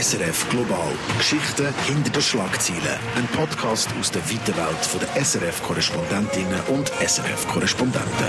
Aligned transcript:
SRF 0.00 0.48
Global. 0.50 0.92
Geschichten 1.16 1.74
hinter 1.88 2.10
den 2.10 2.22
Schlagzeilen. 2.22 3.00
Ein 3.16 3.26
Podcast 3.36 3.88
aus 3.98 4.12
der 4.12 4.22
weiten 4.30 4.56
Welt 4.56 5.00
der 5.00 5.24
SRF-Korrespondentinnen 5.24 6.60
und 6.68 6.88
SRF-Korrespondenten. 7.04 8.28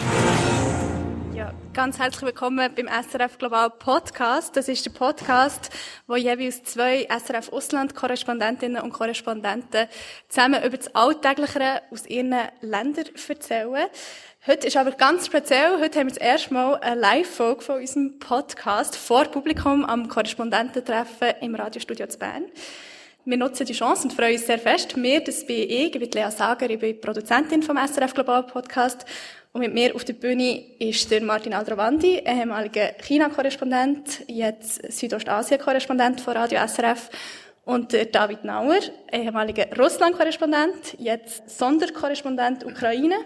Ja, 1.35 1.53
ganz 1.73 1.99
herzlich 1.99 2.23
willkommen 2.23 2.73
beim 2.75 2.87
SRF 2.87 3.37
Global 3.37 3.69
Podcast. 3.69 4.57
Das 4.57 4.67
ist 4.67 4.83
der 4.83 4.89
Podcast, 4.89 5.69
wo 6.07 6.15
jeweils 6.15 6.63
zwei 6.63 7.07
SRF 7.07 7.53
Ausland-Korrespondentinnen 7.53 8.81
und 8.81 8.91
Korrespondenten 8.91 9.89
zusammen 10.27 10.63
über 10.63 10.75
das 10.75 10.95
Alltägliche 10.95 11.83
aus 11.91 12.07
ihren 12.07 12.33
Ländern 12.61 13.05
erzählen. 13.27 13.89
Heute 14.47 14.67
ist 14.67 14.77
aber 14.77 14.91
ganz 14.91 15.25
speziell. 15.25 15.81
Heute 15.81 15.99
haben 15.99 16.07
wir 16.07 16.15
das 16.15 16.17
erste 16.17 16.53
Mal 16.53 16.75
eine 16.75 17.01
Live-Folge 17.01 17.61
von 17.61 17.81
unserem 17.81 18.19
Podcast 18.19 18.95
vor 18.95 19.25
Publikum 19.25 19.83
am 19.83 20.07
Korrespondententreffen 20.07 21.33
im 21.41 21.55
Radiostudio 21.55 22.07
zu 22.07 22.17
Bern. 22.17 22.45
Wir 23.25 23.35
nutzen 23.35 23.65
die 23.65 23.73
Chance 23.73 24.03
und 24.03 24.13
freuen 24.13 24.37
uns 24.37 24.47
sehr 24.47 24.57
fest. 24.57 24.95
Wir, 24.95 25.21
das 25.21 25.45
bin 25.45 25.57
ich, 25.57 25.93
ich 25.93 25.99
bin 25.99 26.09
Lea 26.11 26.31
Sager, 26.31 26.69
ich 26.69 26.79
bin 26.79 27.01
Produzentin 27.01 27.61
vom 27.61 27.77
SRF 27.77 28.13
Global 28.13 28.43
Podcast. 28.43 29.05
Und 29.51 29.59
mit 29.59 29.73
mir 29.73 29.93
auf 29.93 30.05
der 30.05 30.13
Bühne 30.13 30.63
ist 30.79 31.11
der 31.11 31.21
Martin 31.21 31.53
Aldrovandi, 31.53 32.23
ehemaliger 32.25 32.93
China-Korrespondent, 32.93 34.23
jetzt 34.27 34.89
Südostasien-Korrespondent 34.89 36.21
von 36.21 36.37
Radio 36.37 36.65
SRF. 36.65 37.09
Und 37.65 37.91
der 37.91 38.05
David 38.05 38.45
Nauer, 38.45 38.79
ehemaliger 39.11 39.65
Russland-Korrespondent, 39.77 40.95
jetzt 40.97 41.59
Sonderkorrespondent 41.59 42.65
Ukraine. 42.65 43.17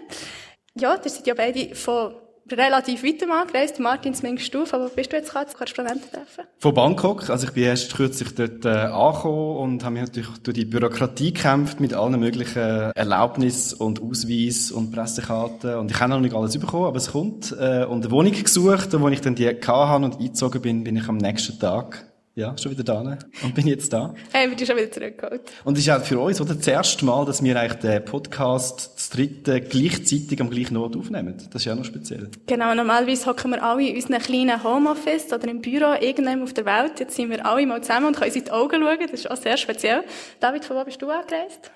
Ja, 0.76 0.96
ihr 1.02 1.10
seid 1.10 1.26
ja 1.26 1.34
beide 1.34 1.74
von 1.74 2.14
relativ 2.50 3.02
weit 3.04 3.22
angereist. 3.22 3.80
Martin, 3.80 4.12
zumindest 4.14 4.52
du. 4.52 4.64
Bist 4.94 5.12
du 5.12 5.16
jetzt 5.16 5.30
gerade 5.30 5.50
zu 5.50 5.56
Korrespondententreffen? 5.56 6.44
Von 6.58 6.74
Bangkok. 6.74 7.30
Also 7.30 7.46
ich 7.46 7.52
bin 7.52 7.64
erst 7.64 7.94
kürzlich 7.94 8.34
dort 8.34 8.64
äh, 8.64 8.68
angekommen 8.68 9.56
und 9.58 9.84
habe 9.84 9.94
mich 9.94 10.02
natürlich 10.02 10.38
durch 10.42 10.54
die 10.54 10.64
Bürokratie 10.64 11.32
gekämpft 11.32 11.80
mit 11.80 11.94
allen 11.94 12.18
möglichen 12.18 12.92
Erlaubnissen 12.94 13.78
und 13.78 14.02
Ausweis 14.02 14.72
und 14.72 14.90
Pressekarten. 14.92 15.76
Und 15.76 15.90
ich 15.90 16.00
habe 16.00 16.10
noch 16.10 16.20
nicht 16.20 16.34
alles 16.34 16.58
bekommen, 16.58 16.86
aber 16.86 16.96
es 16.96 17.12
kommt. 17.12 17.52
Äh, 17.52 17.84
und 17.84 18.04
eine 18.04 18.10
Wohnung 18.10 18.32
gesucht, 18.32 18.92
und 18.94 19.02
wo 19.02 19.08
ich 19.08 19.20
dann 19.20 19.34
die 19.34 19.48
hatte 19.48 20.04
und 20.04 20.16
eingezogen 20.16 20.60
bin, 20.60 20.84
bin 20.84 20.96
ich 20.96 21.08
am 21.08 21.18
nächsten 21.18 21.58
Tag 21.58 22.13
ja, 22.36 22.56
schon 22.58 22.72
wieder 22.72 22.82
da 22.82 23.02
ne? 23.02 23.18
und 23.42 23.54
bin 23.54 23.66
jetzt 23.66 23.92
da. 23.92 24.12
Hey, 24.32 24.50
wir 24.50 24.58
sind 24.58 24.66
schon 24.66 24.76
wieder 24.76 24.90
zurückgeholt. 24.90 25.42
Und 25.62 25.78
es 25.78 25.86
ist 25.86 25.90
auch 25.90 26.02
für 26.02 26.18
uns 26.18 26.40
oder, 26.40 26.54
das 26.54 26.66
erste 26.66 27.04
Mal, 27.04 27.24
dass 27.24 27.42
wir 27.42 27.58
eigentlich 27.58 27.80
den 27.80 28.04
Podcast, 28.04 28.90
das 28.96 29.10
dritte, 29.10 29.60
gleichzeitig 29.60 30.40
am 30.40 30.50
gleichen 30.50 30.76
Ort 30.76 30.96
aufnehmen. 30.96 31.36
Das 31.36 31.62
ist 31.62 31.64
ja 31.66 31.76
noch 31.76 31.84
speziell. 31.84 32.28
Genau, 32.46 32.74
normalerweise 32.74 33.26
hocken 33.26 33.52
wir 33.52 33.62
alle 33.62 33.88
in 33.88 33.94
unseren 33.94 34.18
kleinen 34.18 34.64
Homeoffice 34.64 35.32
oder 35.32 35.46
im 35.48 35.60
Büro 35.60 35.94
irgendwann 36.00 36.42
auf 36.42 36.52
der 36.52 36.64
Welt. 36.64 36.98
Jetzt 36.98 37.14
sind 37.14 37.30
wir 37.30 37.46
alle 37.46 37.66
mal 37.66 37.80
zusammen 37.82 38.06
und 38.06 38.16
können 38.16 38.26
uns 38.26 38.36
in 38.36 38.44
die 38.44 38.50
Augen 38.50 38.82
schauen. 38.82 38.98
Das 39.00 39.20
ist 39.20 39.30
auch 39.30 39.36
sehr 39.36 39.56
speziell. 39.56 40.02
David, 40.40 40.64
von 40.64 40.76
wo 40.76 40.84
bist 40.84 41.00
du 41.00 41.10
angereist? 41.10 41.70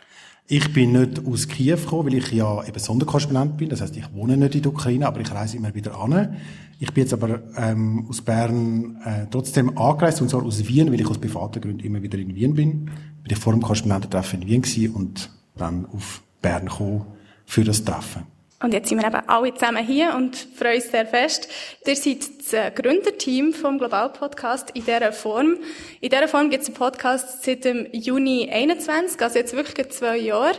Ich 0.50 0.72
bin 0.72 0.92
nicht 0.92 1.20
aus 1.24 1.46
Kiew 1.46 1.76
gekommen, 1.76 2.06
weil 2.06 2.14
ich 2.14 2.32
ja 2.32 2.66
eben 2.66 2.78
Sonderkorrespondent 2.78 3.58
bin. 3.58 3.68
Das 3.68 3.82
heißt, 3.82 3.96
ich 3.96 4.12
wohne 4.14 4.36
nicht 4.36 4.54
in 4.54 4.62
der 4.62 4.72
Ukraine, 4.72 5.06
aber 5.06 5.20
ich 5.20 5.30
reise 5.30 5.58
immer 5.58 5.74
wieder 5.74 5.94
an. 6.00 6.36
Ich 6.80 6.92
bin 6.92 7.02
jetzt 7.02 7.12
aber 7.12 7.40
ähm, 7.56 8.06
aus 8.08 8.22
Bern 8.22 9.00
äh, 9.04 9.26
trotzdem 9.30 9.76
angereist, 9.76 10.22
und 10.22 10.28
zwar 10.28 10.44
aus 10.44 10.66
Wien, 10.68 10.92
weil 10.92 11.00
ich 11.00 11.08
aus 11.08 11.18
privaten 11.18 11.60
Gründen 11.60 11.84
immer 11.84 12.02
wieder 12.02 12.18
in 12.18 12.34
Wien 12.34 12.54
bin. 12.54 12.90
Ich 13.26 13.36
vor 13.36 13.52
dem 13.52 13.60
Korrespondententreffen 13.60 14.42
in 14.42 14.48
Wien 14.48 14.62
gewesen 14.62 14.94
und 14.94 15.30
dann 15.56 15.86
auf 15.86 16.22
Bern 16.40 16.66
gekommen 16.66 17.04
für 17.44 17.64
das 17.64 17.84
Treffen. 17.84 18.22
Und 18.60 18.72
jetzt 18.72 18.88
sind 18.88 18.98
wir 19.00 19.06
eben 19.06 19.28
alle 19.28 19.54
zusammen 19.54 19.86
hier 19.86 20.14
und 20.16 20.36
freuen 20.36 20.76
uns 20.76 20.90
sehr 20.90 21.06
fest. 21.06 21.48
Ihr 21.86 21.94
seid 21.94 22.18
das 22.38 22.52
äh, 22.52 22.70
Gründerteam 22.74 23.52
vom 23.52 23.78
Global 23.78 24.08
Podcast 24.10 24.70
in 24.70 24.84
dieser 24.84 25.12
Form. 25.12 25.58
In 26.00 26.10
dieser 26.10 26.26
Form 26.26 26.50
gibt 26.50 26.62
es 26.62 26.68
einen 26.68 26.76
Podcast 26.76 27.44
seit 27.44 27.64
dem 27.64 27.86
Juni 27.92 28.48
21, 28.50 29.20
also 29.20 29.38
jetzt 29.38 29.54
wirklich 29.54 29.90
zwei 29.90 30.16
Jahre. 30.16 30.58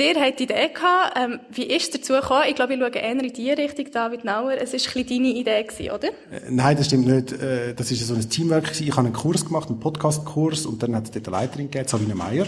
Ihr 0.00 0.14
habt 0.20 0.38
die 0.38 0.44
Idee 0.44 0.68
gehabt, 0.72 1.18
ähm, 1.18 1.40
wie 1.50 1.64
ist 1.64 1.92
dazu 1.92 2.12
gekommen? 2.12 2.44
Ich 2.48 2.54
glaube, 2.54 2.74
ich 2.74 2.80
schaue 2.80 2.90
eher 2.90 3.10
in 3.10 3.32
die 3.32 3.50
Richtung, 3.50 3.90
David 3.90 4.24
Nauer. 4.24 4.52
Es 4.52 4.72
war 4.72 4.96
ein 4.96 5.06
deine 5.08 5.28
Idee, 5.28 5.64
gewesen, 5.64 5.90
oder? 5.90 6.08
Äh, 6.08 6.50
nein, 6.50 6.76
das 6.76 6.86
stimmt 6.86 7.08
nicht. 7.08 7.32
Äh, 7.32 7.74
das 7.74 7.90
ist 7.90 8.06
so 8.06 8.14
ein 8.14 8.30
Teamwork. 8.30 8.80
Ich 8.80 8.90
habe 8.92 9.00
einen 9.00 9.12
Kurs 9.12 9.44
gemacht, 9.44 9.68
einen 9.68 9.80
Podcast-Kurs, 9.80 10.66
und 10.66 10.82
dann 10.84 10.94
hat 10.94 11.06
es 11.06 11.10
dort 11.10 11.26
eine 11.26 11.36
Leiterin 11.38 11.68
gegeben, 11.68 11.88
Sabine 11.88 12.14
Meyer 12.14 12.46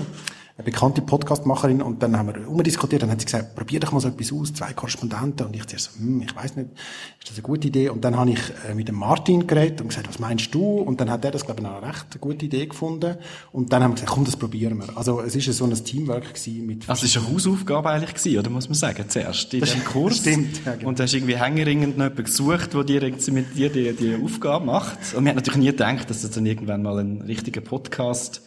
eine 0.57 0.65
bekannte 0.65 1.03
Podcastmacherin 1.03 1.81
und 1.81 2.03
dann 2.03 2.17
haben 2.17 2.35
wir 2.35 2.49
umdiskutiert, 2.49 3.03
dann 3.03 3.11
hat 3.11 3.21
sie 3.21 3.27
gesagt, 3.27 3.55
probier 3.55 3.81
doch 3.81 3.93
mal 3.93 4.01
so 4.01 4.09
etwas 4.09 4.33
aus, 4.33 4.53
zwei 4.53 4.73
Korrespondenten 4.73 5.47
und 5.47 5.57
ich 5.57 5.67
zuerst 5.67 5.93
so, 5.93 6.01
hm, 6.01 6.23
ich 6.23 6.35
weiß 6.35 6.57
nicht, 6.57 6.71
ist 7.19 7.31
das 7.31 7.37
eine 7.37 7.43
gute 7.43 7.69
Idee? 7.69 7.89
Und 7.89 8.05
dann 8.05 8.17
habe 8.17 8.31
ich 8.31 8.41
äh, 8.69 8.75
mit 8.75 8.89
dem 8.89 8.97
Martin 8.97 9.47
geredet 9.47 9.81
und 9.81 9.89
gesagt, 9.89 10.09
was 10.09 10.19
meinst 10.19 10.55
du? 10.55 10.79
Und 10.79 11.01
dann 11.01 11.11
hat 11.11 11.25
er 11.25 11.31
das, 11.31 11.45
glaube 11.45 11.61
ich, 11.63 11.67
eine 11.67 11.83
recht 11.87 12.21
gute 12.21 12.45
Idee 12.47 12.67
gefunden 12.67 13.17
und 13.53 13.73
dann 13.73 13.83
haben 13.83 13.93
wir 13.93 13.95
gesagt, 13.95 14.13
komm, 14.13 14.25
das 14.25 14.37
probieren 14.37 14.79
wir. 14.79 14.97
Also 14.97 15.21
es 15.21 15.35
ist 15.35 15.51
so 15.57 15.65
ein 15.65 15.73
Teamwork 15.73 16.35
gewesen 16.35 16.67
mit... 16.67 16.89
Also 16.89 17.05
es 17.05 17.17
ist 17.17 17.23
eine 17.23 17.33
Hausaufgabe 17.33 17.91
eigentlich 17.91 18.15
gewesen, 18.15 18.39
oder 18.39 18.51
muss 18.51 18.69
man 18.69 18.75
sagen, 18.75 19.05
zuerst 19.09 19.55
in 19.55 19.61
diesem 19.61 19.85
Kurs. 19.85 20.17
Stimmt. 20.21 20.65
Ja, 20.65 20.75
genau. 20.75 20.89
Und 20.89 20.99
da 20.99 21.05
hast 21.05 21.15
irgendwie 21.15 21.37
hängeringend 21.37 21.97
noch 21.97 22.05
jemanden 22.05 22.25
gesucht, 22.25 22.75
der 22.75 22.85
dir 22.85 23.01
mit 23.01 23.57
dir 23.57 23.71
die, 23.71 23.93
die 23.93 24.19
Aufgabe 24.23 24.65
macht. 24.65 25.15
Und 25.15 25.25
wir 25.25 25.31
haben 25.31 25.37
natürlich 25.37 25.61
nie 25.61 25.67
gedacht, 25.67 26.11
dass 26.11 26.23
es 26.23 26.31
dann 26.31 26.47
irgendwann 26.47 26.83
mal 26.83 26.99
ein 26.99 27.23
richtiger 27.23 27.61
Podcast 27.61 28.43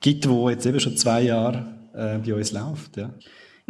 gibt, 0.00 0.28
wo 0.28 0.48
jetzt 0.50 0.66
eben 0.66 0.80
schon 0.80 0.96
zwei 0.96 1.22
Jahre 1.22 1.74
äh, 1.94 2.18
bei 2.18 2.34
uns 2.34 2.52
läuft. 2.52 2.96
Ja. 2.96 3.10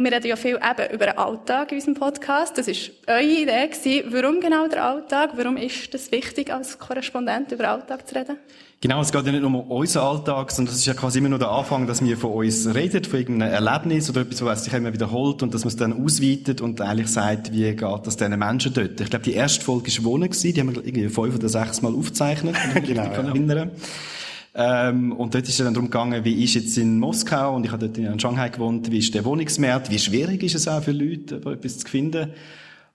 Wir 0.01 0.13
reden 0.13 0.27
ja 0.27 0.37
viel 0.37 0.55
eben 0.55 0.93
über 0.93 1.07
den 1.07 1.17
Alltag 1.17 1.73
in 1.73 1.77
unserem 1.77 1.95
Podcast. 1.95 2.57
Das 2.57 2.69
ist 2.69 2.91
eure 3.05 3.21
Idee 3.21 3.67
gewesen. 3.67 4.13
Warum 4.13 4.39
genau 4.39 4.65
der 4.69 4.85
Alltag? 4.85 5.31
Warum 5.35 5.57
ist 5.57 5.93
das 5.93 6.09
wichtig, 6.13 6.53
als 6.53 6.79
Korrespondent 6.79 7.51
über 7.51 7.63
den 7.63 7.71
Alltag 7.71 8.07
zu 8.07 8.15
reden? 8.15 8.37
Genau, 8.79 9.01
es 9.01 9.11
geht 9.11 9.25
ja 9.25 9.31
nicht 9.33 9.41
nur 9.41 9.53
um 9.53 9.69
unseren 9.69 10.03
Alltag, 10.03 10.51
sondern 10.51 10.73
es 10.73 10.79
ist 10.79 10.85
ja 10.85 10.93
quasi 10.93 11.19
immer 11.19 11.27
nur 11.27 11.39
der 11.39 11.49
Anfang, 11.49 11.85
dass 11.85 12.01
wir 12.01 12.15
von 12.15 12.31
uns 12.31 12.73
reden, 12.73 13.03
von 13.03 13.19
irgendeinem 13.19 13.51
Erlebnis 13.51 14.09
oder 14.09 14.21
etwas, 14.21 14.41
was 14.45 14.63
sich 14.63 14.73
immer 14.73 14.93
wiederholt 14.93 15.43
und 15.43 15.53
dass 15.53 15.65
man 15.65 15.69
es 15.69 15.75
dann 15.75 16.01
ausweitet 16.01 16.61
und 16.61 16.79
eigentlich 16.79 17.09
sagt, 17.09 17.51
wie 17.51 17.75
geht 17.75 17.81
das 17.81 18.15
diesen 18.15 18.39
Menschen 18.39 18.73
dort. 18.73 19.01
Ich 19.01 19.09
glaube, 19.09 19.25
die 19.25 19.33
erste 19.33 19.65
Folge 19.65 19.91
war 19.97 20.05
Wohnen, 20.05 20.29
gewesen, 20.29 20.53
die 20.53 20.61
haben 20.61 20.73
wir 20.73 20.85
irgendwie 20.85 21.09
fünf 21.09 21.35
oder 21.35 21.49
sechs 21.49 21.81
Mal 21.81 21.93
aufgezeichnet, 21.93 22.55
wenn 22.55 22.83
ich 22.83 22.89
mich 22.89 22.97
genau, 23.03 23.53
ja. 23.53 23.67
Ähm, 24.61 25.13
und 25.13 25.33
dort 25.33 25.47
ist 25.47 25.57
es 25.57 25.63
dann 25.63 25.73
darum 25.73 25.89
gegangen, 25.89 26.25
wie 26.25 26.43
ist 26.43 26.53
jetzt 26.53 26.77
in 26.77 26.99
Moskau? 26.99 27.55
Und 27.55 27.63
ich 27.63 27.71
habe 27.71 27.87
dort 27.87 27.97
in 27.97 28.19
Shanghai 28.19 28.49
gewohnt, 28.49 28.91
wie 28.91 28.97
ist 28.97 29.15
der 29.15 29.23
Wohnungsmarkt, 29.23 29.89
wie 29.89 29.97
schwierig 29.97 30.43
ist 30.43 30.53
es 30.53 30.67
auch 30.67 30.83
für 30.83 30.91
Leute, 30.91 31.37
etwas 31.37 31.77
zu 31.77 31.87
finden. 31.87 32.31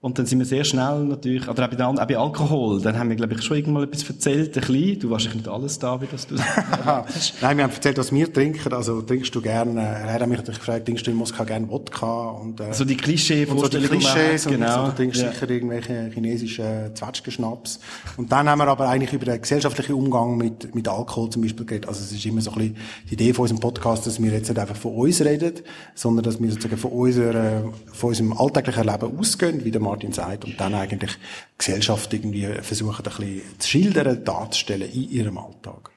Und 0.05 0.19
dann 0.19 0.27
sind 0.27 0.39
wir 0.39 0.45
sehr 0.45 0.65
schnell 0.65 1.03
natürlich, 1.05 1.49
oder 1.49 1.65
auch 1.65 1.71
bei, 1.71 1.83
auch 1.83 1.95
bei 1.95 2.19
Alkohol, 2.19 2.79
dann 2.83 2.99
haben 2.99 3.09
wir, 3.09 3.17
glaube 3.17 3.33
ich, 3.33 3.43
schon 3.43 3.57
irgendwann 3.57 3.85
etwas 3.85 4.07
erzählt, 4.07 4.55
ein 4.55 4.61
bisschen. 4.61 5.01
Du 5.01 5.09
wahrscheinlich 5.09 5.37
nicht 5.37 5.49
alles 5.49 5.79
da, 5.79 5.99
wie 5.99 6.07
das 6.07 6.27
du 6.27 6.35
Nein, 7.41 7.57
wir 7.57 7.65
haben 7.65 7.71
erzählt, 7.71 7.97
was 7.97 8.13
wir 8.13 8.31
trinken. 8.31 8.71
Also, 8.75 9.01
trinkst 9.01 9.35
du 9.35 9.41
gerne, 9.41 9.81
er 9.81 10.13
hat 10.13 10.29
mich 10.29 10.37
natürlich 10.37 10.59
gefragt, 10.59 10.85
trinkst 10.85 11.07
du 11.07 11.11
in 11.11 11.17
Moskau 11.17 11.47
gerne 11.47 11.71
Wodka? 11.71 12.33
Und, 12.33 12.61
äh, 12.61 12.65
also 12.65 12.85
die 12.85 12.99
Klischee-Vorstellungen. 12.99 14.03
So 14.03 14.09
Klischees, 14.11 14.45
genau. 14.45 14.85
Und 14.85 14.91
du 14.91 14.97
trinkst 14.97 15.23
ja. 15.23 15.33
sicher 15.33 15.49
irgendwelche 15.49 16.11
chinesischen 16.13 16.95
Zwetschgenschnaps. 16.95 17.81
Und 18.19 18.31
dann 18.31 18.47
haben 18.47 18.59
wir 18.59 18.69
aber 18.69 18.91
eigentlich 18.91 19.15
über 19.15 19.25
den 19.25 19.41
gesellschaftlichen 19.41 19.95
Umgang 19.95 20.37
mit, 20.37 20.75
mit 20.75 20.87
Alkohol 20.87 21.31
zum 21.31 21.41
Beispiel 21.41 21.65
geredet. 21.65 21.89
Also, 21.89 22.05
es 22.05 22.13
ist 22.13 22.27
immer 22.27 22.43
so 22.43 22.51
ein 22.51 22.59
bisschen 22.59 22.77
die 23.09 23.15
Idee 23.15 23.33
von 23.33 23.45
unserem 23.45 23.61
Podcast, 23.61 24.07
dass 24.07 24.23
wir 24.23 24.33
jetzt 24.33 24.51
nicht 24.51 24.61
einfach 24.61 24.77
von 24.77 24.97
uns 24.97 25.23
reden, 25.23 25.55
sondern 25.95 26.25
dass 26.25 26.43
wir 26.43 26.51
sozusagen 26.51 26.77
von 26.77 26.93
unserer, 26.93 27.73
von 27.91 28.09
unserem 28.11 28.35
alltäglichen 28.35 28.85
Leben 28.85 29.19
ausgehen, 29.19 29.65
wie 29.65 29.71
der 29.71 29.94
Martin 29.95 30.13
sagt, 30.13 30.45
und 30.45 30.61
dann 30.61 30.75
eigentlich 30.75 31.13
die 31.13 31.59
Gesellschaft 31.59 32.13
irgendwie 32.13 32.47
versuchen, 32.63 32.97
ein 32.99 33.03
bisschen 33.03 33.59
zu 33.59 33.69
schildern, 33.69 34.25
darzustellen 34.25 34.91
in 34.91 35.11
ihrem 35.11 35.39
Alltag. 35.39 35.91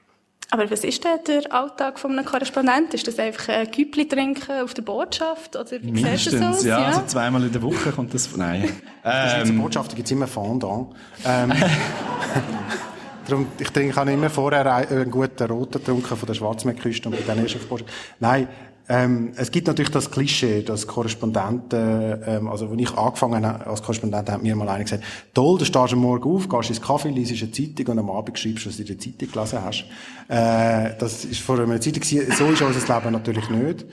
Aber 0.50 0.70
was 0.70 0.82
ist 0.82 1.04
denn 1.04 1.18
der 1.26 1.52
Alltag 1.52 1.98
von 1.98 2.12
einem 2.12 2.24
Korrespondent? 2.24 2.94
Ist 2.94 3.06
das 3.06 3.18
einfach 3.18 3.50
ein 3.50 3.70
Küppli 3.70 4.08
trinken 4.08 4.62
auf 4.62 4.72
der 4.72 4.82
Botschaft? 4.82 5.56
Oder 5.56 5.70
wie 5.82 5.90
Mindestens, 5.92 6.64
ja, 6.64 6.80
ja. 6.80 6.86
Also 6.86 7.02
zweimal 7.06 7.42
in 7.44 7.52
der 7.52 7.60
Woche 7.60 7.92
kommt 7.92 8.14
das, 8.14 8.34
nein. 8.34 8.70
Ähm. 9.04 9.42
In 9.42 9.56
der 9.56 9.62
Botschaft 9.62 9.94
gibt 9.94 10.06
es 10.06 10.12
immer 10.12 10.26
Fondant. 10.26 10.94
Ähm. 11.26 11.52
Darum, 13.28 13.46
ich 13.58 13.68
trinke, 13.68 13.90
ich 13.90 13.96
habe 13.96 14.10
immer 14.10 14.30
vorher 14.30 14.74
einen 14.74 15.10
guten 15.10 15.50
roten 15.50 15.80
getrunken 15.80 16.16
von 16.16 16.26
der 16.26 16.32
Schwarzmeerküste 16.32 17.10
und 17.10 17.18
dann 17.26 17.38
erst 17.40 17.56
auf 17.56 17.66
Botschaft. 17.66 17.92
Nein, 18.18 18.48
ähm, 18.88 19.32
es 19.36 19.50
gibt 19.50 19.66
natürlich 19.66 19.90
das 19.90 20.10
Klischee, 20.10 20.62
dass 20.62 20.86
Korrespondenten, 20.86 22.22
ähm, 22.26 22.48
also 22.48 22.70
wenn 22.70 22.78
ich 22.78 22.90
angefangen 22.96 23.44
habe 23.44 23.66
als 23.66 23.82
Korrespondent, 23.82 24.30
hat 24.30 24.42
mir 24.42 24.56
mal 24.56 24.68
einer 24.68 24.84
gesagt, 24.84 25.04
toll, 25.34 25.58
du 25.58 25.64
stehst 25.66 25.92
am 25.92 25.98
Morgen 25.98 26.30
auf, 26.30 26.48
gehst 26.48 26.70
ins 26.70 26.80
Kaffee, 26.80 27.10
liest 27.10 27.42
eine 27.42 27.52
Zeitung 27.52 27.92
und 27.92 27.98
am 27.98 28.10
Abend 28.10 28.38
schreibst 28.38 28.66
was 28.66 28.76
du 28.76 28.82
in 28.82 28.88
der 28.88 28.98
Zeitung 28.98 29.30
gelesen 29.30 29.58
hast. 29.62 29.84
Äh, 30.28 30.96
das 30.98 31.24
ist 31.26 31.40
vor 31.40 31.58
einer 31.58 31.80
Zeitung 31.80 32.00
gewesen. 32.00 32.32
So 32.32 32.46
ist 32.46 32.62
unser 32.62 32.94
Leben 32.94 33.12
natürlich 33.12 33.50
nicht. 33.50 33.84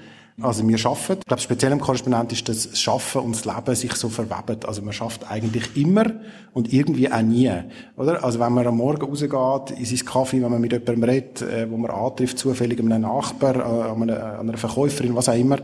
Also 0.41 0.67
wir 0.67 0.77
schaffen. 0.77 1.15
Ich 1.19 1.25
glaube, 1.25 1.41
speziell 1.41 1.71
im 1.71 1.79
Korrespondent 1.79 2.33
ist 2.33 2.49
das 2.49 2.77
Schaffen 2.77 3.21
und 3.21 3.35
das 3.35 3.45
Leben 3.45 3.73
sich 3.73 3.93
so 3.93 4.09
verwebt. 4.09 4.65
Also 4.65 4.81
man 4.81 4.91
schafft 4.91 5.31
eigentlich 5.31 5.77
immer 5.77 6.05
und 6.51 6.73
irgendwie 6.73 7.09
auch 7.09 7.21
nie, 7.21 7.49
oder? 7.95 8.21
Also 8.21 8.39
wenn 8.41 8.51
man 8.51 8.67
am 8.67 8.75
Morgen 8.75 9.01
rausgeht, 9.01 9.77
in 9.77 9.85
sein 9.85 10.05
Kaffee, 10.05 10.41
wenn 10.41 10.51
man 10.51 10.59
mit 10.59 10.73
jemandem 10.73 11.03
redet, 11.03 11.41
äh, 11.41 11.71
wo 11.71 11.77
man 11.77 11.89
antrifft, 11.89 12.37
zufällig 12.37 12.79
einem 12.79 13.01
Nachbar, 13.01 13.55
äh, 13.55 13.59
an 13.61 14.01
einer, 14.01 14.39
an 14.39 14.49
einer 14.49 14.57
Verkäuferin, 14.57 15.15
was 15.15 15.29
auch 15.29 15.37
immer, 15.37 15.59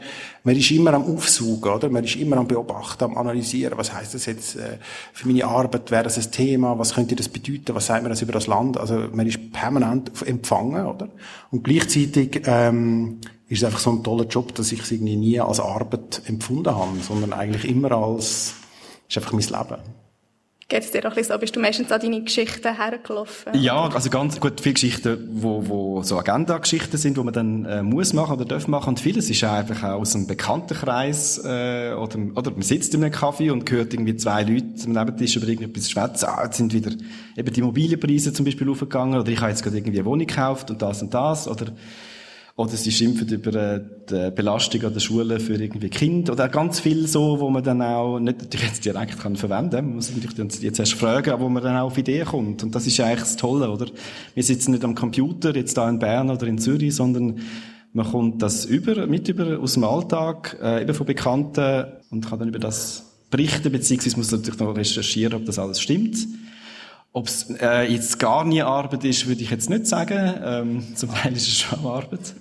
man 0.46 0.56
ist 0.56 0.72
immer 0.72 0.94
am 0.94 1.04
Aufsuchen, 1.04 1.70
oder? 1.70 1.90
Man 1.90 2.06
ist 2.06 2.16
immer 2.16 2.38
am 2.38 2.48
Beobachten, 2.48 3.04
am 3.04 3.18
Analysieren. 3.18 3.78
Was 3.78 3.94
heißt 3.94 4.14
das 4.14 4.26
jetzt 4.26 4.56
äh, 4.56 4.78
für 5.12 5.28
meine 5.28 5.44
Arbeit? 5.44 5.92
Wäre 5.92 6.04
das 6.04 6.18
ein 6.18 6.32
Thema? 6.32 6.80
Was 6.80 6.94
könnte 6.94 7.18
das 7.18 7.28
bedeuten? 7.28 7.76
Was 7.76 7.88
sagt 7.88 8.04
man 8.04 8.10
das 8.10 8.22
über 8.22 8.32
das 8.32 8.48
Land? 8.48 8.78
Also 8.78 8.96
man 9.12 9.28
ist 9.28 9.52
permanent 9.52 10.12
empfangen, 10.26 10.86
oder? 10.86 11.10
Und 11.52 11.66
gleichzeitig 11.66 12.44
ähm, 12.46 13.20
ist 13.52 13.58
es 13.58 13.64
einfach 13.66 13.80
so 13.80 13.92
ein 13.92 14.02
toller 14.02 14.26
Job, 14.26 14.56
dass 14.56 14.72
ich 14.72 14.80
es 14.80 14.92
irgendwie 14.92 15.18
nie 15.18 15.40
als 15.40 15.60
Arbeit 15.60 16.22
empfunden 16.26 16.74
habe, 16.74 16.98
sondern 17.02 17.34
eigentlich 17.34 17.70
immer 17.70 17.92
als, 17.92 18.54
ist 19.10 19.18
einfach 19.18 19.34
mein 19.34 19.42
Leben. 19.42 19.82
Geht 20.70 20.84
es 20.84 20.92
dir 20.92 21.06
auch 21.06 21.18
ein 21.18 21.24
so? 21.26 21.38
Bist 21.38 21.54
du 21.54 21.60
meistens 21.60 21.92
an 21.92 22.00
deine 22.00 22.24
Geschichten 22.24 22.74
hergelaufen? 22.74 23.52
Ja, 23.62 23.90
also 23.90 24.10
ganz 24.10 24.40
gut, 24.40 24.62
viele 24.62 24.76
Geschichten, 24.76 25.28
wo, 25.34 25.68
wo 25.68 26.02
so 26.02 26.18
Agenda-Geschichten 26.18 26.96
sind, 26.96 27.18
wo 27.18 27.24
man 27.24 27.34
dann 27.34 27.66
äh, 27.66 27.84
muss 27.84 28.14
machen 28.14 28.36
oder 28.38 28.46
darf 28.46 28.70
machen. 28.70 28.92
Und 28.92 29.02
vieles 29.02 29.30
ist 29.30 29.44
einfach 29.44 29.84
auch 29.84 30.00
aus 30.00 30.16
einem 30.16 30.28
Bekanntenkreis 30.28 31.40
äh, 31.44 31.92
oder, 31.92 32.20
oder 32.36 32.52
man 32.52 32.62
sitzt 32.62 32.94
in 32.94 33.04
einem 33.04 33.12
Kaffee 33.12 33.50
und 33.50 33.70
hört 33.70 33.94
irgendwie 33.94 34.16
zwei 34.16 34.44
Leute 34.44 34.86
am 34.86 34.94
Nebentisch 34.94 35.36
über 35.36 35.46
irgendetwas 35.50 35.92
schwätzen. 35.92 36.30
Ah, 36.30 36.46
jetzt 36.46 36.56
sind 36.56 36.72
wieder 36.72 36.92
eben 37.36 37.54
die 37.54 37.60
Immobilienpreise 37.60 38.32
zum 38.32 38.46
Beispiel 38.46 38.70
aufgegangen 38.70 39.20
oder 39.20 39.30
ich 39.30 39.42
habe 39.42 39.50
jetzt 39.50 39.64
gerade 39.64 39.76
irgendwie 39.76 40.00
eine 40.00 40.06
Wohnung 40.06 40.26
gekauft 40.26 40.72
und 40.72 40.82
das 40.82 41.02
und 41.02 41.14
das 41.14 41.50
oder 41.50 41.66
oder 42.62 42.78
sie 42.78 42.92
schimpfen 42.92 43.28
über 43.28 43.54
äh, 43.56 43.82
die 44.10 44.32
Belastung 44.32 44.84
an 44.84 44.94
der 44.94 45.00
Schule 45.00 45.40
für 45.40 45.56
irgendwie 45.56 45.90
Kinder. 45.90 46.34
Oder 46.34 46.48
ganz 46.48 46.80
viel 46.80 47.08
so, 47.08 47.40
wo 47.40 47.50
man 47.50 47.64
dann 47.64 47.82
auch 47.82 48.20
nicht 48.20 48.40
natürlich 48.40 48.68
jetzt 48.68 48.86
direkt 48.86 49.20
kann 49.20 49.36
verwenden 49.36 49.72
kann. 49.72 49.86
Man 49.86 49.96
muss 49.96 50.12
natürlich 50.16 50.62
jetzt 50.62 50.80
erst 50.80 50.94
fragen, 50.94 51.40
wo 51.40 51.50
man 51.50 51.64
dann 51.64 51.76
auch 51.78 51.88
auf 51.88 51.98
Ideen 51.98 52.26
kommt. 52.26 52.62
Und 52.62 52.76
das 52.76 52.86
ist 52.86 53.00
eigentlich 53.00 53.22
das 53.22 53.36
Tolle, 53.36 53.72
oder? 53.72 53.88
Wir 54.36 54.44
sitzen 54.44 54.72
nicht 54.72 54.84
am 54.84 54.94
Computer, 54.94 55.56
jetzt 55.56 55.76
da 55.76 55.90
in 55.90 55.98
Bern 55.98 56.30
oder 56.30 56.46
in 56.46 56.60
Zürich, 56.60 56.96
sondern 56.96 57.40
man 57.94 58.10
kommt 58.10 58.42
das 58.44 58.66
über, 58.66 59.08
mit 59.08 59.28
über 59.28 59.60
aus 59.60 59.74
dem 59.74 59.84
Alltag, 59.84 60.58
äh, 60.62 60.84
eben 60.84 60.94
von 60.94 61.08
Bekannten 61.08 61.86
und 62.12 62.30
kann 62.30 62.40
dann 62.40 62.48
über 62.48 62.60
das 62.60 63.06
berichten, 63.32 63.72
beziehungsweise 63.72 64.18
muss 64.18 64.32
natürlich 64.32 64.60
noch 64.60 64.76
recherchieren, 64.76 65.34
ob 65.34 65.46
das 65.46 65.58
alles 65.58 65.82
stimmt. 65.82 66.18
Ob 67.14 67.28
es 67.28 67.50
äh, 67.60 67.92
jetzt 67.92 68.20
gar 68.20 68.46
nie 68.46 68.62
Arbeit 68.62 69.04
ist, 69.04 69.28
würde 69.28 69.42
ich 69.42 69.50
jetzt 69.50 69.70
nicht 69.70 69.88
sagen. 69.88 70.34
Ähm, 70.44 70.96
zum 70.96 71.10
Teil 71.10 71.34
ist 71.34 71.48
es 71.48 71.60
schon 71.60 71.80
Arbeit. 71.86 72.36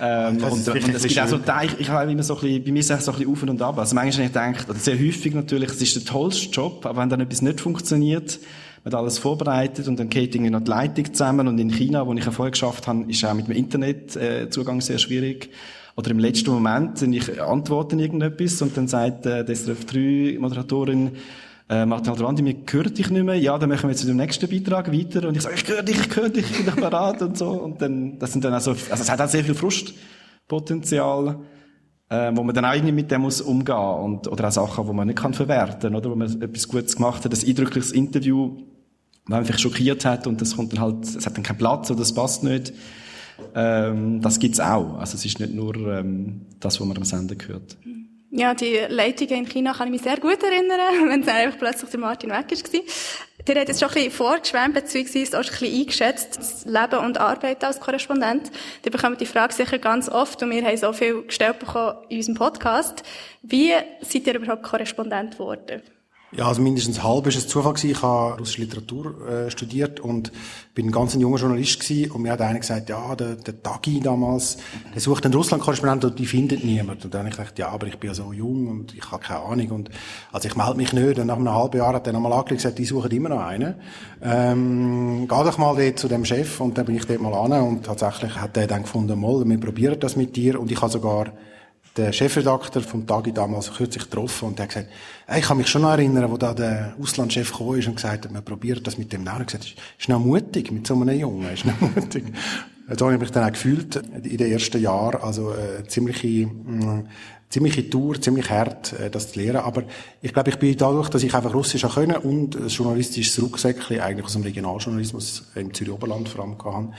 Ähm, 0.00 0.42
und, 0.42 0.68
und 0.68 0.94
es 0.94 1.02
gibt 1.04 1.20
auch 1.20 1.28
so 1.28 1.38
Teich, 1.38 1.70
ich 1.78 1.88
habe 1.88 2.10
immer 2.10 2.22
so 2.22 2.34
ein 2.34 2.40
bisschen, 2.40 2.64
bei 2.64 2.72
mir 2.72 2.80
ist 2.80 2.90
es 2.90 3.04
so 3.04 3.12
ein 3.12 3.18
bisschen 3.18 3.32
auf 3.32 3.42
und 3.42 3.62
ab. 3.62 3.78
Also 3.78 3.94
manchmal 3.94 4.28
habe 4.28 4.56
ich 4.56 4.68
oder 4.68 4.78
sehr 4.78 4.98
häufig 4.98 5.34
natürlich, 5.34 5.70
es 5.70 5.80
ist 5.80 5.96
der 5.96 6.04
tollste 6.04 6.50
Job, 6.50 6.84
aber 6.86 7.00
wenn 7.00 7.08
dann 7.08 7.20
etwas 7.20 7.42
nicht 7.42 7.60
funktioniert, 7.60 8.40
man 8.82 8.92
hat 8.92 9.00
alles 9.00 9.18
vorbereitet 9.18 9.88
und 9.88 9.98
dann 9.98 10.10
geht 10.10 10.34
irgendwie 10.34 10.50
noch 10.50 10.62
die 10.62 10.70
Leitung 10.70 11.12
zusammen 11.12 11.48
und 11.48 11.58
in 11.58 11.70
China, 11.70 12.06
wo 12.06 12.12
ich 12.12 12.24
vorher 12.24 12.50
geschafft 12.50 12.86
habe, 12.86 13.04
ist 13.08 13.24
auch 13.24 13.34
mit 13.34 13.46
dem 13.46 13.54
Internetzugang 13.54 14.78
äh, 14.78 14.82
sehr 14.82 14.98
schwierig. 14.98 15.50
Oder 15.96 16.10
im 16.10 16.18
letzten 16.18 16.50
Moment 16.50 16.98
sind 16.98 17.12
ich 17.12 17.40
antworten 17.40 18.00
irgendetwas 18.00 18.60
und 18.62 18.76
dann 18.76 18.88
sagt 18.88 19.26
äh, 19.26 19.44
die 19.44 19.54
SRF 19.54 19.86
3 19.86 20.38
Moderatorin, 20.40 21.12
äh, 21.68 21.86
Martin 21.86 22.10
Alderandi, 22.10 22.42
mir 22.42 22.54
gehört 22.54 22.98
dich 22.98 23.10
nicht 23.10 23.24
mehr, 23.24 23.36
ja, 23.36 23.56
dann 23.56 23.70
machen 23.70 23.84
wir 23.84 23.90
jetzt 23.90 24.00
zu 24.00 24.06
dem 24.06 24.16
nächsten 24.16 24.48
Beitrag 24.48 24.92
weiter. 24.92 25.26
Und 25.28 25.36
ich 25.36 25.42
sage, 25.42 25.54
ich 25.56 25.66
höre 25.66 25.82
dich, 25.82 25.98
ich 25.98 26.16
höre 26.16 26.28
dich, 26.28 26.50
ich 26.50 26.56
bin 26.58 26.66
doch 26.66 26.76
bereit 26.76 27.22
und 27.22 27.38
so. 27.38 27.50
Und 27.50 27.80
dann, 27.80 28.18
das 28.18 28.32
sind 28.32 28.44
dann 28.44 28.52
also, 28.52 28.72
also 28.72 28.90
es 28.90 29.10
hat 29.10 29.20
auch 29.20 29.28
sehr 29.28 29.44
viel 29.44 29.54
Frustpotenzial, 29.54 31.38
äh, 32.10 32.32
wo 32.34 32.42
man 32.42 32.54
dann 32.54 32.66
auch 32.66 32.74
irgendwie 32.74 32.92
mit 32.92 33.10
dem 33.10 33.22
muss 33.22 33.40
umgehen 33.40 33.76
und, 33.76 34.28
oder 34.28 34.48
auch 34.48 34.52
Sachen, 34.52 34.86
wo 34.86 34.92
man 34.92 35.06
nicht 35.06 35.18
kann 35.18 35.32
verwerten, 35.32 35.94
oder, 35.94 36.10
wo 36.10 36.16
man 36.16 36.42
etwas 36.42 36.68
Gutes 36.68 36.96
gemacht 36.96 37.24
hat, 37.24 37.32
ein 37.32 37.48
eindrückliches 37.48 37.92
Interview, 37.92 38.58
man 39.26 39.38
einfach 39.38 39.58
schockiert 39.58 40.04
hat 40.04 40.26
und 40.26 40.42
das 40.42 40.56
kommt 40.56 40.74
dann 40.74 40.80
halt, 40.80 41.04
es 41.04 41.24
hat 41.24 41.34
dann 41.36 41.42
keinen 41.42 41.56
Platz 41.56 41.90
oder 41.90 42.02
es 42.02 42.12
passt 42.12 42.44
nicht, 42.44 42.74
ähm, 43.54 44.20
das 44.20 44.38
gibt's 44.38 44.60
auch. 44.60 44.98
Also 44.98 45.16
es 45.16 45.24
ist 45.24 45.40
nicht 45.40 45.54
nur 45.54 45.74
ähm, 45.76 46.42
das, 46.60 46.78
was 46.78 46.86
man 46.86 46.96
am 46.96 47.04
Sender 47.04 47.34
gehört. 47.34 47.78
Ja, 48.36 48.52
die 48.52 48.80
Leitungen 48.88 49.44
in 49.44 49.48
China 49.48 49.74
kann 49.74 49.86
ich 49.86 49.92
mich 49.92 50.02
sehr 50.02 50.18
gut 50.18 50.42
erinnern, 50.42 50.80
wenn 51.08 51.22
dann 51.22 51.36
einfach 51.36 51.56
plötzlich 51.56 51.88
der 51.90 52.00
Martin 52.00 52.30
weg 52.30 52.50
war. 52.50 52.80
Der 53.46 53.60
hat 53.60 53.68
jetzt 53.68 53.78
schon 53.78 53.90
ein 53.90 53.94
bisschen 53.94 54.10
vorgeschwärmt, 54.10 54.74
beziehungsweise 54.74 55.38
auch 55.38 55.44
ein 55.44 55.50
bisschen 55.50 55.80
eingeschätzt, 55.80 56.38
das 56.38 56.64
Leben 56.64 57.04
und 57.04 57.18
Arbeit 57.18 57.62
als 57.62 57.78
Korrespondent. 57.78 58.50
Die 58.84 58.90
bekommen 58.90 59.16
die 59.18 59.26
Frage 59.26 59.54
sicher 59.54 59.78
ganz 59.78 60.08
oft 60.08 60.42
und 60.42 60.50
wir 60.50 60.64
haben 60.64 60.76
so 60.76 60.92
viel 60.92 61.22
gestellt 61.22 61.60
bekommen 61.60 61.94
in 62.08 62.16
unserem 62.16 62.34
Podcast. 62.34 63.04
Wie 63.42 63.70
seid 64.00 64.26
ihr 64.26 64.34
überhaupt 64.34 64.64
Korrespondent 64.64 65.34
geworden? 65.34 65.82
Ja, 66.36 66.48
also 66.48 66.60
mindestens 66.60 67.00
halb 67.04 67.28
ist 67.28 67.36
es 67.36 67.46
Zufall 67.46 67.74
gewesen. 67.74 67.92
Ich 67.92 68.02
habe 68.02 68.38
russische 68.38 68.62
Literatur 68.62 69.14
äh, 69.28 69.50
studiert 69.52 70.00
und 70.00 70.32
bin 70.74 70.86
ein 70.86 70.90
ganz 70.90 71.14
junger 71.14 71.38
Journalist 71.38 71.78
gewesen. 71.78 72.10
Und 72.10 72.22
mir 72.22 72.32
hat 72.32 72.40
einer 72.40 72.58
gesagt, 72.58 72.88
ja, 72.88 73.14
der, 73.14 73.36
der 73.36 73.62
Tagi 73.62 74.00
damals, 74.00 74.56
der 74.92 75.00
sucht 75.00 75.24
einen 75.24 75.34
Russland-Korrespondenten 75.34 76.10
und 76.10 76.18
die 76.18 76.26
findet 76.26 76.64
niemand. 76.64 77.04
Und 77.04 77.14
dann 77.14 77.20
habe 77.20 77.28
ich 77.28 77.36
gedacht, 77.36 77.56
ja, 77.60 77.68
aber 77.68 77.86
ich 77.86 77.98
bin 77.98 78.10
ja 78.10 78.14
so 78.14 78.32
jung 78.32 78.66
und 78.66 78.96
ich 78.96 79.12
habe 79.12 79.22
keine 79.22 79.42
Ahnung. 79.42 79.70
Und 79.70 79.90
also 80.32 80.48
ich 80.48 80.56
melde 80.56 80.74
mich 80.74 80.92
nicht. 80.92 81.20
Und 81.20 81.28
nach 81.28 81.36
einem 81.36 81.54
halben 81.54 81.78
Jahr 81.78 81.94
hat 81.94 82.08
er 82.08 82.12
nochmal 82.12 82.32
angelegt 82.32 82.62
gesagt, 82.62 82.78
die 82.80 82.84
suchen 82.84 83.12
immer 83.12 83.28
noch 83.28 83.40
einen. 83.40 83.76
Ähm, 84.20 85.28
geh 85.28 85.44
doch 85.44 85.58
mal 85.58 85.76
dort 85.76 86.00
zu 86.00 86.08
dem 86.08 86.24
Chef. 86.24 86.60
Und 86.60 86.76
dann 86.76 86.86
bin 86.86 86.96
ich 86.96 87.04
dort 87.04 87.20
mal 87.20 87.34
an 87.34 87.62
und 87.62 87.86
tatsächlich 87.86 88.40
hat 88.40 88.56
er 88.56 88.66
dann 88.66 88.82
gefunden, 88.82 89.20
mal, 89.20 89.44
wir 89.48 89.60
probieren 89.60 90.00
das 90.00 90.16
mit 90.16 90.34
dir. 90.34 90.58
Und 90.58 90.72
ich 90.72 90.82
habe 90.82 90.90
sogar 90.90 91.26
der 91.96 92.12
Chefredakteur 92.12 92.82
vom 92.82 93.06
Tagi 93.06 93.32
damals 93.32 93.72
kürzlich 93.72 94.04
getroffen 94.04 94.48
und 94.48 94.58
der 94.58 94.64
hat 94.64 94.74
gesagt, 94.74 94.90
hey, 95.26 95.40
ich 95.40 95.46
kann 95.46 95.56
mich 95.56 95.68
schon 95.68 95.82
noch 95.82 95.90
erinnern, 95.90 96.30
wo 96.30 96.36
da 96.36 96.52
der 96.52 96.94
Auslandschef 97.00 97.52
gekommen 97.52 97.78
ist 97.78 97.86
und 97.86 97.96
gesagt 97.96 98.24
hat, 98.24 98.32
man 98.32 98.44
probiert 98.44 98.86
das 98.86 98.98
mit 98.98 99.12
dem 99.12 99.22
nach. 99.22 99.38
Und 99.38 99.46
gesagt, 99.46 99.64
ist, 99.64 99.76
ist 99.98 100.08
noch 100.08 100.18
mutig 100.18 100.72
mit 100.72 100.86
so 100.86 100.94
einem 100.94 101.18
Jungen, 101.18 101.52
ist 101.52 101.64
noch 101.64 101.80
mutig. 101.80 102.24
so 102.96 103.04
habe 103.06 103.14
ich 103.14 103.20
mich 103.20 103.30
dann 103.30 103.44
auch 103.44 103.52
gefühlt 103.52 103.96
in 103.96 104.36
den 104.36 104.52
ersten 104.52 104.80
Jahren, 104.80 105.22
also 105.22 105.52
äh, 105.52 105.86
ziemliche, 105.86 106.46
mm, 106.46 107.06
ziemliche 107.48 107.88
Tour, 107.88 108.20
ziemlich 108.20 108.50
hart, 108.50 108.92
äh, 108.94 109.08
das 109.08 109.30
zu 109.30 109.38
lernen. 109.38 109.60
Aber 109.60 109.84
ich 110.20 110.32
glaube, 110.32 110.50
ich 110.50 110.58
bin 110.58 110.76
dadurch, 110.76 111.08
dass 111.10 111.22
ich 111.22 111.32
einfach 111.32 111.54
Russisch 111.54 111.84
auch 111.84 111.94
können 111.94 112.16
und 112.16 112.56
ein 112.56 112.66
journalistisches 112.66 113.40
Rucksäckchen 113.40 114.00
eigentlich 114.00 114.26
aus 114.26 114.32
dem 114.32 114.42
Regionaljournalismus 114.42 115.44
im 115.54 115.72
Zürich 115.72 115.92
Oberland 115.92 116.28
vor 116.28 116.44
allem 116.44 116.58
hatte, 116.58 116.92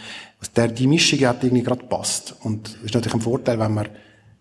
der, 0.56 0.69
die 0.69 0.88
Mischung 0.88 1.19
hat 1.27 1.44
irgendwie 1.44 1.63
gerade 1.63 1.83
passt. 1.83 2.33
Und 2.44 2.68
das 2.75 2.83
ist 2.86 2.94
natürlich 2.94 3.15
ein 3.15 3.21
Vorteil, 3.21 3.59
wenn 3.59 3.74
man 3.74 3.89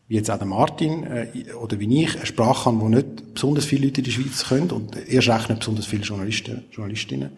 wie 0.08 0.16
jetzt 0.16 0.30
auch 0.30 0.38
der 0.38 0.46
Martin 0.46 1.04
äh, 1.04 1.52
oder 1.60 1.78
wie 1.80 2.02
ich, 2.02 2.16
eine 2.16 2.26
Sprache 2.26 2.66
haben, 2.66 2.80
die 2.80 2.96
nicht 2.96 3.34
besonders 3.34 3.64
viele 3.64 3.86
Leute 3.86 4.00
in 4.00 4.04
der 4.04 4.10
Schweiz 4.10 4.44
können 4.44 4.70
und 4.70 4.96
erst 5.08 5.28
recht 5.28 5.48
nicht 5.48 5.60
besonders 5.60 5.86
viele 5.86 6.02
Journalisten, 6.02 6.64
Journalistinnen, 6.70 7.30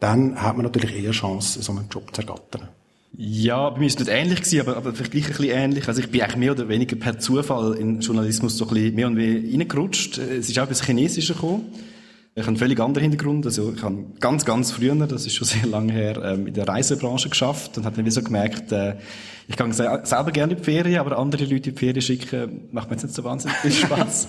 dann 0.00 0.40
hat 0.40 0.56
man 0.56 0.64
natürlich 0.66 1.02
eher 1.02 1.12
Chance, 1.12 1.62
so 1.62 1.72
einen 1.72 1.88
Job 1.90 2.14
zu 2.14 2.22
ergattern. 2.22 2.68
Ja, 3.16 3.70
bei 3.70 3.80
mir 3.80 3.86
ist 3.86 4.00
es 4.00 4.06
nicht 4.06 4.16
ähnlich 4.16 4.40
gewesen, 4.40 4.60
aber, 4.60 4.76
aber 4.76 4.92
vielleicht 4.92 5.12
ein 5.12 5.20
bisschen 5.20 5.44
ähnlich. 5.44 5.88
Also 5.88 6.00
ich 6.00 6.10
bin 6.10 6.22
eigentlich 6.22 6.36
mehr 6.36 6.52
oder 6.52 6.68
weniger 6.68 6.96
per 6.96 7.18
Zufall 7.18 7.74
in 7.74 8.00
Journalismus 8.00 8.56
so 8.56 8.66
ein 8.66 8.74
bisschen 8.74 8.94
mehr 8.94 9.06
und 9.08 9.14
mehr 9.14 9.34
reingerutscht. 9.34 10.18
Es 10.18 10.48
ist 10.48 10.58
auch 10.58 10.64
etwas 10.64 10.84
Chinesisches 10.84 11.36
gekommen. 11.36 11.64
Ich 12.40 12.46
habe 12.46 12.52
einen 12.52 12.56
völlig 12.56 12.80
anderen 12.80 13.02
Hintergrund. 13.02 13.44
Also 13.44 13.74
ich 13.76 13.82
habe 13.82 14.02
ganz, 14.18 14.46
ganz 14.46 14.72
früher, 14.72 14.94
das 14.94 15.26
ist 15.26 15.34
schon 15.34 15.46
sehr 15.46 15.66
lange 15.66 15.92
her, 15.92 16.16
ähm, 16.24 16.46
in 16.46 16.54
der 16.54 16.66
Reisebranche 16.66 17.28
geschafft 17.28 17.76
und 17.76 17.84
habe 17.84 17.96
dann 17.96 18.06
wie 18.06 18.10
so 18.10 18.22
gemerkt, 18.22 18.72
äh, 18.72 18.94
ich 19.46 19.56
gehe 19.56 19.72
selber 19.72 20.30
gerne 20.30 20.54
in 20.54 20.58
die 20.58 20.64
Ferien, 20.64 21.00
aber 21.00 21.18
andere 21.18 21.44
Leute 21.44 21.68
in 21.68 21.74
die 21.74 21.78
Ferien 21.78 22.00
schicken, 22.00 22.68
macht 22.72 22.88
mir 22.88 22.96
jetzt 22.96 23.02
nicht 23.02 23.14
so 23.14 23.24
wahnsinnig 23.24 23.58
viel 23.58 23.72
Spaß. 23.86 24.28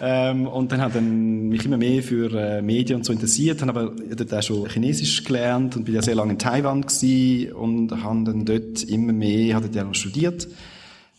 ähm, 0.00 0.46
und 0.46 0.72
dann 0.72 0.80
habe 0.80 0.98
ich 0.98 1.04
mich 1.04 1.66
immer 1.66 1.76
mehr 1.76 2.02
für 2.02 2.32
äh, 2.32 2.62
Medien 2.62 2.96
und 2.98 3.04
so 3.04 3.12
interessiert, 3.12 3.60
habe 3.60 3.78
aber 3.78 3.92
dort 4.16 4.32
auch 4.32 4.42
schon 4.42 4.66
Chinesisch 4.66 5.22
gelernt 5.24 5.76
und 5.76 5.84
bin 5.84 5.94
ja 5.94 6.00
sehr 6.00 6.14
lange 6.14 6.32
in 6.32 6.38
Taiwan 6.38 6.80
gewesen 6.80 7.52
und 7.52 7.90
habe 8.02 8.24
dann 8.24 8.46
dort 8.46 8.84
immer 8.84 9.12
mehr, 9.12 9.54
habe 9.54 9.66
dort 9.66 9.74
ja 9.74 9.84
noch 9.84 9.94
studiert, 9.94 10.48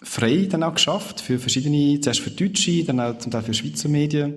frei 0.02 0.48
dann 0.50 0.64
auch 0.64 0.74
geschafft 0.74 1.22
für 1.22 1.38
verschiedene, 1.38 2.00
zuerst 2.00 2.22
für 2.22 2.32
Deutsche, 2.32 2.84
dann 2.84 3.00
auch 3.00 3.20
zum 3.20 3.32
Teil 3.32 3.44
für 3.44 3.54
Schweizer 3.54 3.90
Medien. 3.90 4.36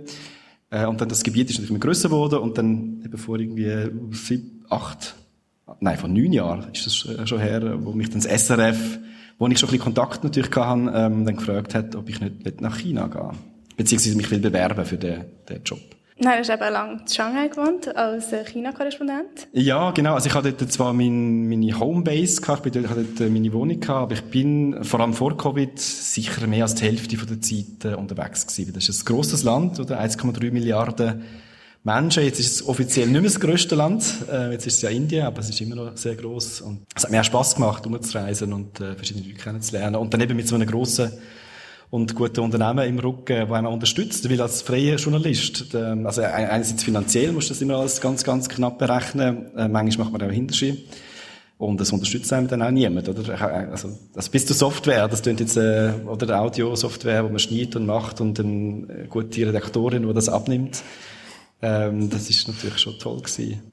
Äh, 0.71 0.87
und 0.87 1.01
dann 1.01 1.09
das 1.09 1.23
Gebiet 1.23 1.51
ist 1.51 1.57
natürlich 1.57 1.71
immer 1.71 1.79
grösser 1.79 2.09
geworden 2.09 2.39
und 2.41 2.59
dann 2.59 3.03
eben 3.05 3.19
vor 3.19 3.39
irgendwie 3.39 3.91
sieben, 4.13 4.65
acht, 4.69 5.15
nein, 5.81 5.99
vor 5.99 6.09
neun 6.09 6.33
Jahren 6.33 6.73
ist 6.73 6.87
das 6.87 7.07
äh, 7.07 7.27
schon 7.27 7.41
her, 7.41 7.79
wo 7.85 7.93
mich 7.93 8.11
dann 8.11 8.21
das 8.21 8.47
SRF, 8.47 8.99
wo 9.39 9.47
ich 9.47 9.59
schon 9.59 9.69
ein 9.69 9.73
bisschen 9.73 9.85
Kontakt 9.85 10.25
natürlich 10.25 10.55
hatte, 10.55 10.93
ähm, 10.95 11.25
dann 11.25 11.37
gefragt 11.37 11.75
hat, 11.75 11.95
ob 11.97 12.09
ich 12.09 12.21
nicht 12.21 12.61
nach 12.61 12.79
China 12.79 13.07
gehen 13.07 13.39
beziehungsweise 13.79 14.17
mich 14.17 14.31
will 14.31 14.41
bewerben 14.41 14.85
für 14.85 14.99
den, 14.99 15.25
den 15.49 15.63
Job. 15.63 15.81
Nein, 16.21 16.43
du 16.43 16.49
hast 16.49 16.51
eben 16.51 16.73
lange 16.73 16.93
in 16.95 17.09
Shanghai 17.09 17.47
gewohnt, 17.47 17.97
als 17.97 18.33
China-Korrespondent. 18.51 19.47
Ja, 19.53 19.93
genau. 19.93 20.15
Also 20.15 20.29
ich 20.29 20.35
hatte 20.35 20.53
dort 20.53 20.73
zwar 20.73 20.93
mein, 20.93 21.49
meine 21.49 21.79
Homebase 21.79 22.41
gehabt, 22.41 22.67
ich 22.67 22.89
hatte 22.89 23.05
dort 23.05 23.21
äh, 23.21 23.31
meine 23.31 23.53
Wohnung 23.53 23.79
gehabt, 23.79 24.03
aber 24.03 24.15
ich 24.15 24.25
bin 24.25 24.83
vor 24.83 24.99
allem 24.99 25.15
vor 25.15 25.37
Covid 25.37 25.79
sicher 25.79 26.47
mehr 26.49 26.65
als 26.65 26.75
die 26.75 26.85
Hälfte 26.85 27.17
der 27.17 27.41
Zeit 27.41 27.85
äh, 27.85 27.95
unterwegs 27.95 28.47
gewesen. 28.49 28.73
Das 28.75 28.89
ist 28.89 29.03
ein 29.03 29.05
grosses 29.05 29.45
Land, 29.45 29.79
oder? 29.79 30.01
1,3 30.01 30.51
Milliarden 30.51 31.23
Menschen. 31.85 32.25
Jetzt 32.25 32.41
ist 32.41 32.53
es 32.53 32.67
offiziell 32.67 33.07
nicht 33.07 33.21
mehr 33.21 33.31
das 33.31 33.39
grösste 33.39 33.77
Land. 33.77 34.05
Äh, 34.31 34.53
jetzt 34.53 34.67
ist 34.67 34.75
es 34.75 34.83
ja 34.83 34.91
Indien, 34.91 35.25
aber 35.25 35.39
es 35.39 35.49
ist 35.49 35.61
immer 35.61 35.77
noch 35.77 35.97
sehr 35.97 36.17
gross. 36.17 36.61
Und 36.61 36.83
es 36.97 37.05
hat 37.05 37.13
mir 37.13 37.21
auch 37.21 37.25
Spass 37.25 37.55
gemacht, 37.55 37.87
umzureisen 37.87 38.53
und 38.53 38.81
äh, 38.81 38.95
verschiedene 38.97 39.25
Leute 39.27 39.39
kennenzulernen. 39.39 39.97
Und 39.97 40.13
dann 40.13 40.21
eben 40.21 40.37
mit 40.37 40.49
so 40.49 40.57
einem 40.57 40.67
grossen 40.67 41.13
und 41.91 42.15
gute 42.15 42.43
Unternehmen 42.43 42.87
im 42.87 42.99
Rücken, 42.99 43.47
die 43.47 43.53
einem 43.53 43.73
unterstützen, 43.73 44.31
weil 44.31 44.41
als 44.41 44.63
freier 44.63 44.97
Journalist, 44.97 45.75
ähm, 45.75 46.07
also 46.07 46.23
einerseits 46.23 46.85
finanziell 46.85 47.33
musst 47.33 47.49
du 47.49 47.55
das 47.55 47.63
immer 47.63 47.77
alles 47.77 48.01
ganz, 48.01 48.25
ganz 48.25 48.49
knapp 48.49 48.79
berechnen, 48.79 49.55
äh, 49.57 49.69
manchmal 49.69 50.07
macht 50.07 50.19
man 50.19 50.29
auch 50.29 50.33
Hinterschied. 50.33 50.87
Und 51.57 51.81
das 51.81 51.91
unterstützt 51.91 52.33
einem 52.33 52.47
dann 52.47 52.63
auch 52.63 52.71
niemand, 52.71 53.09
oder? 53.09 53.41
Also, 53.73 53.89
also 54.15 54.31
bis 54.31 54.47
zur 54.47 54.55
Software, 54.55 55.09
das 55.09 55.23
klingt 55.23 55.41
jetzt, 55.41 55.57
äh, 55.57 55.93
oder 56.07 56.41
Audio-Software, 56.41 57.25
wo 57.25 57.31
man 57.31 57.41
schneidet 57.41 57.75
und 57.75 57.87
macht 57.87 58.21
und 58.21 58.39
eine 58.39 59.07
gute 59.09 59.47
Redaktorin, 59.47 60.07
die 60.07 60.15
das 60.15 60.29
abnimmt. 60.29 60.83
Ähm, 61.61 62.11
das 62.11 62.31
ist 62.31 62.47
natürlich 62.47 62.79
schon 62.79 62.97
toll 63.01 63.23
gewesen. 63.23 63.73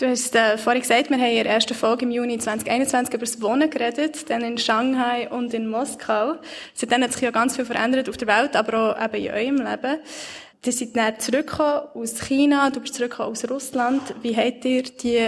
Du 0.00 0.08
hast 0.08 0.34
äh, 0.34 0.56
vorhin 0.56 0.80
gesagt, 0.80 1.10
wir 1.10 1.18
haben 1.18 1.26
in 1.26 1.44
der 1.44 1.52
ersten 1.52 1.74
Folge 1.74 2.06
im 2.06 2.10
Juni 2.10 2.38
2021 2.38 3.12
über 3.12 3.26
das 3.26 3.42
Wohnen 3.42 3.68
geredet, 3.68 4.30
dann 4.30 4.40
in 4.40 4.56
Shanghai 4.56 5.28
und 5.28 5.52
in 5.52 5.68
Moskau. 5.68 6.36
Seitdem 6.72 7.02
hat 7.02 7.12
sich 7.12 7.20
ja 7.20 7.30
ganz 7.30 7.56
viel 7.56 7.66
verändert 7.66 8.08
auf 8.08 8.16
der 8.16 8.26
Welt, 8.26 8.56
aber 8.56 8.96
auch 8.96 9.04
eben 9.04 9.26
in 9.26 9.30
eurem 9.30 9.56
Leben. 9.56 9.98
Ihr 10.64 10.72
seid 10.72 10.96
dann 10.96 11.20
zurückgekommen 11.20 11.82
aus 11.92 12.18
China, 12.18 12.70
du 12.70 12.80
bist 12.80 12.94
zurückgekommen 12.94 13.32
aus 13.32 13.50
Russland. 13.50 14.00
Wie 14.22 14.34
habt 14.34 14.64
ihr 14.64 14.84
die 14.84 15.18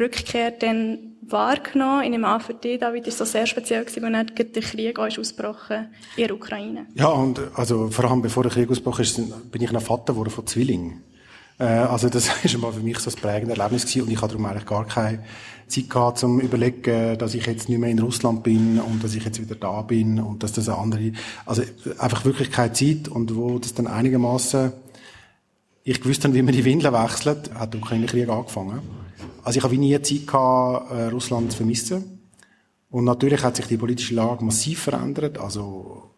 Rückkehr 0.00 0.50
denn 0.50 1.18
wahrgenommen? 1.20 2.04
Ich 2.04 2.08
nehme 2.08 2.26
an, 2.26 2.40
für 2.40 2.54
dich, 2.54 2.80
David, 2.80 3.12
so 3.12 3.26
sehr 3.26 3.46
speziell 3.46 3.84
gewesen, 3.84 4.02
weil 4.02 4.12
dann 4.12 4.30
der 4.34 4.62
Krieg 4.62 4.98
ist 4.98 5.18
ausgebrochen 5.18 5.90
in 6.16 6.26
der 6.26 6.34
Ukraine. 6.34 6.86
Ja, 6.94 7.08
und 7.08 7.38
also 7.54 7.90
vor 7.90 8.06
allem 8.06 8.22
bevor 8.22 8.44
der 8.44 8.52
Krieg 8.52 8.70
ist, 8.70 8.82
bin 8.82 9.60
ich 9.62 9.72
noch 9.72 9.82
Vater 9.82 10.14
geworden 10.14 10.30
von 10.30 10.46
Zwillingen. 10.46 11.02
Äh, 11.62 11.64
also 11.64 12.08
das 12.08 12.28
ist 12.42 12.58
mal 12.58 12.72
für 12.72 12.80
mich 12.80 12.98
so 12.98 13.04
das 13.04 13.16
prägende 13.16 13.56
Erlebnis 13.56 13.82
gewesen 13.86 14.02
und 14.02 14.10
ich 14.10 14.20
hatte 14.20 14.34
darum 14.34 14.46
eigentlich 14.46 14.66
gar 14.66 14.84
keine 14.84 15.22
Zeit 15.68 15.88
gehabt, 15.88 16.18
zum 16.18 16.40
überlegen, 16.40 17.16
dass 17.18 17.34
ich 17.34 17.46
jetzt 17.46 17.68
nicht 17.68 17.78
mehr 17.78 17.88
in 17.88 18.00
Russland 18.00 18.42
bin 18.42 18.80
und 18.80 19.02
dass 19.02 19.14
ich 19.14 19.24
jetzt 19.24 19.40
wieder 19.40 19.54
da 19.54 19.82
bin 19.82 20.20
und 20.20 20.42
dass 20.42 20.52
das 20.52 20.68
eine 20.68 20.78
andere, 20.78 21.12
also 21.46 21.62
einfach 21.98 22.24
wirklich 22.24 22.50
keine 22.50 22.72
Zeit 22.72 23.08
und 23.08 23.34
wo 23.36 23.58
das 23.58 23.72
dann 23.74 23.86
einigermaßen 23.86 24.72
ich 25.84 26.00
gewusst 26.00 26.24
habe, 26.24 26.34
wie 26.34 26.42
man 26.42 26.54
die 26.54 26.64
Windeln 26.64 26.94
wechselt, 26.94 27.54
hat 27.54 27.74
der 27.74 27.80
Ukraine-Krieg 27.80 28.28
angefangen. 28.28 28.80
Also 29.42 29.58
ich 29.58 29.64
habe 29.64 29.76
nie 29.76 30.00
Zeit 30.00 30.26
gehabt, 30.26 30.92
äh, 30.92 31.06
Russland 31.06 31.50
zu 31.50 31.56
vermissen. 31.56 32.20
Und 32.88 33.04
natürlich 33.04 33.42
hat 33.42 33.56
sich 33.56 33.66
die 33.66 33.78
politische 33.78 34.14
Lage 34.14 34.44
massiv 34.44 34.82
verändert. 34.82 35.38
Also 35.38 36.11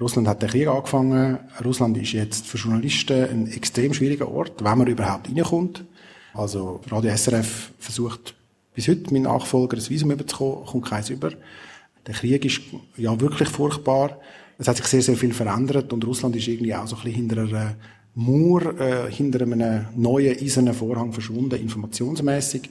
Russland 0.00 0.28
hat 0.28 0.40
den 0.42 0.48
Krieg 0.48 0.66
angefangen. 0.66 1.38
Russland 1.64 1.96
ist 1.98 2.12
jetzt 2.12 2.46
für 2.46 2.56
Journalisten 2.56 3.22
ein 3.24 3.46
extrem 3.52 3.92
schwieriger 3.92 4.28
Ort, 4.30 4.64
wenn 4.64 4.78
man 4.78 4.86
überhaupt 4.86 5.28
reinkommt. 5.28 5.84
Also 6.32 6.80
Radio 6.88 7.14
SRF 7.14 7.72
versucht 7.78 8.34
bis 8.74 8.88
heute, 8.88 9.12
mein 9.12 9.22
Nachfolger, 9.22 9.76
das 9.76 9.90
Visum 9.90 10.10
überzukommen, 10.10 10.64
kommt 10.64 10.86
keins 10.86 11.10
über. 11.10 11.32
Der 12.06 12.14
Krieg 12.14 12.44
ist 12.44 12.60
ja 12.96 13.20
wirklich 13.20 13.48
furchtbar. 13.48 14.18
Es 14.58 14.68
hat 14.68 14.76
sich 14.76 14.86
sehr, 14.86 15.02
sehr 15.02 15.16
viel 15.16 15.34
verändert 15.34 15.92
und 15.92 16.06
Russland 16.06 16.34
ist 16.36 16.48
irgendwie 16.48 16.74
auch 16.74 16.86
so 16.86 16.96
ein 16.96 17.02
bisschen 17.02 17.28
hinter 17.28 17.42
einer 17.42 17.76
Mauer, 18.14 18.80
äh, 18.80 19.10
hinter 19.10 19.42
einem 19.42 19.86
neuen 19.94 20.36
eisernen 20.38 20.74
Vorhang 20.74 21.12
verschwunden, 21.12 21.60
informationsmäßig 21.60 22.70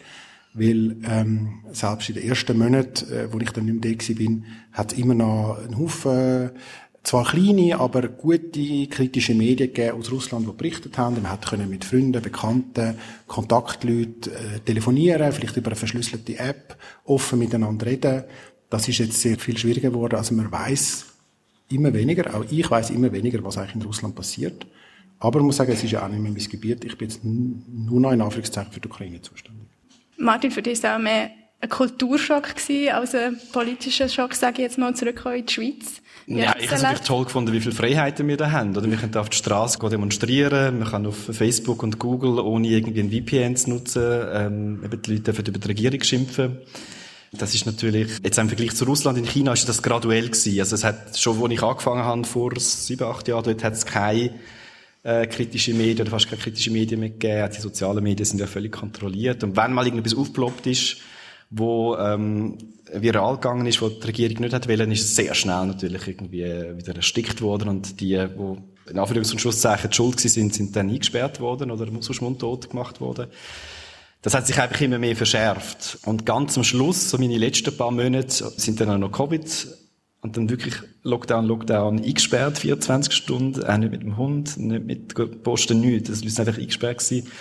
weil 0.53 0.97
ähm, 1.03 1.59
selbst 1.71 2.09
in 2.09 2.15
den 2.15 2.27
ersten 2.27 2.57
Monaten, 2.57 3.11
äh, 3.11 3.31
wo 3.31 3.39
ich 3.39 3.51
dann 3.51 3.65
nicht 3.65 3.85
mehr 3.85 3.95
da 3.95 4.13
bin, 4.13 4.45
hat 4.71 4.97
immer 4.97 5.13
noch 5.13 5.59
einen 5.63 5.77
Haufen 5.77 6.51
zwar 7.03 7.25
kleine, 7.25 7.79
aber 7.79 8.07
gute 8.07 8.87
kritische 8.87 9.33
Medien 9.33 9.73
gegeben 9.73 9.99
aus 9.99 10.11
Russland, 10.11 10.47
die 10.47 10.51
berichtet 10.51 10.97
haben. 10.97 11.21
Man 11.21 11.41
können 11.41 11.69
mit 11.69 11.85
Freunden, 11.85 12.21
Bekannten, 12.21 12.95
Kontaktleuten 13.27 14.33
äh, 14.33 14.59
telefonieren, 14.59 15.31
vielleicht 15.31 15.57
über 15.57 15.67
eine 15.67 15.75
verschlüsselte 15.75 16.37
App, 16.37 16.77
offen 17.05 17.39
miteinander 17.39 17.85
reden. 17.85 18.23
Das 18.69 18.87
ist 18.87 18.99
jetzt 18.99 19.21
sehr 19.21 19.37
viel 19.37 19.57
schwieriger 19.57 19.89
geworden. 19.89 20.15
Also 20.15 20.35
man 20.35 20.51
weiß 20.51 21.05
immer 21.69 21.93
weniger, 21.93 22.35
auch 22.35 22.45
ich 22.49 22.69
weiß 22.69 22.89
immer 22.91 23.11
weniger, 23.11 23.43
was 23.43 23.57
eigentlich 23.57 23.75
in 23.75 23.81
Russland 23.81 24.15
passiert. 24.15 24.67
Aber 25.19 25.39
ich 25.39 25.45
muss 25.45 25.57
sagen, 25.57 25.71
es 25.71 25.83
ist 25.83 25.91
ja 25.91 26.03
auch 26.03 26.09
nicht 26.09 26.21
mehr 26.21 26.31
mein 26.31 26.43
Gebiet. 26.43 26.85
Ich 26.85 26.97
bin 26.97 27.09
jetzt 27.09 27.21
nur 27.23 27.99
noch 27.99 28.11
in 28.11 28.21
Anführungszeichen 28.21 28.71
für 28.71 28.79
die 28.79 28.87
Ukraine 28.87 29.21
zuständig. 29.21 29.67
Martin, 30.17 30.51
für 30.51 30.61
dich 30.61 30.79
es 30.79 30.85
auch 30.85 30.99
mehr 30.99 31.31
ein 31.61 31.69
Kulturschock 31.69 32.55
gewesen, 32.55 32.93
als 32.93 33.15
ein 33.15 33.39
politischer 33.51 34.07
Schock, 34.07 34.33
sage 34.33 34.57
ich 34.57 34.59
jetzt 34.59 34.77
mal, 34.77 34.95
zurückkommen 34.95 35.35
in 35.35 35.45
die 35.45 35.53
Schweiz. 35.53 36.01
Ja, 36.25 36.55
ich 36.59 36.67
habe 36.67 36.75
es 36.75 36.81
natürlich 36.83 37.07
toll 37.07 37.25
gefunden, 37.25 37.53
wie 37.53 37.59
viele 37.59 37.73
Freiheiten 37.73 38.27
wir 38.27 38.37
da 38.37 38.51
haben. 38.51 38.77
Oder 38.77 38.89
wir 38.89 38.97
können 38.97 39.15
auf 39.15 39.29
die 39.29 39.37
Straße 39.37 39.79
demonstrieren, 39.89 40.79
man 40.79 40.87
kann 40.87 41.05
auf 41.07 41.15
Facebook 41.31 41.81
und 41.81 41.97
Google 41.97 42.39
ohne 42.39 42.67
irgendwie 42.67 43.01
ein 43.01 43.11
VPN 43.11 43.55
zu 43.55 43.71
nutzen, 43.71 44.03
ähm, 44.31 44.83
eben 44.83 45.01
die 45.01 45.11
Leute 45.11 45.23
dürfen 45.23 45.45
über 45.47 45.59
die 45.59 45.67
Regierung 45.67 46.03
schimpfen. 46.03 46.57
Das 47.31 47.53
ist 47.53 47.65
natürlich, 47.65 48.09
jetzt 48.23 48.37
im 48.37 48.47
Vergleich 48.47 48.75
zu 48.75 48.85
Russland, 48.85 49.17
in 49.17 49.25
China 49.25 49.53
ist 49.53 49.67
das 49.67 49.83
graduell 49.83 50.29
gewesen. 50.29 50.59
Also 50.59 50.75
es 50.75 50.83
hat 50.83 51.17
schon, 51.17 51.41
als 51.41 51.51
ich 51.51 51.61
angefangen 51.61 52.03
habe, 52.03 52.23
vor 52.25 52.51
sieben, 52.57 53.03
acht 53.03 53.27
Jahren, 53.27 53.43
dort 53.43 53.63
hat 53.63 53.73
es 53.73 53.85
keine 53.85 54.31
äh, 55.03 55.27
kritische 55.27 55.73
Medien 55.73 56.01
oder 56.01 56.11
fast 56.11 56.29
keine 56.29 56.41
kritische 56.41 56.71
Medien 56.71 56.99
mehr 56.99 57.09
gegeben. 57.09 57.51
Die 57.55 57.61
sozialen 57.61 58.03
Medien 58.03 58.25
sind 58.25 58.39
ja 58.39 58.47
völlig 58.47 58.71
kontrolliert. 58.71 59.43
Und 59.43 59.57
wenn 59.57 59.73
mal 59.73 59.85
irgendetwas 59.85 60.17
aufgeploppt 60.17 60.67
ist, 60.67 60.97
wo 61.49 61.95
ähm, 61.97 62.57
viral 62.93 63.35
gegangen 63.35 63.65
ist, 63.65 63.81
wo 63.81 63.89
die 63.89 64.05
Regierung 64.05 64.41
nicht 64.41 64.53
hat 64.53 64.67
wollen, 64.67 64.91
ist 64.91 65.15
sehr 65.15 65.33
schnell 65.33 65.65
natürlich 65.65 66.07
irgendwie 66.07 66.43
wieder 66.43 66.95
erstickt 66.95 67.41
worden 67.41 67.69
und 67.69 67.99
die, 68.01 68.17
wo 68.35 68.57
in 68.89 68.97
Anführungs- 68.97 69.31
und 69.31 69.39
Schlusszeichen 69.39 69.89
die 69.89 69.95
schuld 69.95 70.19
sind, 70.19 70.53
sind 70.53 70.75
dann 70.75 70.89
eingesperrt 70.89 71.39
worden 71.39 71.71
oder 71.71 71.87
sonst 72.01 72.21
mundtot 72.21 72.69
gemacht 72.69 73.01
worden. 73.01 73.27
Das 74.21 74.33
hat 74.33 74.47
sich 74.47 74.59
einfach 74.59 74.81
immer 74.81 74.99
mehr 74.99 75.15
verschärft. 75.15 75.99
Und 76.05 76.25
ganz 76.25 76.57
am 76.57 76.63
Schluss, 76.63 77.09
so 77.09 77.17
meine 77.17 77.37
letzten 77.37 77.75
paar 77.75 77.91
Monate, 77.91 78.51
sind 78.57 78.81
dann 78.81 78.89
auch 78.89 78.97
noch 78.97 79.11
Covid 79.11 79.67
und 80.21 80.35
dann 80.35 80.49
wirklich 80.49 80.75
Lockdown, 81.03 81.45
Lockdown 81.45 82.03
eingesperrt, 82.03 82.57
24 82.57 83.13
Stunden, 83.13 83.63
auch 83.63 83.77
nicht 83.77 83.91
mit 83.91 84.01
dem 84.01 84.17
Hund, 84.17 84.57
nicht 84.57 84.85
mit 84.85 85.43
Posten, 85.43 85.79
nichts. 85.79 86.09
Das 86.09 86.21
ist 86.21 86.39
einfach 86.39 86.57
eingesperrt 86.57 86.99
gewesen. 86.99 87.31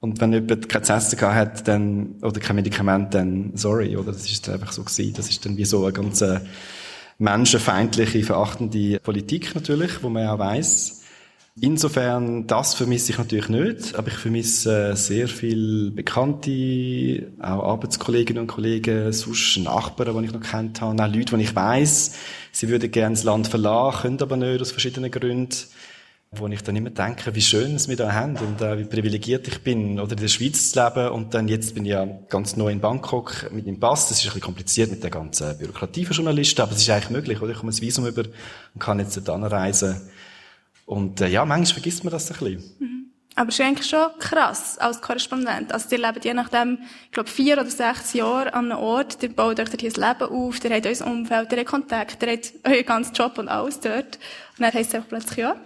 Und 0.00 0.20
wenn 0.20 0.32
jemand 0.32 0.68
kein 0.68 0.82
Essen 0.82 1.20
hat, 1.20 1.66
dann, 1.66 2.16
oder 2.22 2.38
kein 2.38 2.56
Medikament, 2.56 3.14
dann 3.14 3.52
sorry, 3.54 3.96
oder? 3.96 4.12
Das 4.12 4.30
ist 4.30 4.48
einfach 4.48 4.72
so 4.72 4.84
gewesen. 4.84 5.14
Das 5.16 5.28
ist 5.28 5.44
dann 5.44 5.56
wie 5.56 5.64
so 5.64 5.82
eine 5.82 5.92
ganz 5.92 6.20
äh, 6.20 6.40
menschenfeindliche, 7.18 8.22
verachtende 8.22 9.00
Politik 9.00 9.54
natürlich, 9.54 10.02
wo 10.02 10.08
man 10.08 10.22
ja 10.22 10.34
auch 10.34 10.38
weiss. 10.38 11.02
Insofern, 11.60 12.46
das 12.46 12.74
vermisse 12.74 13.10
ich 13.10 13.18
natürlich 13.18 13.48
nicht, 13.48 13.96
aber 13.96 14.08
ich 14.08 14.14
vermisse 14.14 14.90
äh, 14.90 14.96
sehr 14.96 15.26
viel 15.26 15.90
Bekannte, 15.90 17.32
auch 17.40 17.64
Arbeitskolleginnen 17.64 18.42
und 18.42 18.46
Kollegen, 18.46 19.12
sonst 19.12 19.56
Nachbarn, 19.58 20.16
die 20.20 20.26
ich 20.26 20.32
noch 20.32 20.40
kennt 20.40 20.80
habe, 20.80 21.02
auch 21.02 21.12
Leute, 21.12 21.36
die 21.36 21.42
ich 21.42 21.56
weiss, 21.56 22.12
sie 22.52 22.68
würden 22.68 22.92
gerne 22.92 23.16
das 23.16 23.24
Land 23.24 23.48
verlassen, 23.48 24.02
können 24.02 24.22
aber 24.22 24.36
nicht, 24.36 24.60
aus 24.60 24.70
verschiedenen 24.70 25.10
Gründen 25.10 25.56
wo 26.30 26.46
ich 26.48 26.62
dann 26.62 26.76
immer 26.76 26.90
denke, 26.90 27.34
wie 27.34 27.40
schön 27.40 27.74
es 27.74 27.88
wir 27.88 27.96
da 27.96 28.12
haben 28.12 28.36
und 28.36 28.60
äh, 28.60 28.78
wie 28.78 28.84
privilegiert 28.84 29.48
ich 29.48 29.62
bin, 29.62 29.98
oder 29.98 30.12
in 30.12 30.18
der 30.18 30.28
Schweiz 30.28 30.72
zu 30.72 30.84
leben 30.84 31.08
und 31.08 31.32
dann 31.32 31.48
jetzt 31.48 31.74
bin 31.74 31.86
ich 31.86 31.92
ja 31.92 32.06
ganz 32.28 32.56
neu 32.56 32.70
in 32.70 32.80
Bangkok 32.80 33.50
mit 33.50 33.66
dem 33.66 33.80
Pass. 33.80 34.08
Das 34.08 34.18
ist 34.18 34.24
ein 34.24 34.26
bisschen 34.26 34.42
kompliziert 34.42 34.90
mit 34.90 35.02
der 35.02 35.10
ganzen 35.10 35.56
Bürokratie 35.56 36.04
für 36.04 36.12
Journalisten, 36.12 36.60
aber 36.60 36.72
es 36.72 36.82
ist 36.82 36.90
eigentlich 36.90 37.10
möglich, 37.10 37.40
oder? 37.40 37.52
Ich 37.52 37.58
komme 37.58 37.72
ein 37.72 37.80
Visum 37.80 38.06
über 38.06 38.24
und 38.24 38.80
kann 38.80 38.98
jetzt 38.98 39.16
dort 39.26 39.50
reisen. 39.50 40.00
Und 40.84 41.20
äh, 41.22 41.28
ja, 41.28 41.44
manchmal 41.46 41.74
vergisst 41.74 42.04
man 42.04 42.12
das 42.12 42.30
ein 42.30 42.38
bisschen. 42.38 42.76
Mhm. 42.78 42.98
Aber 43.34 43.50
es 43.50 43.54
ist 43.54 43.64
eigentlich 43.64 43.88
schon 43.88 44.08
krass 44.18 44.78
als 44.78 45.00
Korrespondent. 45.00 45.72
Also, 45.72 45.94
ihr 45.94 45.98
lebt 45.98 46.24
je 46.24 46.34
nachdem, 46.34 46.78
ich 47.04 47.12
glaube, 47.12 47.30
vier 47.30 47.54
oder 47.54 47.70
sechs 47.70 48.12
Jahre 48.12 48.52
an 48.52 48.72
einem 48.72 48.80
Ort, 48.80 49.22
ihr 49.22 49.32
baut 49.32 49.60
euch 49.60 49.68
hier 49.78 49.90
ein 49.90 49.94
Leben 49.94 50.32
auf, 50.32 50.64
ihr 50.64 50.70
habt 50.74 50.86
euer 50.86 51.06
Umfeld, 51.06 51.52
ihr 51.52 51.58
habt 51.58 51.68
Kontakt, 51.68 52.22
ihr 52.22 52.32
habt 52.32 52.52
euren 52.64 52.84
ganzen 52.84 53.14
Job 53.14 53.38
und 53.38 53.48
alles 53.48 53.78
dort. 53.78 54.18
Und 54.56 54.64
dann 54.64 54.72
heisst 54.72 54.88
es 54.88 54.94
einfach 54.96 55.08
plötzlich, 55.08 55.38
ja, 55.38 55.56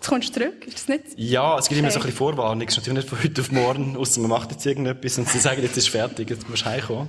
Jetzt 0.00 0.08
kommst 0.08 0.34
du 0.34 0.40
zurück, 0.40 0.66
ist 0.66 0.78
das 0.78 0.88
nicht? 0.88 1.04
Ja, 1.16 1.58
es 1.58 1.68
gibt 1.68 1.78
immer 1.78 1.90
so 1.90 1.98
ein 1.98 2.06
bisschen 2.06 2.16
Vorwarnung. 2.16 2.66
Es 2.66 2.72
ist 2.72 2.78
natürlich 2.78 3.04
nicht 3.04 3.08
von 3.10 3.22
heute 3.22 3.42
auf 3.42 3.52
morgen, 3.52 3.98
außer 3.98 4.18
man 4.22 4.30
macht 4.30 4.50
jetzt 4.50 4.64
irgendetwas 4.64 5.18
und 5.18 5.28
sie 5.28 5.38
sagen, 5.38 5.60
jetzt 5.60 5.76
ist 5.76 5.90
fertig, 5.90 6.30
jetzt 6.30 6.48
musst 6.48 6.62
du 6.62 6.70
heimkommen. 6.70 7.08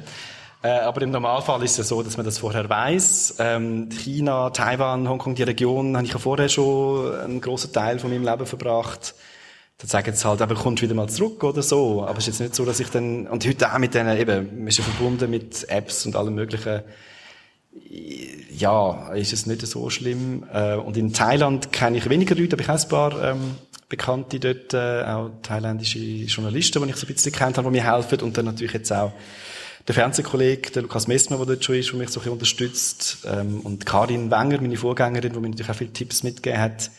Äh, 0.62 0.71
aber 0.71 1.01
im 1.01 1.12
Normalfall 1.12 1.63
ist 1.63 1.71
es 1.71 1.77
ja 1.77 1.83
so, 1.86 2.03
dass 2.03 2.17
man 2.17 2.25
das 2.25 2.39
vorher 2.39 2.69
weiß. 2.69 3.36
Ähm, 3.39 3.88
China, 3.91 4.50
Taiwan, 4.50 5.07
Hongkong, 5.07 5.36
die 5.36 5.43
Region, 5.43 5.95
habe 5.95 6.05
ich 6.05 6.12
ja 6.12 6.19
vorher 6.19 6.50
schon 6.50 7.15
einen 7.15 7.39
grossen 7.39 7.71
Teil 7.71 7.98
von 7.98 8.10
meinem 8.10 8.25
Leben 8.25 8.45
verbracht. 8.45 9.15
Dann 9.77 9.88
sagen 9.88 10.13
sie 10.13 10.27
halt, 10.27 10.41
aber 10.41 10.55
kommst 10.55 10.83
wieder 10.83 10.93
mal 10.93 11.07
zurück 11.07 11.45
oder 11.45 11.63
so. 11.63 12.03
Aber 12.03 12.17
es 12.17 12.27
ist 12.27 12.39
jetzt 12.39 12.39
nicht 12.41 12.55
so, 12.55 12.65
dass 12.65 12.81
ich 12.81 12.89
dann, 12.89 13.25
und 13.25 13.48
heute 13.48 13.74
auch 13.74 13.77
mit 13.77 13.93
denen, 13.93 14.17
eben, 14.17 14.57
man 14.57 14.67
ist 14.67 14.79
ja 14.79 14.83
verbunden 14.83 15.29
mit 15.31 15.69
Apps 15.69 16.05
und 16.05 16.17
allem 16.17 16.36
möglichen, 16.36 16.81
ja, 18.61 19.11
ist 19.13 19.33
es 19.33 19.45
nicht 19.45 19.65
so 19.65 19.89
schlimm. 19.89 20.45
Äh, 20.53 20.75
und 20.75 20.95
in 20.95 21.13
Thailand 21.13 21.71
kenne 21.71 21.97
ich 21.97 22.09
weniger 22.09 22.35
Leute, 22.35 22.55
aber 22.55 22.61
ich 22.61 22.67
habe 22.69 22.81
ein 22.81 22.89
paar 22.89 23.31
ähm, 23.31 23.55
Bekannte 23.89 24.39
dort, 24.39 24.73
äh, 24.73 25.03
auch 25.03 25.31
thailändische 25.43 25.99
Journalisten, 25.99 26.81
die 26.83 26.89
ich 26.89 26.95
so 26.95 27.05
ein 27.05 27.13
bisschen 27.13 27.31
kennt 27.33 27.57
habe, 27.57 27.67
die 27.67 27.77
mir 27.77 27.93
helfen. 27.93 28.21
Und 28.21 28.37
dann 28.37 28.45
natürlich 28.45 28.73
jetzt 28.73 28.91
auch 28.93 29.11
der 29.87 29.95
Fernsehkollege, 29.95 30.71
der 30.71 30.83
Lukas 30.83 31.07
Messmer, 31.07 31.37
der 31.37 31.45
dort 31.47 31.65
schon 31.65 31.75
ist, 31.75 31.91
der 31.91 31.97
mich 31.97 32.09
so 32.09 32.19
ein 32.19 32.23
bisschen 32.23 32.33
unterstützt. 32.33 33.17
Ähm, 33.25 33.59
und 33.61 33.85
Karin 33.85 34.31
Wenger, 34.31 34.61
meine 34.61 34.77
Vorgängerin, 34.77 35.33
die 35.33 35.39
mir 35.39 35.49
natürlich 35.49 35.71
auch 35.71 35.75
viele 35.75 35.91
Tipps 35.91 36.23
mitgegeben 36.23 36.61
hat. 36.61 36.91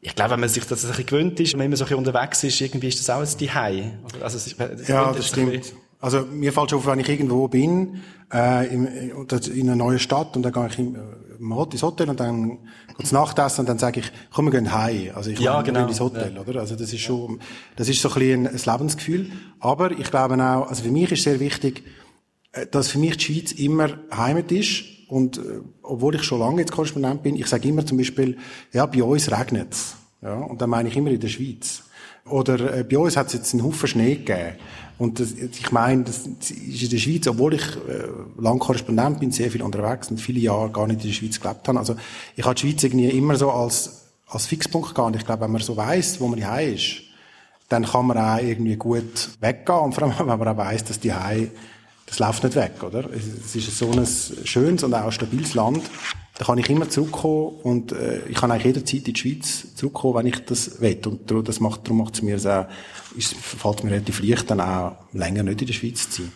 Ich 0.00 0.14
glaube, 0.14 0.32
wenn 0.32 0.40
man 0.40 0.48
sich 0.48 0.64
das 0.64 0.84
ein 0.84 0.90
bisschen 0.90 1.06
gewöhnt 1.06 1.40
ist, 1.40 1.52
wenn 1.52 1.58
man 1.58 1.66
immer 1.66 1.76
so 1.76 1.84
ein 1.84 1.88
bisschen 1.88 2.06
unterwegs 2.06 2.44
ist, 2.44 2.60
irgendwie 2.60 2.88
ist 2.88 3.00
das 3.00 3.10
auch 3.10 3.20
ein 3.20 3.26
Zuhause. 3.26 3.92
Also, 4.20 4.36
es 4.36 4.46
ist, 4.46 4.88
ja, 4.88 5.12
das 5.12 5.28
stimmt. 5.28 5.72
Also 6.06 6.20
mir 6.20 6.52
fällt 6.52 6.70
schon 6.70 6.78
auf, 6.78 6.86
wenn 6.86 7.00
ich 7.00 7.08
irgendwo 7.08 7.48
bin, 7.48 8.00
äh, 8.32 8.72
in, 8.72 8.86
in 8.86 9.62
einer 9.62 9.74
neuen 9.74 9.98
Stadt 9.98 10.36
und 10.36 10.44
dann 10.44 10.52
gehe 10.52 10.68
ich 10.68 10.78
im, 10.78 10.94
im 11.40 11.52
ins 11.52 11.82
Hotel 11.82 12.08
und 12.08 12.20
dann 12.20 12.58
geht's 12.96 13.10
Nachtessen 13.10 13.62
und 13.62 13.68
dann 13.68 13.80
sage 13.80 13.98
ich, 13.98 14.12
komm, 14.32 14.44
wir 14.44 14.52
gehen 14.52 14.72
heim. 14.72 15.10
Also 15.16 15.30
ich 15.30 15.40
ja, 15.40 15.60
genau. 15.62 15.84
ins 15.84 15.98
Hotel, 15.98 16.32
ja. 16.36 16.40
oder? 16.40 16.60
Also 16.60 16.76
das 16.76 16.92
ist 16.92 17.00
schon, 17.00 17.40
das 17.74 17.88
ist 17.88 18.00
so 18.00 18.08
ein 18.08 18.14
bisschen 18.14 18.46
ein, 18.46 18.54
ein 18.54 18.78
Lebensgefühl. 18.78 19.32
Aber 19.58 19.90
ich 19.90 20.08
glaube 20.08 20.36
auch, 20.36 20.68
also 20.68 20.84
für 20.84 20.92
mich 20.92 21.10
ist 21.10 21.24
sehr 21.24 21.40
wichtig, 21.40 21.82
äh, 22.52 22.68
dass 22.68 22.90
für 22.90 23.00
mich 23.00 23.16
die 23.16 23.24
Schweiz 23.24 23.50
immer 23.50 23.88
Heimat 24.16 24.52
ist. 24.52 24.84
Und 25.08 25.38
äh, 25.38 25.60
obwohl 25.82 26.14
ich 26.14 26.22
schon 26.22 26.38
lange 26.38 26.60
jetzt 26.60 26.70
Korrespondent 26.70 27.24
bin, 27.24 27.34
ich 27.34 27.48
sage 27.48 27.66
immer 27.66 27.84
zum 27.84 27.98
Beispiel, 27.98 28.36
ja, 28.72 28.86
bei 28.86 29.02
uns 29.02 29.28
regnet's. 29.28 29.96
Ja, 30.22 30.34
und 30.34 30.62
dann 30.62 30.70
meine 30.70 30.88
ich 30.88 30.96
immer 30.96 31.10
in 31.10 31.18
der 31.18 31.26
Schweiz. 31.26 31.82
Oder 32.28 32.78
äh, 32.78 32.84
bei 32.84 32.98
uns 32.98 33.16
hat 33.16 33.28
es 33.28 33.34
jetzt 33.34 33.54
einen 33.54 33.64
Haufen 33.64 33.88
Schnee 33.88 34.16
gegeben. 34.16 34.56
Und 34.98 35.20
das, 35.20 35.32
ich 35.32 35.72
meine, 35.72 36.04
das 36.04 36.26
ist 36.26 36.82
in 36.82 36.90
der 36.90 36.98
Schweiz, 36.98 37.26
obwohl 37.26 37.54
ich 37.54 37.62
äh, 37.62 38.08
lang 38.40 38.58
Korrespondent 38.58 39.20
bin, 39.20 39.30
sehr 39.30 39.50
viel 39.50 39.62
unterwegs 39.62 40.10
und 40.10 40.18
viele 40.18 40.40
Jahre 40.40 40.70
gar 40.70 40.86
nicht 40.86 41.02
in 41.02 41.08
der 41.08 41.14
Schweiz 41.14 41.38
gelebt 41.40 41.68
habe. 41.68 41.78
Also 41.78 41.96
ich 42.34 42.44
habe 42.44 42.54
die 42.54 42.62
Schweiz 42.62 42.82
irgendwie 42.82 43.08
immer 43.10 43.36
so 43.36 43.50
als, 43.50 44.06
als 44.26 44.46
Fixpunkt 44.46 44.94
gehabt. 44.94 45.08
Und 45.08 45.16
ich 45.16 45.26
glaube, 45.26 45.42
wenn 45.42 45.52
man 45.52 45.60
so 45.60 45.76
weiß, 45.76 46.20
wo 46.20 46.28
man 46.28 46.38
hier 46.38 46.74
ist, 46.74 47.02
dann 47.68 47.84
kann 47.84 48.06
man 48.06 48.16
auch 48.16 48.38
irgendwie 48.38 48.76
gut 48.76 49.30
weggehen. 49.40 49.78
Und 49.78 49.94
vor 49.94 50.04
allem, 50.04 50.14
wenn 50.18 50.38
man 50.38 50.48
auch 50.48 50.56
weiss, 50.56 50.84
dass 50.84 50.98
die 50.98 51.12
Hause, 51.12 51.50
das 52.06 52.18
läuft 52.18 52.44
nicht 52.44 52.56
weg, 52.56 52.82
oder? 52.82 53.04
Es 53.12 53.54
ist 53.54 53.76
so 53.76 53.90
ein 53.90 54.06
schönes 54.44 54.82
und 54.84 54.94
auch 54.94 55.10
stabiles 55.10 55.54
Land. 55.54 55.82
Da 56.38 56.44
kann 56.44 56.58
ich 56.58 56.68
immer 56.68 56.88
zurückkommen 56.88 57.56
und 57.62 57.92
äh, 57.92 58.26
ich 58.28 58.36
kann 58.36 58.50
eigentlich 58.50 58.66
jederzeit 58.66 59.08
in 59.08 59.14
die 59.14 59.20
Schweiz 59.20 59.74
zurückkommen, 59.74 60.16
wenn 60.16 60.26
ich 60.26 60.44
das 60.44 60.80
will. 60.80 61.00
Und 61.06 61.48
das 61.48 61.60
macht, 61.60 61.84
darum 61.84 61.98
macht 61.98 62.14
es 62.14 62.22
mir 62.22 62.38
sehr, 62.38 62.68
ist, 63.16 63.34
fällt 63.34 63.84
mir 63.84 63.92
relativ 63.92 64.22
leicht, 64.22 64.50
dann 64.50 64.60
auch 64.60 64.96
länger 65.12 65.42
nicht 65.42 65.62
in 65.62 65.66
der 65.66 65.74
Schweiz 65.74 66.10
zu 66.10 66.22
sein. 66.22 66.32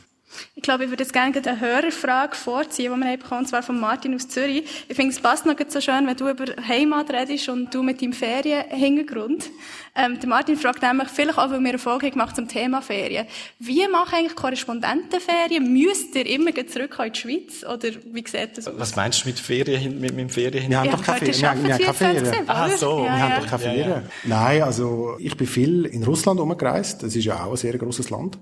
Ich 0.57 0.63
glaube, 0.63 0.85
ich 0.85 0.91
würde 0.91 1.05
jetzt 1.05 1.13
gerne 1.13 1.35
eine 1.35 1.61
Hörerfrage 1.61 2.35
vorziehen, 2.37 2.93
die 2.95 3.01
wir 3.01 3.17
bekommen, 3.17 3.43
und 3.43 3.47
zwar 3.47 3.63
von 3.63 3.79
Martin 3.81 4.15
aus 4.15 4.29
Zürich. 4.29 4.65
Ich 4.89 4.97
finde, 4.97 5.13
es 5.15 5.21
passt 5.21 5.47
noch 5.47 5.55
so 5.69 5.81
schön, 5.81 6.07
wenn 6.07 6.17
du 6.17 6.29
über 6.29 6.45
Heimat 6.69 7.11
redest 7.11 7.49
und 7.49 7.73
du 7.73 7.83
mit 7.83 8.03
deinem 8.03 8.13
Ferienhintergrund. 8.13 9.49
Ähm, 9.97 10.19
der 10.21 10.29
Martin 10.29 10.57
fragt 10.57 10.83
nämlich, 10.83 11.09
vielleicht 11.09 11.39
auch, 11.39 11.51
weil 11.51 11.61
wir 11.61 11.69
eine 11.71 11.79
Folge 11.79 12.11
gemacht 12.11 12.37
zum 12.37 12.47
Thema 12.49 12.83
Ferien. 12.83 13.27
Wie 13.59 13.87
machen 13.89 14.15
eigentlich 14.17 14.35
Korrespondentenferien? 14.37 15.73
Müsst 15.73 16.15
ihr 16.15 16.27
immer 16.27 16.51
zurück 16.67 16.97
in 17.05 17.13
die 17.13 17.19
Schweiz? 17.19 17.65
Oder 17.65 17.89
wie 18.13 18.25
sieht 18.27 18.57
das 18.59 18.67
aus? 18.69 18.75
Was 18.77 18.95
meinst 18.97 19.25
du 19.25 19.29
mit 19.29 19.39
Ferien, 19.39 20.01
mit, 20.01 20.15
mit 20.15 20.31
Ferien? 20.33 20.69
Wir 20.71 20.81
haben 20.81 20.91
doch 20.91 21.03
keine 21.03 21.19
Ferien. 21.19 21.41
Wir 21.41 21.49
haben, 21.51 21.65
wir 21.65 21.75
haben 21.75 21.85
keine 21.85 21.95
Ferien. 21.95 22.25
24/7, 22.27 22.45
Ah, 22.49 22.67
oder? 22.67 22.77
so. 22.77 22.99
Ja, 22.99 23.03
Wir 23.05 23.07
ja. 23.07 23.19
haben 23.21 23.43
doch 23.43 23.51
keine 23.51 23.63
Ferien. 23.63 23.89
ja. 23.89 24.03
Nein, 24.25 24.63
also 24.63 25.17
ich 25.19 25.37
bin 25.37 25.47
viel 25.47 25.87
in 25.87 26.03
Russland 26.05 26.39
umgereist. 26.41 27.03
Das 27.03 27.15
ist 27.17 27.25
ja 27.25 27.45
auch 27.45 27.53
ein 27.53 27.57
sehr 27.57 27.77
großes 27.79 28.11
Land. 28.11 28.39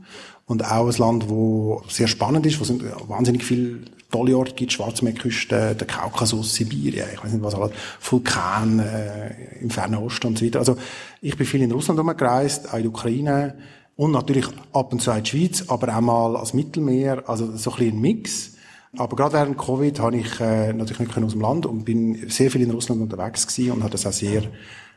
Und 0.46 0.64
auch 0.64 0.86
ein 0.88 0.96
Land, 0.98 1.28
wo 1.28 1.82
sehr 1.98 2.08
spannend 2.08 2.46
ist, 2.46 2.58
wo 2.58 2.64
es 2.64 2.72
wahnsinnig 3.08 3.44
viele 3.44 3.80
tolle 4.10 4.36
Orte 4.36 4.54
gibt, 4.54 4.72
Schwarzmeerküste, 4.72 5.74
der 5.74 5.86
Kaukasus, 5.86 6.54
Sibirien, 6.54 7.06
ich 7.12 7.22
weiß 7.22 7.32
nicht 7.32 7.44
was 7.44 7.54
alles, 7.54 7.72
Vulkan 8.00 8.78
äh, 8.78 9.60
im 9.60 9.70
Fernen 9.70 9.96
Osten 9.96 10.28
und 10.28 10.38
so 10.38 10.46
weiter. 10.46 10.60
Also 10.60 10.76
ich 11.20 11.36
bin 11.36 11.46
viel 11.46 11.62
in 11.62 11.72
Russland 11.72 12.00
umgereist, 12.00 12.70
auch 12.70 12.76
in 12.76 12.82
der 12.82 12.90
Ukraine 12.90 13.54
und 13.96 14.12
natürlich 14.12 14.46
ab 14.72 14.92
und 14.92 15.02
zu 15.02 15.10
in 15.10 15.22
die 15.22 15.30
Schweiz, 15.30 15.64
aber 15.68 15.94
auch 15.94 16.00
mal 16.00 16.36
als 16.36 16.54
Mittelmeer, 16.54 17.28
also 17.28 17.54
so 17.56 17.72
ein 17.72 17.76
bisschen 17.76 17.96
ein 17.96 18.00
Mix. 18.00 18.54
Aber 18.96 19.16
gerade 19.16 19.34
während 19.34 19.58
Covid 19.58 20.00
habe 20.00 20.16
ich 20.16 20.40
äh, 20.40 20.72
natürlich 20.72 21.00
nicht 21.00 21.18
aus 21.18 21.32
dem 21.32 21.42
Land 21.42 21.66
und 21.66 21.84
bin 21.84 22.30
sehr 22.30 22.50
viel 22.50 22.62
in 22.62 22.70
Russland 22.70 23.02
unterwegs 23.02 23.46
gewesen 23.46 23.72
und 23.72 23.82
habe 23.82 23.92
das 23.92 24.06
auch 24.06 24.12
sehr 24.12 24.44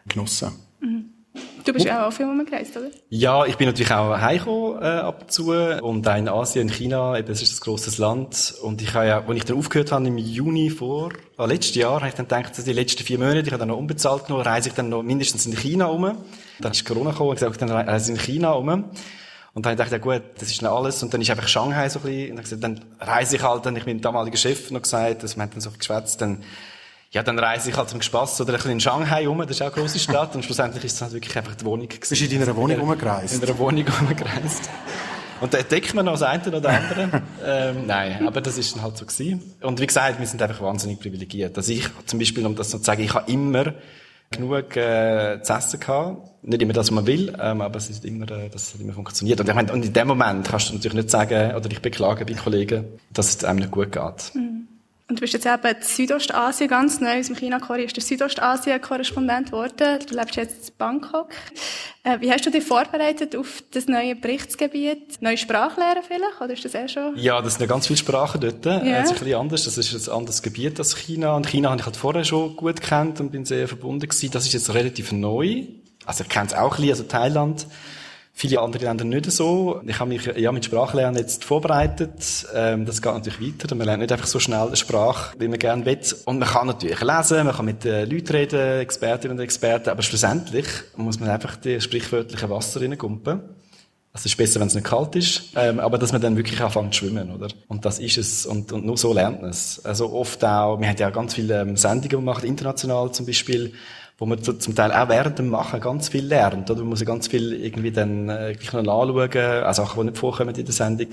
genossen. 0.07 0.51
Du 1.63 1.73
bist 1.73 1.89
auch 1.89 2.11
viel 2.11 2.25
umgereist, 2.25 2.75
oder? 2.75 2.87
Ja, 3.09 3.45
ich 3.45 3.55
bin 3.55 3.67
natürlich 3.67 3.91
auch 3.91 4.17
heimgekommen, 4.17 4.81
äh, 4.81 4.85
ab 4.85 5.21
und 5.21 5.31
zu. 5.31 5.51
Und 5.51 6.07
auch 6.07 6.15
in 6.15 6.27
Asien, 6.27 6.67
in 6.67 6.73
China, 6.73 7.17
eben, 7.17 7.27
das 7.27 7.41
ist 7.41 7.53
ein 7.53 7.63
grosses 7.63 7.97
Land. 7.97 8.55
Und 8.61 8.81
ich 8.81 8.93
habe 8.93 9.07
ja, 9.07 9.23
als 9.25 9.37
ich 9.37 9.45
dann 9.45 9.57
aufgehört 9.57 9.91
habe, 9.91 10.07
im 10.07 10.17
Juni 10.17 10.69
vor, 10.69 11.11
äh, 11.37 11.45
letztes 11.45 11.75
Jahr, 11.75 11.95
habe 11.95 12.07
ich 12.07 12.15
dann 12.15 12.27
gedacht, 12.27 12.57
dass 12.57 12.65
die 12.65 12.73
letzten 12.73 13.03
vier 13.03 13.19
Monate, 13.19 13.41
ich 13.41 13.47
habe 13.47 13.59
dann 13.59 13.69
noch 13.69 13.77
unbezahlt 13.77 14.25
genommen, 14.25 14.45
reise 14.45 14.69
ich 14.69 14.75
dann 14.75 14.89
noch 14.89 15.03
mindestens 15.03 15.45
in 15.45 15.55
China 15.55 15.85
um. 15.85 16.17
Dann 16.59 16.71
ist 16.71 16.83
Corona 16.85 17.11
gekommen 17.11 17.29
und 17.29 17.35
gesagt, 17.35 17.61
dann 17.61 17.71
reise 17.71 18.11
ich 18.11 18.19
in 18.19 18.25
China 18.25 18.51
um. 18.51 18.69
Und 19.53 19.65
dann 19.65 19.77
habe 19.77 19.83
ich 19.83 19.91
ja 19.91 19.97
gut, 19.97 20.23
das 20.39 20.49
ist 20.49 20.61
dann 20.61 20.71
alles. 20.71 21.03
Und 21.03 21.13
dann 21.13 21.21
ist 21.21 21.29
einfach 21.29 21.47
Shanghai 21.47 21.89
so 21.89 21.99
ein 21.99 22.03
bisschen, 22.03 22.29
und 22.31 22.35
dann, 22.37 22.43
gesagt, 22.43 22.63
dann 22.63 22.81
reise 22.99 23.35
ich 23.35 23.43
halt, 23.43 23.65
dann 23.65 23.75
ich 23.75 23.85
meinem 23.85 24.01
damaligen 24.01 24.37
Chef 24.37 24.71
noch 24.71 24.81
gesagt, 24.81 25.23
dass 25.23 25.37
haben 25.37 25.49
dann 25.51 25.61
so 25.61 25.71
geschwätzt, 25.71 26.21
dann, 26.21 26.43
ja, 27.11 27.23
dann 27.23 27.37
reise 27.37 27.69
ich 27.69 27.77
halt 27.77 27.89
zum 27.89 28.01
Spass 28.01 28.39
oder 28.39 28.53
ein 28.53 28.55
bisschen 28.55 28.71
in 28.71 28.79
Shanghai 28.79 29.27
um, 29.27 29.39
das 29.39 29.51
ist 29.51 29.61
auch 29.61 29.65
eine 29.65 29.75
grosse 29.75 29.99
Stadt, 29.99 30.33
und 30.33 30.45
schlussendlich 30.45 30.85
ist 30.85 30.93
es 30.93 31.01
halt 31.01 31.11
wirklich 31.11 31.37
einfach 31.37 31.55
die 31.55 31.65
Wohnung 31.65 31.87
gewesen. 31.87 32.09
Bist 32.09 32.21
du 32.21 32.25
in 32.25 32.39
deiner 32.39 32.55
Wohnung 32.55 32.79
umgereist? 32.79 33.35
In 33.35 33.47
einer 33.47 33.57
Wohnung 33.57 33.85
umgereist. 33.99 34.69
Und 35.41 35.53
da 35.53 35.57
entdeckt 35.57 35.93
man 35.93 36.05
noch 36.05 36.13
das 36.13 36.21
eine 36.21 36.55
oder 36.55 36.69
andere. 36.69 37.23
ähm, 37.45 37.87
nein, 37.87 38.27
aber 38.27 38.39
das 38.41 38.57
ist 38.57 38.75
dann 38.75 38.83
halt 38.83 38.95
so 38.95 39.05
gewesen. 39.05 39.41
Und 39.61 39.81
wie 39.81 39.87
gesagt, 39.87 40.19
wir 40.19 40.27
sind 40.27 40.41
einfach 40.41 40.61
wahnsinnig 40.61 40.99
privilegiert. 40.99 41.57
Also 41.57 41.73
ich, 41.73 41.89
zum 42.05 42.19
Beispiel, 42.19 42.45
um 42.45 42.55
das 42.55 42.71
noch 42.71 42.79
zu 42.79 42.85
sagen, 42.85 43.03
ich 43.03 43.13
habe 43.13 43.29
immer 43.29 43.73
genug 44.29 44.77
äh, 44.77 45.41
zu 45.41 45.53
essen 45.53 45.79
gehabt. 45.79 46.43
Nicht 46.43 46.61
immer 46.61 46.73
das, 46.73 46.87
was 46.87 46.91
man 46.91 47.07
will, 47.07 47.35
ähm, 47.39 47.61
aber 47.61 47.77
es 47.77 47.89
ist 47.89 48.05
immer, 48.05 48.29
äh, 48.31 48.49
das 48.49 48.73
hat 48.73 48.79
immer 48.79 48.93
funktioniert. 48.93 49.39
Und, 49.39 49.49
ich 49.49 49.55
meine, 49.55 49.73
und 49.73 49.83
in 49.83 49.91
dem 49.91 50.07
Moment 50.07 50.47
kannst 50.47 50.69
du 50.69 50.75
natürlich 50.75 50.95
nicht 50.95 51.09
sagen 51.09 51.55
oder 51.55 51.67
dich 51.67 51.81
beklagen 51.81 52.25
bei 52.25 52.33
Kollegen, 52.33 52.85
dass 53.11 53.35
es 53.35 53.43
einem 53.43 53.59
nicht 53.59 53.71
gut 53.71 53.91
geht. 53.91 54.31
Und 55.11 55.17
du 55.17 55.21
bist 55.23 55.33
jetzt 55.33 55.45
eben 55.45 55.75
in 55.75 55.83
Südostasien 55.83 56.69
ganz 56.69 57.01
neu, 57.01 57.19
aus 57.19 57.27
dem 57.27 57.35
China-Korea 57.35 57.83
ist 57.83 57.97
der 57.97 58.01
Südostasien-Korrespondent 58.01 59.47
geworden. 59.47 59.99
Du 60.07 60.15
lebst 60.15 60.37
jetzt 60.37 60.69
in 60.69 60.75
Bangkok. 60.77 61.27
Äh, 62.03 62.21
wie 62.21 62.31
hast 62.31 62.45
du 62.45 62.49
dich 62.49 62.63
vorbereitet 62.63 63.35
auf 63.35 63.61
das 63.71 63.87
neue 63.87 64.15
Berichtsgebiet? 64.15 65.21
Neue 65.21 65.35
Sprachlehren 65.35 66.01
vielleicht? 66.07 66.39
Oder 66.39 66.53
ist 66.53 66.63
das 66.63 66.75
eh 66.75 66.87
schon? 66.87 67.17
Ja, 67.17 67.41
das 67.41 67.55
sind 67.55 67.61
ja 67.63 67.67
ganz 67.67 67.87
viele 67.87 67.97
Sprachen 67.97 68.39
dort. 68.39 68.65
Ja. 68.65 68.81
Ja. 68.85 69.01
Das 69.01 69.11
ist 69.11 69.17
ein 69.17 69.25
bisschen 69.25 69.39
anders. 69.41 69.65
Das 69.65 69.77
ist 69.77 70.07
ein 70.07 70.15
anderes 70.15 70.41
Gebiet 70.43 70.79
als 70.79 70.95
China. 70.95 71.35
Und 71.35 71.45
China 71.45 71.71
habe 71.71 71.81
ich 71.81 71.85
halt 71.85 71.97
vorher 71.97 72.23
schon 72.23 72.55
gut 72.55 72.79
kennt 72.79 73.19
und 73.19 73.33
bin 73.33 73.43
sehr 73.43 73.67
verbunden 73.67 74.07
gewesen. 74.07 74.31
Das 74.31 74.45
ist 74.45 74.53
jetzt 74.53 74.73
relativ 74.73 75.11
neu. 75.11 75.65
Also 76.05 76.23
ich 76.23 76.29
kenne 76.29 76.47
es 76.47 76.53
auch 76.53 76.77
ein 76.77 76.77
bisschen, 76.77 76.89
also 76.89 77.03
Thailand. 77.03 77.67
Viele 78.33 78.61
andere 78.61 78.85
Länder 78.85 79.03
nicht 79.03 79.29
so. 79.31 79.81
Ich 79.85 79.99
habe 79.99 80.09
mich 80.09 80.25
ja 80.25 80.51
mit 80.51 80.65
Sprachlernen 80.65 81.19
jetzt 81.19 81.43
vorbereitet. 81.43 82.47
Ähm, 82.55 82.85
das 82.85 83.01
geht 83.01 83.13
natürlich 83.13 83.41
weiter. 83.41 83.75
Man 83.75 83.85
lernt 83.85 84.01
nicht 84.01 84.11
einfach 84.11 84.27
so 84.27 84.39
schnell 84.39 84.67
eine 84.67 84.75
Sprache, 84.75 85.35
wie 85.37 85.47
man 85.47 85.59
gerne 85.59 85.85
will. 85.85 85.99
Und 86.25 86.39
man 86.39 86.47
kann 86.47 86.67
natürlich 86.67 87.01
lesen, 87.01 87.45
man 87.45 87.55
kann 87.55 87.65
mit 87.65 87.85
äh, 87.85 88.05
Leuten 88.05 88.31
reden, 88.31 88.79
Expertinnen 88.79 89.37
und 89.37 89.43
Experten, 89.43 89.89
aber 89.89 90.01
schlussendlich 90.01 90.65
muss 90.95 91.19
man 91.19 91.29
einfach 91.29 91.57
die 91.57 91.81
sprichwörtliche 91.81 92.49
Wasser 92.49 92.81
reingumpen. 92.81 93.41
Es 94.13 94.25
ist 94.25 94.35
besser, 94.35 94.59
wenn 94.59 94.67
es 94.67 94.75
nicht 94.75 94.87
kalt 94.87 95.15
ist, 95.15 95.53
ähm, 95.55 95.79
aber 95.79 95.97
dass 95.97 96.11
man 96.11 96.21
dann 96.21 96.35
wirklich 96.35 96.59
anfängt 96.59 96.93
zu 96.93 97.05
schwimmen, 97.05 97.31
oder? 97.31 97.47
Und 97.69 97.85
das 97.85 97.99
ist 97.99 98.17
es. 98.17 98.45
Und, 98.45 98.71
und 98.73 98.85
nur 98.85 98.97
so 98.97 99.13
lernt 99.13 99.41
man 99.41 99.51
es. 99.51 99.83
Also 99.85 100.11
oft 100.11 100.43
auch, 100.43 100.79
wir 100.79 100.87
haben 100.89 100.97
ja 100.97 101.09
ganz 101.11 101.35
viele 101.35 101.61
ähm, 101.61 101.77
Sendungen 101.77 102.09
gemacht, 102.09 102.43
international 102.43 103.11
zum 103.13 103.25
Beispiel, 103.25 103.73
wo 104.21 104.27
man 104.27 104.43
zu- 104.43 104.53
zum 104.53 104.75
Teil 104.75 104.91
auch 104.91 105.09
während 105.09 105.39
dem 105.39 105.47
Machen 105.49 105.79
ganz 105.81 106.09
viel 106.09 106.23
lernt, 106.23 106.69
oder? 106.69 106.81
Man 106.81 106.89
muss 106.89 106.99
ja 106.99 107.07
ganz 107.07 107.27
viel 107.27 107.53
irgendwie 107.53 107.89
dann 107.89 108.29
äh, 108.29 108.53
gleich 108.53 108.71
noch 108.71 108.83
nachschauen, 108.83 109.63
auch 109.63 109.73
Sachen, 109.73 109.99
die 109.99 110.05
nicht 110.11 110.19
vorkommen 110.19 110.53
in 110.53 110.63
der 110.63 110.73
Sendung. 110.75 111.07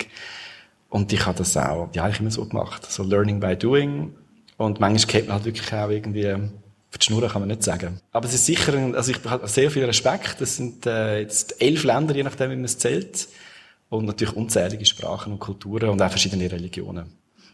Und 0.90 1.10
ich 1.10 1.24
habe 1.24 1.38
das 1.38 1.56
auch, 1.56 1.88
ja, 1.94 2.04
eigentlich 2.04 2.20
immer 2.20 2.30
so 2.30 2.44
gemacht. 2.44 2.84
So 2.92 3.02
Learning 3.02 3.40
by 3.40 3.56
Doing. 3.56 4.12
Und 4.58 4.78
manchmal 4.78 5.06
kennt 5.10 5.28
man 5.28 5.36
halt 5.36 5.46
wirklich 5.46 5.72
auch 5.72 5.88
irgendwie, 5.88 6.24
für 6.90 6.98
die 6.98 7.04
Schnurren 7.06 7.30
kann 7.30 7.40
man 7.40 7.48
nicht 7.48 7.62
sagen. 7.62 7.98
Aber 8.12 8.26
es 8.26 8.34
ist 8.34 8.44
sicher, 8.44 8.74
also 8.94 9.10
ich 9.10 9.24
habe 9.24 9.48
sehr 9.48 9.70
viel 9.70 9.86
Respekt. 9.86 10.36
Das 10.40 10.56
sind 10.56 10.84
äh, 10.84 11.20
jetzt 11.20 11.62
elf 11.62 11.84
Länder, 11.84 12.14
je 12.14 12.24
nachdem, 12.24 12.50
wie 12.50 12.56
man 12.56 12.66
es 12.66 12.76
zählt. 12.76 13.26
Und 13.88 14.04
natürlich 14.04 14.36
unzählige 14.36 14.84
Sprachen 14.84 15.32
und 15.32 15.38
Kulturen 15.38 15.88
und 15.88 16.02
auch 16.02 16.10
verschiedene 16.10 16.52
Religionen. 16.52 17.06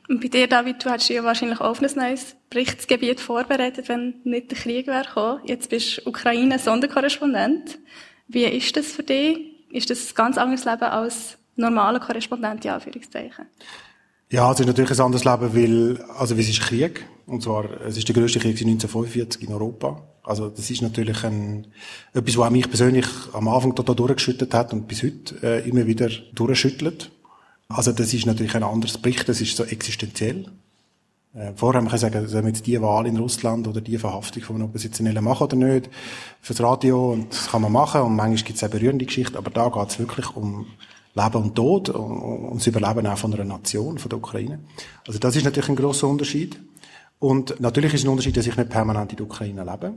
Und 0.09 0.21
bei 0.21 0.29
dir, 0.29 0.47
David, 0.47 0.85
du 0.85 0.91
hättest 0.91 1.09
ja 1.09 1.25
wahrscheinlich 1.25 1.61
auch 1.61 1.71
auf 1.71 1.83
ein 1.83 1.91
neues 1.97 2.37
Berichtsgebiet 2.51 3.21
vorbereitet, 3.21 3.89
wenn 3.89 4.15
nicht 4.25 4.51
der 4.51 4.59
Krieg 4.59 4.87
wäre 4.87 5.05
gekommen. 5.05 5.41
Jetzt 5.45 5.71
bist 5.71 5.99
du 5.99 6.09
Ukraine-Sonderkorrespondent. 6.11 7.79
Wie 8.29 8.45
ist 8.45 8.77
das 8.77 8.93
für 8.93 9.03
dich? 9.03 9.39
Ist 9.71 9.91
das 9.91 10.11
ein 10.11 10.15
ganz 10.15 10.37
anderes 10.37 10.65
Leben 10.65 10.85
als 10.85 11.39
normaler 11.57 12.01
Korrespondent, 12.01 12.65
in 12.65 12.73
Anführungszeichen? 12.73 13.47
Ja, 14.31 14.53
es 14.53 14.61
ist 14.61 14.67
natürlich 14.67 14.91
ein 14.91 15.01
anderes 15.01 15.25
Leben, 15.25 15.55
weil, 15.55 16.05
also, 16.19 16.35
es 16.35 16.49
ist 16.49 16.61
Krieg. 16.61 17.07
Und 17.27 17.43
zwar, 17.43 17.81
es 17.87 17.97
ist 17.97 18.07
der 18.07 18.15
grösste 18.15 18.39
Krieg 18.39 18.59
seit 18.59 18.67
1945 18.67 19.43
in 19.43 19.55
Europa. 19.55 20.03
Also, 20.23 20.49
das 20.49 20.71
ist 20.71 20.83
natürlich 20.83 21.25
ein, 21.25 21.67
etwas, 22.13 22.37
was 22.37 22.51
mich 22.51 22.69
persönlich 22.69 23.07
am 23.33 23.49
Anfang 23.49 23.75
total 23.75 23.95
durchgeschüttet 23.95 24.53
hat 24.53 24.73
und 24.73 24.87
bis 24.87 25.03
heute 25.03 25.37
äh, 25.43 25.69
immer 25.69 25.87
wieder 25.87 26.11
durchschüttelt. 26.35 27.11
Also, 27.69 27.93
das 27.93 28.13
ist 28.13 28.27
natürlich 28.27 28.55
ein 28.55 28.63
anderes 28.63 28.99
Bericht, 28.99 29.29
das 29.29 29.41
ist 29.41 29.57
so 29.57 29.65
existenziell. 29.65 30.47
Äh, 31.35 31.53
vorher 31.57 31.83
wir 31.83 31.89
können 31.89 31.99
sagen, 31.99 32.29
sollen 32.29 32.45
wir 32.45 32.53
jetzt 32.53 32.67
die 32.67 32.81
Wahl 32.81 33.07
in 33.07 33.17
Russland 33.17 33.67
oder 33.67 33.81
die 33.81 33.99
Verhaftung 33.99 34.43
von 34.43 34.63
Oppositionellen 34.63 35.25
machen 35.25 35.45
oder 35.45 35.57
nicht? 35.57 35.91
Fürs 36.41 36.61
Radio, 36.63 37.13
und 37.13 37.33
das 37.33 37.49
kann 37.49 37.63
man 37.63 37.73
machen, 37.73 38.03
und 38.03 38.15
manchmal 38.15 38.45
gibt 38.45 38.57
es 38.57 38.65
auch 38.65 38.71
berührende 38.71 39.05
Geschichten, 39.05 39.37
aber 39.37 39.51
da 39.51 39.69
geht 39.69 39.89
es 39.89 39.99
wirklich 39.99 40.37
um 40.37 40.67
Leben 41.15 41.43
und 41.43 41.55
Tod, 41.55 41.89
um, 41.89 42.23
um 42.23 42.59
das 42.59 42.67
Überleben 42.67 43.07
auch 43.07 43.19
von 43.19 43.33
einer 43.35 43.45
Nation, 43.45 43.99
von 43.99 44.09
der 44.09 44.19
Ukraine. 44.19 44.61
Also 45.07 45.19
das 45.19 45.37
ist 45.37 45.45
natürlich 45.45 45.69
ein 45.69 45.77
grosser 45.77 46.09
Unterschied. 46.09 46.61
Und 47.19 47.61
natürlich 47.61 47.95
ist 47.95 48.05
ein 48.05 48.09
Unterschied, 48.09 48.37
dass 48.37 48.47
ich 48.47 48.57
nicht 48.57 48.69
permanent 48.69 49.13
in 49.13 49.17
der 49.17 49.27
Ukraine 49.27 49.65
lebe. 49.65 49.95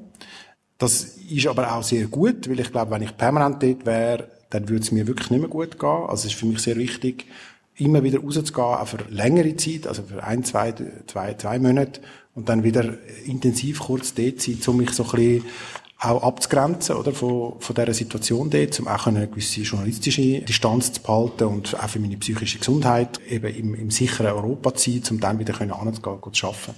Das 0.77 1.03
ist 1.03 1.47
aber 1.47 1.73
auch 1.75 1.83
sehr 1.83 2.07
gut, 2.07 2.47
weil 2.49 2.59
ich 2.59 2.71
glaube, 2.71 2.91
wenn 2.91 3.01
ich 3.01 3.17
permanent 3.17 3.61
dort 3.61 3.85
wäre, 3.85 4.29
dann 4.49 4.69
würde 4.69 4.83
es 4.83 4.91
mir 4.91 5.07
wirklich 5.07 5.31
nicht 5.31 5.39
mehr 5.39 5.49
gut 5.49 5.79
gehen. 5.79 5.89
Also 5.89 6.27
es 6.27 6.33
ist 6.33 6.35
für 6.35 6.45
mich 6.45 6.59
sehr 6.59 6.77
wichtig, 6.77 7.25
immer 7.77 8.03
wieder 8.03 8.19
rauszugehen, 8.19 8.65
auch 8.65 8.87
für 8.87 8.97
längere 9.09 9.55
Zeit, 9.55 9.87
also 9.87 10.03
für 10.03 10.23
ein, 10.23 10.43
zwei, 10.43 10.73
zwei, 11.07 11.33
zwei 11.33 11.59
Monate 11.59 12.01
und 12.35 12.49
dann 12.49 12.63
wieder 12.63 12.93
intensiv 13.25 13.79
kurz 13.79 14.13
dort 14.13 14.41
sein, 14.41 14.59
um 14.67 14.77
mich 14.77 14.91
so 14.91 15.03
ein 15.03 15.09
bisschen 15.11 15.45
auch 15.99 16.21
abzugrenzen, 16.21 16.95
oder, 16.95 17.11
von, 17.11 17.59
von 17.59 17.75
dieser 17.75 17.93
Situation 17.93 18.51
dort, 18.51 18.79
um 18.79 18.87
auch 18.87 19.07
eine 19.07 19.27
gewisse 19.27 19.61
journalistische 19.61 20.41
Distanz 20.41 20.93
zu 20.93 21.01
behalten 21.01 21.45
und 21.45 21.75
auch 21.75 21.89
für 21.89 21.99
meine 21.99 22.17
psychische 22.17 22.59
Gesundheit 22.59 23.19
eben 23.27 23.55
im, 23.55 23.73
im 23.73 23.89
sicheren 23.89 24.27
Europa 24.27 24.75
zu 24.75 24.91
sein, 24.91 25.01
um 25.09 25.19
dann 25.19 25.39
wieder 25.39 25.53
können 25.53 25.71
anzugehen, 25.71 26.33
zu 26.33 26.47
arbeiten. 26.47 26.75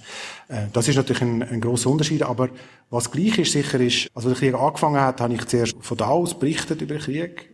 Äh, 0.48 0.66
das 0.72 0.88
ist 0.88 0.96
natürlich 0.96 1.20
ein, 1.20 1.42
ein 1.42 1.60
grosser 1.60 1.90
Unterschied, 1.90 2.22
aber 2.22 2.48
was 2.88 3.10
gleich 3.10 3.38
ist, 3.38 3.52
sicher 3.52 3.78
ist, 3.78 4.08
als 4.14 4.24
der 4.24 4.34
Krieg 4.34 4.54
angefangen 4.54 5.00
hat, 5.00 5.20
habe 5.20 5.34
ich 5.34 5.44
zuerst 5.44 5.74
von 5.78 5.98
da 5.98 6.06
aus 6.06 6.38
berichtet 6.38 6.80
über 6.80 6.94
den 6.94 7.02
Krieg, 7.02 7.49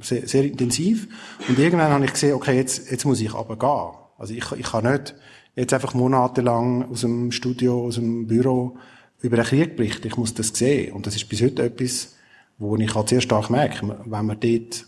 sehr, 0.00 0.26
sehr 0.26 0.44
intensiv, 0.44 1.08
und 1.48 1.58
irgendwann 1.58 1.90
habe 1.90 2.04
ich 2.04 2.12
gesehen, 2.12 2.34
okay, 2.34 2.56
jetzt, 2.56 2.90
jetzt 2.90 3.04
muss 3.04 3.20
ich 3.20 3.32
aber 3.32 3.56
gehen. 3.56 3.98
Also 4.18 4.34
ich, 4.34 4.50
ich 4.52 4.66
kann 4.66 4.90
nicht 4.90 5.14
jetzt 5.56 5.72
einfach 5.72 5.94
monatelang 5.94 6.90
aus 6.90 7.02
dem 7.02 7.32
Studio, 7.32 7.86
aus 7.86 7.96
dem 7.96 8.26
Büro 8.26 8.76
über 9.20 9.36
den 9.36 9.46
Krieg 9.46 9.76
berichten. 9.76 10.06
Ich 10.06 10.16
muss 10.16 10.34
das 10.34 10.48
sehen. 10.48 10.92
Und 10.92 11.06
das 11.06 11.16
ist 11.16 11.28
bis 11.28 11.42
heute 11.42 11.62
etwas, 11.62 12.14
wo 12.58 12.76
ich 12.76 12.94
halt 12.94 13.08
sehr 13.08 13.20
stark 13.20 13.50
merke. 13.50 13.98
Wenn 14.04 14.26
man 14.26 14.40
dort 14.40 14.86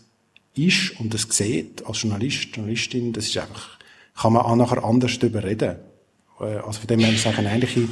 ist 0.55 0.99
und 0.99 1.13
das 1.13 1.27
sieht, 1.29 1.85
als 1.85 2.01
Journalist, 2.01 2.55
Journalistin, 2.55 3.13
das 3.13 3.25
ist 3.25 3.37
einfach, 3.37 3.77
kann 4.19 4.33
man 4.33 4.43
auch 4.43 4.55
nachher 4.55 4.83
anders 4.83 5.17
darüber 5.19 5.43
reden. 5.43 5.77
Äh, 6.39 6.57
also 6.57 6.79
von 6.79 6.87
dem 6.87 6.99
her 6.99 7.13
ist 7.13 7.25
es 7.25 7.37
eine 7.37 7.51
ähnliche 7.51 7.87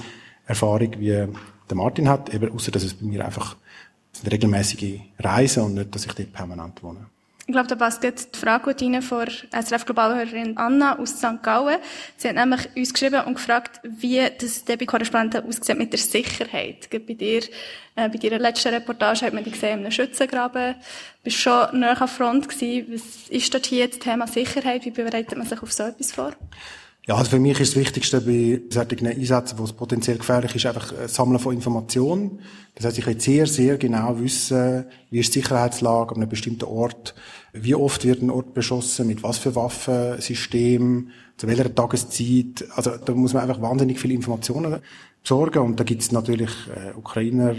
Erfahrung, 0.46 1.00
wie 1.00 1.28
der 1.70 1.76
Martin 1.78 2.10
hat, 2.10 2.34
eben, 2.34 2.52
außer 2.52 2.72
dass 2.72 2.84
es 2.84 2.94
bei 2.94 3.06
mir 3.06 3.26
einfach 3.26 3.56
eine 4.24 4.32
regelmäßige 4.32 5.00
Reise 5.20 5.64
und 5.64 5.76
nicht, 5.76 5.94
dass 5.94 6.06
ich 6.06 6.14
dort 6.14 6.34
permanent 6.34 6.82
wohne. 6.84 7.08
Ich 7.48 7.54
glaube, 7.54 7.68
da 7.68 7.76
passt 7.76 8.04
jetzt 8.04 8.34
die 8.34 8.40
Frage 8.40 8.74
gut 8.74 8.82
rein 8.82 9.04
von 9.04 9.28
SRF 9.28 9.86
Globalhörerin 9.86 10.58
Anna 10.58 10.98
aus 10.98 11.20
St. 11.20 11.44
Gallen. 11.44 11.78
Sie 12.18 12.28
hat 12.28 12.36
nämlich 12.36 12.76
uns 12.76 12.92
geschrieben 12.92 13.24
und 13.24 13.36
gefragt, 13.36 13.82
wie 13.84 14.28
das 14.40 14.64
bei 14.64 14.78
Korrespondenten 14.78 15.48
aussieht 15.48 15.78
mit 15.78 15.94
der 15.94 16.00
Sicherheit. 16.00 16.90
Bei 16.90 16.98
dir, 16.98 17.44
äh, 17.96 18.10
bei 18.10 18.18
deiner 18.18 18.40
letzten 18.40 18.70
Reportage 18.70 19.28
hat 19.28 19.34
man 19.34 19.44
dich 19.44 19.54
gesehen 19.54 19.74
in 19.74 19.80
einem 19.82 19.92
Schützengraben. 19.92 20.74
Du 20.74 21.24
bist 21.24 21.38
schon 21.38 21.80
näher 21.80 22.02
an 22.02 22.08
Front 22.08 22.50
gewesen. 22.50 22.92
Was 22.92 23.30
ist 23.30 23.54
dort 23.54 23.68
hier 23.68 23.88
das 23.90 24.00
Thema 24.00 24.26
Sicherheit? 24.26 24.84
Wie 24.84 24.90
bereitet 24.90 25.38
man 25.38 25.46
sich 25.46 25.62
auf 25.62 25.72
so 25.72 25.84
etwas 25.84 26.14
vor? 26.14 26.32
Ja, 27.08 27.16
also 27.18 27.30
für 27.30 27.40
mich 27.40 27.60
ist 27.60 27.76
das 27.76 27.82
Wichtigste 27.82 28.20
bei 28.20 28.62
solchen 28.70 29.06
Einsätzen, 29.06 29.60
wo 29.60 29.64
es 29.64 29.74
potenziell 29.74 30.18
gefährlich 30.18 30.56
ist, 30.56 30.66
einfach 30.66 30.92
das 30.92 31.14
Sammeln 31.14 31.38
von 31.38 31.54
Informationen. 31.54 32.40
Das 32.74 32.86
heißt, 32.86 32.98
ich 32.98 33.06
will 33.06 33.22
sehr, 33.22 33.46
sehr 33.46 33.78
genau 33.78 34.20
wissen, 34.20 34.86
wie 35.12 35.20
ist 35.20 35.36
die 35.36 35.40
Sicherheitslage 35.42 36.16
an 36.16 36.22
einem 36.22 36.30
bestimmten 36.30 36.66
Ort, 36.66 37.14
wie 37.54 37.76
oft 37.76 38.06
wird 38.06 38.24
ein 38.24 38.32
Ort 38.32 38.56
beschossen, 38.56 39.06
mit 39.06 39.22
was 39.22 39.38
für 39.38 39.54
Waffensystemen, 39.54 41.12
zu 41.38 41.48
welcher 41.48 41.74
Tageszeit. 41.74 42.66
Also 42.76 42.98
da 42.98 43.14
muss 43.14 43.34
man 43.34 43.44
einfach 43.44 43.62
wahnsinnig 43.62 44.00
viele 44.00 44.16
Informationen 44.16 44.82
besorgen. 45.26 45.60
Und 45.60 45.80
da 45.80 45.84
gibt 45.84 46.02
es 46.02 46.12
natürlich 46.12 46.52
äh, 46.68 46.96
Ukrainer, 46.96 47.56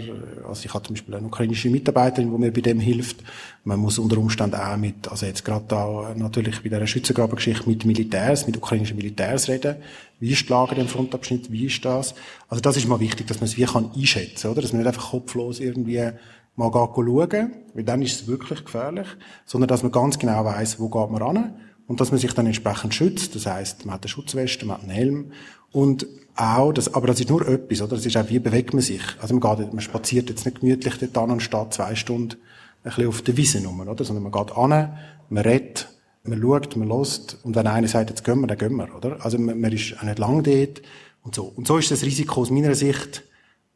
also 0.49 0.65
ich 0.65 0.73
habe 0.73 0.85
zum 0.85 0.95
Beispiel 0.95 1.15
eine 1.17 1.27
ukrainische 1.27 1.69
Mitarbeiterin, 1.69 2.31
die 2.31 2.39
mir 2.39 2.53
bei 2.53 2.61
dem 2.61 2.79
hilft. 2.79 3.19
Man 3.65 3.81
muss 3.81 3.99
unter 3.99 4.19
Umständen 4.19 4.55
auch 4.55 4.77
mit, 4.77 5.09
also 5.09 5.27
jetzt 5.27 5.45
gerade 5.45 5.77
auch 5.77 6.15
natürlich 6.15 6.63
bei 6.63 6.69
dieser 6.69 6.87
Schützengrabengeschichte 6.87 7.69
mit 7.69 7.85
Militärs, 7.85 8.47
mit 8.47 8.57
ukrainischen 8.57 8.97
Militärs 8.97 9.49
reden. 9.49 9.77
Wie 10.21 10.31
ist 10.31 10.49
die 10.49 10.53
Lage 10.53 10.77
im 10.77 10.89
Frontabschnitt? 10.89 11.51
Wie 11.51 11.67
ist 11.67 11.85
das? 11.85 12.15
Also 12.49 12.61
das 12.61 12.77
ist 12.77 12.89
mal 12.89 13.01
wichtig, 13.01 13.27
dass 13.27 13.41
man 13.41 13.49
es 13.49 13.57
wie 13.57 13.65
kann 13.65 13.91
einschätzen, 13.95 14.51
oder? 14.51 14.63
Dass 14.63 14.73
man 14.73 14.83
nicht 14.83 14.89
einfach 14.89 15.11
kopflos 15.11 15.59
irgendwie 15.59 16.11
mal 16.55 16.71
schauen, 16.73 17.53
weil 17.75 17.85
dann 17.85 18.01
ist 18.01 18.23
es 18.23 18.27
wirklich 18.27 18.65
gefährlich, 18.65 19.09
sondern 19.45 19.69
dass 19.69 19.83
man 19.83 19.93
ganz 19.93 20.19
genau 20.19 20.45
weiß, 20.45 20.79
wo 20.79 20.89
geht 20.89 21.11
man 21.11 21.21
ran 21.21 21.55
und 21.87 22.01
dass 22.01 22.13
man 22.13 22.21
sich 22.21 22.33
dann 22.33 22.47
entsprechend 22.47 22.95
schützt. 22.95 23.35
Das 23.35 23.47
heißt, 23.47 23.85
man 23.85 23.95
hat 23.95 24.03
eine 24.03 24.09
Schutzweste, 24.09 24.65
man 24.65 24.77
hat 24.77 24.85
einen 24.85 24.93
Helm 24.93 25.33
und 25.73 26.07
auch, 26.37 26.73
das, 26.73 26.93
aber 26.93 27.07
das 27.07 27.21
ist 27.21 27.31
nur 27.31 27.47
etwas, 27.49 27.81
oder? 27.83 27.97
Das 27.97 28.05
ist 28.05 28.17
auch, 28.17 28.29
wie 28.29 28.39
bewegt 28.39 28.75
man 28.75 28.83
sich? 28.83 29.03
Also 29.21 29.35
man 29.35 29.57
geht, 29.57 29.73
man 29.73 29.81
spaziert 29.81 30.29
jetzt 30.29 30.45
nicht 30.45 30.61
gemütlich 30.61 30.99
dort 30.99 31.17
an 31.19 31.31
und 31.31 31.43
steht 31.43 31.73
zwei 31.73 31.95
Stunden 31.95 32.37
ein 32.85 32.91
bisschen 32.91 33.09
auf 33.09 33.23
der 33.23 33.37
Wiese 33.37 33.65
rum, 33.65 33.81
oder? 33.81 34.05
Sondern 34.05 34.23
man 34.23 34.33
geht 34.33 34.57
an, 34.57 34.99
man 35.29 35.43
redet, 35.43 35.89
man 36.25 36.41
schaut, 36.41 36.77
man 36.77 36.89
lost 36.89 37.39
und 37.43 37.57
wenn 37.57 37.67
einer 37.67 37.89
sagt, 37.89 38.11
jetzt 38.11 38.25
gehen 38.25 38.41
wir, 38.41 38.47
dann 38.47 38.59
gehen 38.59 38.77
wir, 38.77 38.95
oder? 38.95 39.25
Also 39.25 39.39
man, 39.39 39.61
man 39.61 39.73
ist 39.73 39.97
auch 39.99 40.03
nicht 40.03 40.19
lang 40.19 40.43
dort 40.43 40.83
und 41.23 41.35
so. 41.35 41.45
Und 41.45 41.67
so 41.67 41.79
ist 41.79 41.91
das 41.91 42.03
Risiko 42.03 42.43
aus 42.43 42.51
meiner 42.51 42.75
Sicht 42.75 43.25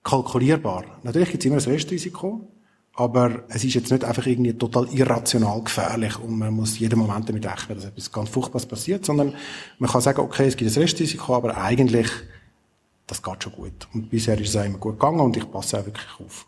kalkulierbar. 0.02 0.84
Natürlich 1.02 1.30
gibt 1.30 1.42
es 1.42 1.46
immer 1.46 1.56
das 1.56 1.66
Restrisiko, 1.66 2.48
aber 2.94 3.44
es 3.48 3.64
ist 3.64 3.74
jetzt 3.74 3.90
nicht 3.90 4.04
einfach 4.04 4.26
irgendwie 4.26 4.52
total 4.52 4.88
irrational 4.92 5.62
gefährlich 5.62 6.18
und 6.18 6.38
man 6.38 6.52
muss 6.52 6.78
jeden 6.78 6.98
Moment 6.98 7.28
damit 7.28 7.46
rechnen, 7.46 7.76
dass 7.76 7.86
etwas 7.86 8.12
ganz 8.12 8.28
Furchtbares 8.28 8.66
passiert, 8.66 9.04
sondern 9.06 9.34
man 9.78 9.90
kann 9.90 10.00
sagen, 10.00 10.20
okay, 10.20 10.46
es 10.46 10.56
gibt 10.56 10.70
ein 10.70 10.82
Restrisiko, 10.82 11.34
aber 11.34 11.56
eigentlich 11.56 12.10
das 13.10 13.22
geht 13.22 13.42
schon 13.42 13.52
gut. 13.52 13.88
Und 13.92 14.10
bisher 14.10 14.38
ist 14.40 14.50
es 14.50 14.56
auch 14.56 14.64
immer 14.64 14.78
gut 14.78 14.98
gegangen 14.98 15.20
und 15.20 15.36
ich 15.36 15.50
passe 15.50 15.78
auch 15.78 15.86
wirklich 15.86 16.08
auf. 16.24 16.46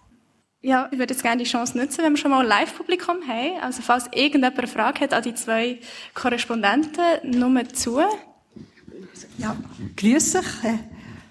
Ja, 0.60 0.88
ich 0.92 0.98
würde 0.98 1.12
jetzt 1.12 1.22
gerne 1.22 1.42
die 1.42 1.48
Chance 1.48 1.76
nutzen, 1.76 2.04
wenn 2.04 2.12
wir 2.12 2.16
schon 2.16 2.30
mal 2.30 2.40
ein 2.40 2.46
Live-Publikum 2.46 3.16
haben. 3.26 3.60
Also 3.60 3.82
falls 3.82 4.06
irgendjemand 4.12 4.58
eine 4.58 4.68
Frage 4.68 5.00
hat 5.00 5.12
an 5.12 5.22
die 5.24 5.34
zwei 5.34 5.80
Korrespondenten, 6.14 7.04
nur 7.24 7.68
zu. 7.70 8.00
Ja, 9.38 9.56
grüß 9.96 10.32
dich. 10.32 10.46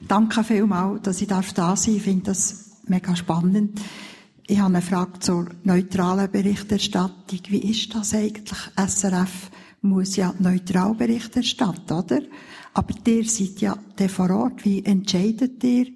Danke 0.02 0.44
vielmals, 0.44 1.04
dass 1.04 1.22
ich 1.22 1.28
da 1.30 1.42
sein 1.42 1.56
darf. 1.56 1.88
Ich 1.88 2.02
finde 2.02 2.26
das 2.26 2.72
mega 2.88 3.16
spannend. 3.16 3.80
Ich 4.48 4.60
habe 4.60 4.74
eine 4.74 4.82
Frage 4.82 5.20
zur 5.20 5.48
neutralen 5.64 6.30
Berichterstattung. 6.30 7.40
Wie 7.48 7.72
ist 7.72 7.96
das 7.96 8.14
eigentlich? 8.14 8.60
SRF 8.76 9.50
muss 9.82 10.18
ja 10.18 10.34
neutral 10.40 10.94
Bericht 10.94 11.38
erstatten, 11.38 11.94
oder? 11.94 12.22
Aber 12.74 12.94
ihr 13.06 13.26
seid 13.26 13.60
ja 13.62 13.78
der 13.98 14.10
vor 14.10 14.30
Ort. 14.30 14.64
Wie 14.64 14.84
entscheidet 14.86 15.64
ihr? 15.64 15.88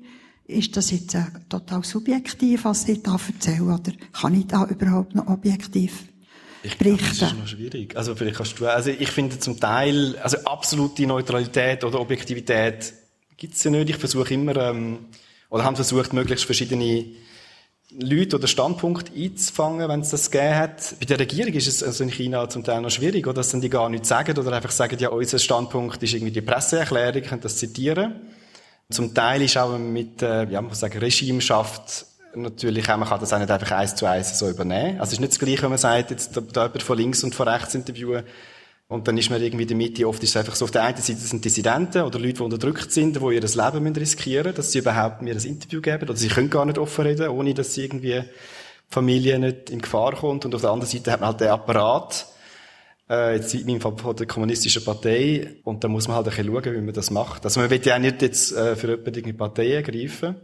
Ist 0.48 0.78
das 0.78 0.92
jetzt 0.92 1.16
äh, 1.16 1.24
total 1.50 1.84
subjektiv, 1.84 2.66
was 2.66 2.88
ich 2.88 3.02
da 3.02 3.18
erzähle? 3.28 3.64
Oder 3.64 3.94
kann 4.14 4.40
ich 4.40 4.46
da 4.48 4.66
überhaupt 4.66 5.16
noch 5.16 5.28
objektiv 5.28 6.04
ich 6.62 6.78
berichten? 6.78 7.04
Glaube, 7.04 7.20
das 7.20 7.32
ist 7.32 7.40
noch 7.40 7.48
schwierig. 7.48 7.96
Also 7.96 8.16
vielleicht 8.16 8.38
kannst 8.38 8.60
du, 8.60 8.68
also 8.68 8.92
ich 8.92 9.10
finde 9.10 9.40
zum 9.40 9.60
Teil, 9.60 10.18
also 10.18 10.38
absolute 10.46 11.08
Neutralität 11.08 11.84
oder 11.84 12.00
Objektivität 12.00 12.94
gibt's 13.38 13.64
ja 13.64 13.72
nicht. 13.72 13.90
Ich 13.90 13.98
versuche 13.98 14.34
immer, 14.34 14.56
ähm, 14.58 15.00
oder 15.50 15.64
haben 15.64 15.76
versucht, 15.76 16.14
möglichst 16.14 16.46
verschiedene 16.46 17.06
Leute 18.00 18.36
oder 18.36 18.48
Standpunkte 18.48 19.12
einzufangen, 19.16 19.88
wenn 19.88 20.02
es 20.02 20.10
das 20.10 20.30
gegeben 20.30 20.56
hat. 20.56 20.96
Bei 21.00 21.06
der 21.06 21.20
Regierung 21.20 21.54
ist 21.54 21.68
es 21.68 21.84
also 21.84 22.04
in 22.04 22.10
China 22.10 22.50
zum 22.50 22.64
Teil 22.64 22.82
noch 22.82 22.90
schwierig, 22.90 23.26
oder? 23.26 23.36
dass 23.36 23.52
dann 23.52 23.62
die 23.62 23.70
gar 23.70 23.90
nichts 23.90 24.10
sagen 24.10 24.38
oder 24.38 24.52
einfach 24.52 24.72
sagen, 24.72 24.98
ja, 25.00 25.10
unser 25.10 25.40
Standpunkt 25.40 26.02
ist 26.04 26.14
irgendwie 26.14 26.32
die 26.34 26.42
Presseerklärung, 26.42 27.22
könnte 27.22 27.44
das 27.44 27.58
zitieren. 27.58 28.16
Zum 28.90 29.14
Teil 29.14 29.42
ist 29.42 29.58
auch 29.58 29.78
mit, 29.78 30.22
äh, 30.22 30.44
ja, 30.44 30.62
man 30.62 30.70
muss 30.70 30.80
sagen, 30.80 31.00
Regimeschaft 31.00 32.06
natürlich 32.36 32.90
auch, 32.90 32.98
man 32.98 33.08
kann 33.08 33.20
das 33.20 33.34
auch 33.34 33.40
nicht 33.40 33.50
einfach 33.50 33.72
eins 33.72 33.96
zu 33.96 34.06
eins 34.06 34.38
so 34.38 34.50
übernehmen. 34.50 35.00
Also 35.00 35.10
es 35.10 35.14
ist 35.14 35.20
nicht 35.22 35.32
das 35.32 35.40
Gleiche, 35.40 35.64
wenn 35.64 35.70
man 35.70 35.78
sagt, 35.78 36.12
jetzt 36.12 36.36
da, 36.36 36.42
da 36.42 36.64
jemand 36.64 36.84
von 36.84 36.98
links 36.98 37.24
und 37.24 37.34
von 37.34 37.48
rechts 37.48 37.76
interviewen, 37.76 38.24
und 38.88 39.08
dann 39.08 39.17
ist 39.17 39.32
man 39.32 39.41
irgendwie 39.41 39.63
in 39.63 39.67
der 39.69 39.78
Mitte, 39.78 40.08
oft 40.08 40.21
ist 40.21 40.30
es 40.30 40.38
einfach 40.38 40.56
so, 40.56 40.65
auf 40.65 40.71
der 40.71 40.84
einen 40.84 40.98
Seite 40.98 41.19
sind 41.19 41.43
Dissidenten 41.43 42.04
oder 42.04 42.19
Leute, 42.19 42.34
die 42.34 42.43
unterdrückt 42.43 42.91
sind, 42.91 43.15
die 43.15 43.19
ihr 43.19 43.41
Leben 43.41 43.84
müssen 43.84 43.95
riskieren 43.95 44.45
müssen, 44.45 44.58
dass 44.58 44.71
sie 44.71 44.80
überhaupt 44.80 45.24
mir 45.24 45.34
ein 45.34 45.43
Interview 45.43 45.82
geben. 45.82 46.04
Oder 46.04 46.15
sie 46.15 46.28
können 46.28 46.52
gar 46.52 46.65
nicht 46.65 46.78
offen 46.78 47.06
reden, 47.06 47.30
ohne 47.30 47.56
dass 47.56 47.74
sie 47.74 47.86
irgendwie 47.86 48.24
Familie 48.88 49.39
nicht 49.39 49.71
in 49.71 49.82
Gefahr 49.82 50.13
kommt. 50.13 50.45
Und 50.45 50.54
auf 50.54 50.62
der 50.62 50.69
anderen 50.69 50.91
Seite 50.91 51.12
hat 51.12 51.19
man 51.19 51.30
halt 51.30 51.41
den 51.41 51.48
Apparat, 51.48 52.28
äh, 53.10 53.38
jetzt 53.38 53.56
in 53.56 53.65
meinem 53.65 53.82
Fall 53.82 53.98
von 53.98 54.15
der 54.15 54.28
kommunistischen 54.28 54.84
Partei. 54.84 55.56
Und 55.63 55.84
da 55.84 55.88
muss 55.88 56.08
man 56.08 56.17
halt 56.17 56.28
ein 56.28 56.36
bisschen 56.36 56.54
schauen, 56.54 56.76
wie 56.76 56.82
man 56.82 56.93
das 56.93 57.10
macht. 57.10 57.43
Also 57.43 57.60
man 57.62 57.71
will 57.71 57.82
ja 57.84 57.95
auch 57.95 58.00
nicht 58.00 58.21
jetzt 58.21 58.52
äh, 58.52 58.76
für 58.76 58.91
jemanden 58.91 59.24
die 59.24 59.34
Partei 59.34 59.71
ergreifen. 59.71 60.36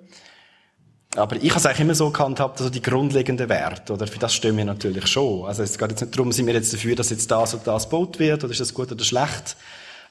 Aber 1.16 1.36
ich 1.36 1.50
habe 1.50 1.60
es 1.60 1.66
eigentlich 1.66 1.82
immer 1.82 1.96
so 1.96 2.10
gehandhabt, 2.10 2.60
also 2.60 2.70
die 2.70 2.82
grundlegenden 2.82 3.50
Werte, 3.50 3.94
oder 3.94 4.08
für 4.08 4.20
das 4.20 4.34
stehen 4.34 4.56
wir 4.56 4.64
natürlich 4.64 5.08
schon. 5.08 5.46
Also 5.46 5.64
es 5.64 5.78
geht 5.78 5.90
jetzt 5.90 6.02
nicht 6.02 6.16
darum, 6.18 6.32
sind 6.32 6.48
wir 6.48 6.54
jetzt 6.54 6.74
dafür, 6.74 6.96
dass 6.96 7.10
jetzt 7.10 7.30
das 7.30 7.54
und 7.54 7.68
das 7.68 7.90
gebaut 7.90 8.18
wird, 8.18 8.44
oder 8.44 8.52
ist 8.52 8.62
das 8.62 8.74
gut 8.74 8.92
oder 8.92 9.04
schlecht. 9.04 9.58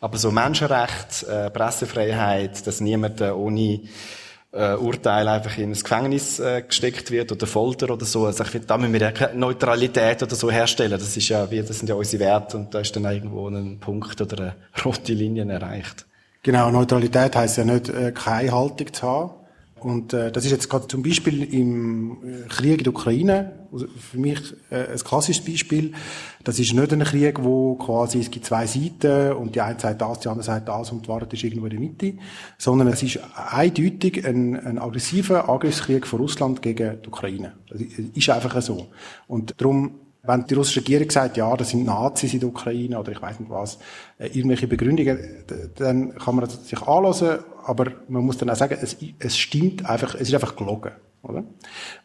Aber 0.02 0.18
so 0.18 0.30
Menschenrecht, 0.30 1.22
äh, 1.22 1.50
Pressefreiheit, 1.50 2.66
dass 2.66 2.82
niemand 2.82 3.20
äh, 3.22 3.30
ohne 3.30 3.80
äh, 4.52 4.74
Urteil 4.74 5.26
einfach 5.28 5.56
in 5.56 5.70
ein 5.70 5.74
Gefängnis 5.74 6.38
äh, 6.38 6.62
gesteckt 6.62 7.10
wird 7.10 7.32
oder 7.32 7.46
Folter 7.46 7.90
oder 7.90 8.04
so. 8.04 8.26
Also 8.26 8.44
ich 8.44 8.50
finde, 8.50 8.66
da 8.66 8.76
müssen 8.76 8.92
wir 8.92 9.00
ja 9.00 9.34
Neutralität 9.34 10.22
oder 10.22 10.34
so 10.34 10.50
herstellen. 10.50 10.92
Das 10.92 11.16
ist 11.16 11.28
ja, 11.28 11.50
wir, 11.50 11.62
das 11.62 11.78
sind 11.78 11.88
ja 11.88 11.94
unsere 11.94 12.24
Werte 12.24 12.58
und 12.58 12.74
da 12.74 12.80
ist 12.80 12.94
dann 12.94 13.04
irgendwo 13.04 13.48
ein 13.48 13.78
Punkt 13.78 14.20
oder 14.20 14.38
eine 14.38 14.56
rote 14.84 15.14
Linie 15.14 15.50
erreicht. 15.50 16.06
Genau, 16.42 16.70
Neutralität 16.70 17.36
heißt 17.36 17.58
ja 17.58 17.64
nicht, 17.64 17.88
äh, 17.88 18.12
keine 18.12 18.52
Haltung 18.52 18.92
zu 18.92 19.02
haben 19.02 19.39
und 19.80 20.12
äh, 20.12 20.30
das 20.30 20.44
ist 20.44 20.50
jetzt 20.50 20.68
gerade 20.68 20.86
zum 20.88 21.02
Beispiel 21.02 21.42
im 21.54 22.18
Krieg 22.48 22.78
in 22.78 22.84
der 22.84 22.92
Ukraine, 22.92 23.52
also 23.72 23.86
für 23.88 24.18
mich 24.18 24.38
äh, 24.70 24.92
ein 24.92 24.98
klassisches 24.98 25.44
Beispiel. 25.44 25.92
Das 26.44 26.58
ist 26.58 26.72
nicht 26.72 26.92
ein 26.92 27.02
Krieg, 27.04 27.42
wo 27.42 27.74
quasi 27.74 28.20
es 28.20 28.30
gibt 28.30 28.46
zwei 28.46 28.66
Seiten 28.66 29.32
und 29.32 29.54
die 29.54 29.60
eine 29.60 29.78
sagt 29.78 30.00
das, 30.00 30.20
die 30.20 30.28
andere 30.28 30.44
sagt 30.44 30.68
das 30.68 30.92
und 30.92 31.04
die 31.04 31.08
Wahrheit 31.08 31.32
ist 31.32 31.44
irgendwo 31.44 31.66
in 31.66 31.70
der 31.70 31.80
Mitte, 31.80 32.14
sondern 32.58 32.88
es 32.88 33.02
ist 33.02 33.18
eindeutig 33.50 34.26
ein, 34.26 34.56
ein 34.56 34.78
aggressiver 34.78 35.48
Angriffskrieg 35.48 36.06
von 36.06 36.20
Russland 36.20 36.62
gegen 36.62 37.00
die 37.02 37.08
Ukraine. 37.08 37.54
Das 37.68 37.80
ist 37.80 38.30
einfach 38.30 38.60
so. 38.62 38.86
Und 39.28 39.54
darum 39.58 40.00
Wenn 40.22 40.44
die 40.44 40.54
russische 40.54 40.80
Regierung 40.80 41.08
sagt, 41.10 41.38
ja, 41.38 41.56
das 41.56 41.70
sind 41.70 41.86
Nazis 41.86 42.34
in 42.34 42.40
der 42.40 42.50
Ukraine 42.50 42.98
oder 42.98 43.10
ich 43.10 43.22
weiß 43.22 43.40
nicht 43.40 43.50
was, 43.50 43.78
äh, 44.18 44.26
irgendwelche 44.26 44.68
Begründungen, 44.68 45.18
dann 45.76 46.14
kann 46.14 46.36
man 46.36 46.46
sich 46.46 46.82
anlassen, 46.82 47.38
aber 47.64 47.92
man 48.08 48.24
muss 48.24 48.38
dann 48.38 48.50
auch 48.50 48.56
sagen, 48.56 48.76
es, 48.80 48.96
es 49.18 49.36
stimmt 49.36 49.86
einfach, 49.86 50.14
es 50.14 50.28
ist 50.28 50.34
einfach 50.34 50.56
gelogen. 50.56 50.92
Oder? 51.22 51.44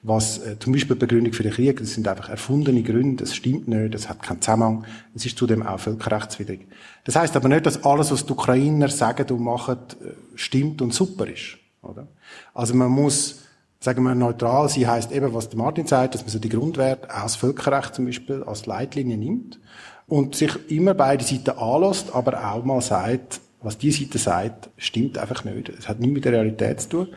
Was 0.03 0.39
äh, 0.39 0.59
zum 0.59 0.73
Beispiel 0.73 0.95
Begründung 0.95 1.31
für 1.31 1.43
den 1.43 1.53
Krieg, 1.53 1.79
das 1.79 1.93
sind 1.93 2.07
einfach 2.07 2.29
erfundene 2.29 2.83
Gründe, 2.83 3.23
es 3.23 3.33
stimmt 3.33 3.67
nicht, 3.67 3.95
es 3.95 4.09
hat 4.09 4.21
keinen 4.21 4.41
Zusammenhang, 4.41 4.85
es 5.15 5.25
ist 5.25 5.37
zudem 5.37 5.65
auch 5.65 5.79
völkerrechtswidrig. 5.79 6.67
Das 7.05 7.15
heißt 7.15 7.35
aber 7.35 7.47
nicht, 7.47 7.65
dass 7.65 7.83
alles, 7.85 8.11
was 8.11 8.25
die 8.25 8.33
Ukrainer 8.33 8.89
sagen 8.89 9.29
und 9.33 9.43
machen, 9.43 9.77
äh, 10.03 10.09
stimmt 10.35 10.81
und 10.81 10.93
super 10.93 11.27
ist. 11.27 11.57
Oder? 11.81 12.07
Also 12.53 12.73
man 12.73 12.91
muss, 12.91 13.43
sagen 13.79 14.03
wir, 14.03 14.15
neutral 14.15 14.67
sein, 14.67 14.87
heißt 14.87 15.11
eben, 15.13 15.33
was 15.33 15.47
der 15.47 15.59
Martin 15.59 15.87
sagt, 15.87 16.15
dass 16.15 16.21
man 16.21 16.31
so 16.31 16.39
die 16.39 16.49
Grundwerte 16.49 17.07
aus 17.15 17.37
Völkerrecht 17.37 17.95
zum 17.95 18.05
Beispiel 18.05 18.43
als 18.43 18.65
Leitlinie 18.65 19.17
nimmt 19.17 19.59
und 20.07 20.35
sich 20.35 20.51
immer 20.69 20.93
beide 20.93 21.23
Seiten 21.23 21.57
anlässt, 21.57 22.13
aber 22.13 22.53
auch 22.53 22.65
mal 22.65 22.81
sagt, 22.81 23.39
was 23.65 23.77
die 23.77 23.91
Seite 23.91 24.17
sagt, 24.17 24.69
stimmt 24.77 25.17
einfach 25.17 25.43
nicht. 25.43 25.69
Es 25.69 25.89
hat 25.89 25.99
nichts 25.99 26.13
mit 26.13 26.25
der 26.25 26.33
Realität 26.33 26.81
zu 26.81 26.89
tun. 26.89 27.07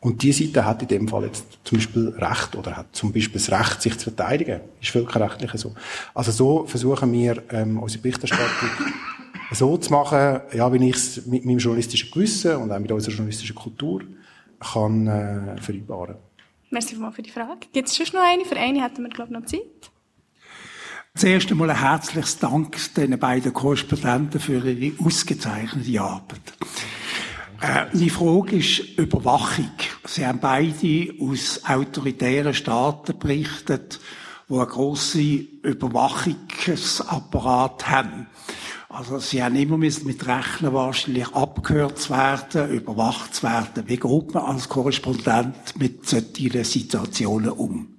Und 0.00 0.22
die 0.22 0.32
Seite 0.32 0.66
hat 0.66 0.82
in 0.82 0.88
dem 0.88 1.08
Fall 1.08 1.24
jetzt 1.24 1.46
zum 1.64 1.78
Beispiel 1.78 2.08
Recht 2.18 2.54
oder 2.56 2.76
hat 2.76 2.94
zum 2.94 3.10
Beispiel 3.10 3.40
das 3.40 3.50
Recht, 3.50 3.80
sich 3.80 3.96
zu 3.96 4.10
verteidigen. 4.10 4.60
Ist 4.80 4.90
völkerrechtlich 4.90 5.50
so. 5.54 5.74
Also 6.14 6.30
so 6.30 6.66
versuchen 6.66 7.10
wir, 7.10 7.42
ähm, 7.50 7.82
unsere 7.82 8.02
Berichterstattung 8.02 8.68
so 9.52 9.78
zu 9.78 9.90
machen, 9.90 10.40
ja, 10.52 10.70
wie 10.70 10.88
ich 10.90 10.96
es 10.96 11.24
mit 11.24 11.46
meinem 11.46 11.56
journalistischen 11.56 12.10
Gewissen 12.10 12.56
und 12.56 12.70
auch 12.70 12.78
mit 12.78 12.92
unserer 12.92 13.14
journalistischen 13.14 13.56
Kultur 13.56 14.02
kann 14.60 15.06
äh, 15.06 15.56
vereinbaren. 15.60 16.16
Merci 16.70 16.96
für 16.96 17.22
die 17.22 17.30
Frage. 17.30 17.66
Gibt 17.72 17.88
es 17.88 17.96
schon 17.96 18.06
noch 18.12 18.26
eine? 18.26 18.44
Für 18.44 18.56
eine 18.56 18.82
hätten 18.82 19.02
wir, 19.02 19.08
glaube 19.08 19.32
ich, 19.32 19.38
noch 19.38 19.46
Zeit. 19.46 19.90
Zuerst 21.16 21.48
einmal 21.52 21.70
ein 21.70 21.78
herzliches 21.78 22.40
Dank 22.40 22.76
den 22.96 23.16
beiden 23.20 23.52
Korrespondenten 23.52 24.40
für 24.40 24.66
ihre 24.66 25.00
ausgezeichnete 25.00 26.00
Arbeit. 26.00 26.40
Äh, 27.60 27.84
meine 27.92 28.10
Frage 28.10 28.56
ist 28.56 28.98
Überwachung. 28.98 29.70
Sie 30.06 30.26
haben 30.26 30.40
beide 30.40 31.14
aus 31.20 31.60
autoritären 31.64 32.52
Staaten 32.52 33.16
berichtet, 33.16 34.00
die 34.48 34.54
einen 34.54 34.66
grossen 34.66 35.60
Überwachungsapparat 35.62 37.88
haben. 37.88 38.26
Also 38.88 39.20
Sie 39.20 39.40
haben 39.40 39.54
immer 39.54 39.78
mit 39.78 40.26
rechnen, 40.26 40.72
wahrscheinlich 40.72 41.28
abgehört 41.28 42.00
zu 42.00 42.10
werden, 42.10 42.72
überwacht 42.72 43.36
zu 43.36 43.44
werden. 43.44 43.84
Wie 43.86 43.98
geht 43.98 44.34
man 44.34 44.46
als 44.46 44.68
Korrespondent 44.68 45.78
mit 45.78 46.08
solchen 46.08 46.64
Situationen 46.64 47.50
um? 47.50 47.94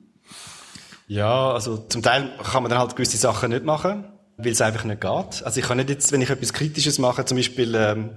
Ja, 1.07 1.51
also 1.51 1.77
zum 1.77 2.01
Teil 2.01 2.31
kann 2.43 2.63
man 2.63 2.69
dann 2.69 2.79
halt 2.79 2.95
gewisse 2.95 3.17
Sachen 3.17 3.51
nicht 3.51 3.63
machen, 3.63 4.05
weil 4.37 4.51
es 4.51 4.61
einfach 4.61 4.83
nicht 4.85 5.01
geht. 5.01 5.43
Also 5.43 5.59
ich 5.59 5.65
kann 5.65 5.77
nicht 5.77 5.89
jetzt, 5.89 6.11
wenn 6.11 6.21
ich 6.21 6.29
etwas 6.29 6.53
Kritisches 6.53 6.97
mache, 6.97 7.25
zum 7.25 7.37
Beispiel 7.37 7.75
ähm, 7.75 8.09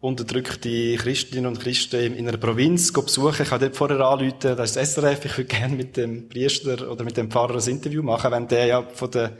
unterdrückte 0.00 0.96
Christinnen 0.96 1.46
und 1.46 1.60
Christen 1.60 2.14
in 2.14 2.28
einer 2.28 2.36
Provinz 2.36 2.92
besuchen. 2.92 3.42
Ich 3.42 3.48
kann 3.48 3.60
dort 3.60 3.76
vorher 3.76 4.00
anrufen, 4.00 4.34
das 4.40 4.70
ist 4.70 4.76
das 4.76 4.94
SRF, 4.94 5.24
ich 5.24 5.38
würde 5.38 5.54
gerne 5.54 5.74
mit 5.74 5.96
dem 5.96 6.28
Priester 6.28 6.90
oder 6.90 7.04
mit 7.04 7.16
dem 7.16 7.30
Pfarrer 7.30 7.56
ein 7.56 7.68
Interview 7.68 8.02
machen, 8.02 8.30
wenn 8.30 8.48
der 8.48 8.66
ja 8.66 8.82
von 8.82 9.10
der 9.10 9.36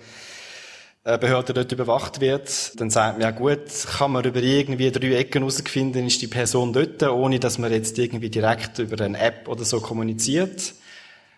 äh, 1.04 1.18
Behörde 1.18 1.52
dort 1.52 1.72
überwacht 1.72 2.20
wird, 2.20 2.80
dann 2.80 2.90
sagt 2.90 3.18
man, 3.18 3.22
ja 3.22 3.30
gut, 3.32 3.66
kann 3.98 4.12
man 4.12 4.24
über 4.24 4.40
irgendwie 4.40 4.92
drei 4.92 5.16
Ecken 5.16 5.42
herausfinden, 5.42 6.06
ist 6.06 6.22
die 6.22 6.28
Person 6.28 6.72
dort, 6.72 7.02
ohne 7.02 7.40
dass 7.40 7.58
man 7.58 7.72
jetzt 7.72 7.98
irgendwie 7.98 8.30
direkt 8.30 8.78
über 8.78 9.04
eine 9.04 9.18
App 9.18 9.48
oder 9.48 9.64
so 9.64 9.80
kommuniziert. 9.80 10.74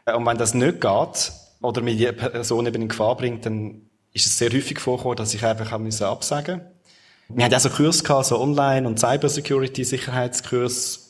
Äh, 0.06 0.14
und 0.14 0.26
wenn 0.26 0.38
das 0.38 0.54
nicht 0.54 0.80
geht, 0.80 1.32
oder 1.64 1.80
mir 1.80 1.96
die 1.96 2.12
Person 2.12 2.66
eben 2.66 2.82
in 2.82 2.88
Gefahr 2.88 3.16
bringt, 3.16 3.46
dann 3.46 3.88
ist 4.12 4.26
es 4.26 4.36
sehr 4.36 4.52
häufig 4.52 4.78
vorgekommen, 4.78 5.16
dass 5.16 5.32
ich 5.34 5.44
einfach 5.44 5.72
absagen 5.72 6.56
musste. 6.56 6.70
Wir 7.28 7.46
hatten 7.46 7.54
auch 7.54 7.60
so 7.60 7.70
Kurs 7.70 8.04
gehabt, 8.04 8.26
so 8.26 8.38
Online- 8.38 8.86
und 8.86 9.00
Cybersecurity-Sicherheitskurs. 9.00 11.00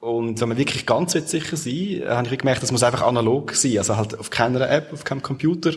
Und 0.00 0.40
wenn 0.40 0.48
man 0.48 0.56
wirklich 0.56 0.86
ganz 0.86 1.10
sicher 1.12 1.56
sein 1.56 1.72
will, 1.72 2.08
habe 2.08 2.28
ich 2.28 2.38
gemerkt, 2.38 2.62
das 2.62 2.70
muss 2.70 2.84
einfach 2.84 3.02
analog 3.02 3.54
sein. 3.54 3.78
Also 3.78 3.96
halt 3.96 4.16
auf 4.16 4.30
keiner 4.30 4.70
App, 4.70 4.92
auf 4.92 5.02
keinem 5.02 5.22
Computer. 5.22 5.72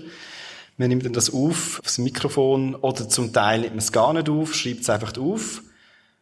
Man 0.78 0.90
nimmt 0.90 1.04
dann 1.04 1.14
das 1.14 1.34
auf, 1.34 1.82
aufs 1.84 1.98
Mikrofon, 1.98 2.76
oder 2.76 3.10
zum 3.10 3.34
Teil 3.34 3.62
nimmt 3.62 3.74
man 3.74 3.80
es 3.80 3.92
gar 3.92 4.14
nicht 4.14 4.30
auf, 4.30 4.54
schreibt 4.54 4.82
es 4.82 4.90
einfach 4.90 5.18
auf 5.18 5.64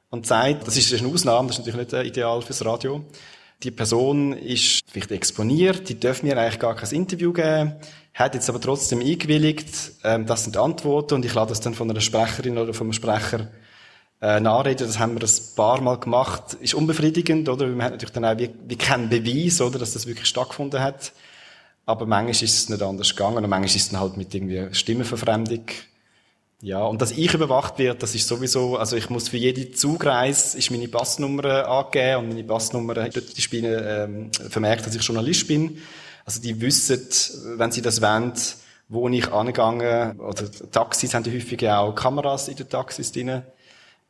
und 0.09 0.25
sagt, 0.25 0.65
das 0.65 0.77
ist 0.77 0.93
eine 0.93 1.13
Ausnahme, 1.13 1.49
das 1.49 1.59
ist 1.59 1.65
natürlich 1.65 1.91
nicht 1.91 2.07
ideal 2.07 2.41
fürs 2.41 2.65
Radio. 2.65 3.03
Die 3.63 3.71
Person 3.71 4.33
ist 4.33 4.81
vielleicht 4.89 5.11
exponiert, 5.11 5.89
die 5.89 5.99
dürfen 5.99 6.27
mir 6.27 6.37
eigentlich 6.37 6.59
gar 6.59 6.75
kein 6.75 6.89
Interview 6.91 7.33
geben, 7.33 7.75
hat 8.13 8.33
jetzt 8.33 8.49
aber 8.49 8.61
trotzdem 8.61 9.01
eingewilligt, 9.01 9.67
ähm, 10.05 10.25
das 10.25 10.45
sind 10.45 10.55
Antworten 10.55 11.15
und 11.15 11.25
ich 11.25 11.33
lade 11.33 11.49
das 11.49 11.59
dann 11.59 11.73
von 11.73 11.89
einer 11.89 11.99
Sprecherin 11.99 12.57
oder 12.57 12.73
vom 12.73 12.93
Sprecher 12.93 13.49
äh, 14.21 14.39
nachreden. 14.39 14.87
Das 14.87 14.99
haben 14.99 15.19
wir 15.19 15.27
ein 15.27 15.55
paar 15.55 15.81
Mal 15.81 15.97
gemacht. 15.97 16.55
Ist 16.61 16.73
unbefriedigend, 16.73 17.49
oder? 17.49 17.67
Man 17.67 17.83
hat 17.83 17.91
natürlich 17.91 18.13
dann 18.13 18.25
auch 18.25 18.37
wie, 18.37 18.49
wie 18.67 18.75
keinen 18.75 19.09
Beweis, 19.09 19.61
oder, 19.61 19.79
dass 19.79 19.93
das 19.93 20.07
wirklich 20.07 20.27
stattgefunden 20.27 20.81
hat. 20.81 21.13
Aber 21.85 22.05
manchmal 22.05 22.31
ist 22.31 22.43
es 22.43 22.69
nicht 22.69 22.81
anders 22.81 23.15
gegangen 23.15 23.37
und 23.37 23.49
manchmal 23.49 23.65
ist 23.65 23.75
es 23.75 23.89
dann 23.89 23.99
halt 23.99 24.15
mit 24.15 24.33
irgendwie 24.33 24.73
Stimmenverfremdung. 24.73 25.63
Ja, 26.61 26.83
und 26.83 27.01
dass 27.01 27.11
ich 27.11 27.33
überwacht 27.33 27.79
wird, 27.79 28.03
das 28.03 28.15
ist 28.15 28.27
sowieso, 28.27 28.75
also 28.75 28.97
ich 28.97 29.09
muss 29.09 29.29
für 29.29 29.37
jede 29.37 29.71
Zugreise 29.71 30.57
ist 30.57 30.71
meine 30.71 30.89
Passnummer 30.89 31.67
angegeben 31.69 32.17
und 32.17 32.27
meine 32.29 32.43
Passnummer 32.43 33.01
hat 33.01 33.15
dort 33.15 33.37
die 33.37 33.41
Spinne 33.41 33.77
ähm, 33.77 34.31
vermerkt, 34.49 34.85
dass 34.85 34.93
ich 34.93 35.01
Journalist 35.01 35.47
bin. 35.47 35.77
Also 36.25 36.41
die 36.41 36.59
wissen, 36.59 36.99
wenn 37.57 37.71
sie 37.71 37.81
das 37.81 38.01
wollen, 38.01 38.33
wo 38.89 39.07
ich 39.07 39.31
angegangen 39.31 40.19
oder 40.19 40.51
Taxis 40.71 41.13
haben 41.13 41.25
häufig 41.25 41.65
auch 41.69 41.95
Kameras 41.95 42.49
in 42.49 42.57
den 42.57 42.67
Taxis 42.67 43.13
drin. 43.13 43.41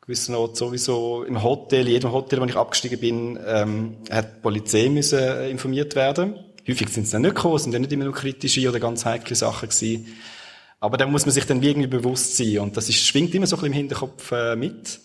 Gewissen 0.01 0.33
Ort 0.33 0.57
sowieso 0.57 1.23
im 1.23 1.43
Hotel, 1.43 1.85
in 1.85 1.93
jedem 1.93 2.11
Hotel, 2.11 2.41
wo 2.41 2.45
ich 2.45 2.55
abgestiegen 2.55 2.99
bin, 2.99 3.39
ähm, 3.45 3.97
hat 4.09 4.37
die 4.37 4.41
Polizei 4.41 4.89
müssen 4.89 5.19
äh, 5.19 5.51
informiert 5.51 5.95
werden. 5.95 6.33
Häufig 6.67 6.89
sind 6.89 7.05
sie 7.05 7.11
dann 7.11 7.21
nicht 7.21 7.35
gekommen, 7.35 7.59
sind 7.59 7.73
dann 7.73 7.81
nicht 7.81 7.93
immer 7.93 8.05
nur 8.05 8.15
kritische 8.15 8.67
oder 8.67 8.79
ganz 8.79 9.05
heikle 9.05 9.35
Sachen 9.35 9.69
gewesen. 9.69 10.07
Aber 10.79 10.97
da 10.97 11.05
muss 11.05 11.25
man 11.25 11.33
sich 11.33 11.45
dann 11.45 11.61
irgendwie 11.61 11.87
bewusst 11.87 12.37
sein 12.37 12.59
und 12.59 12.77
das 12.77 12.87
ist, 12.89 13.05
schwingt 13.05 13.35
immer 13.35 13.47
so 13.47 13.55
ein 13.55 13.59
bisschen 13.59 13.73
im 13.73 13.77
Hinterkopf 13.77 14.31
äh, 14.31 14.55
mit. 14.55 14.99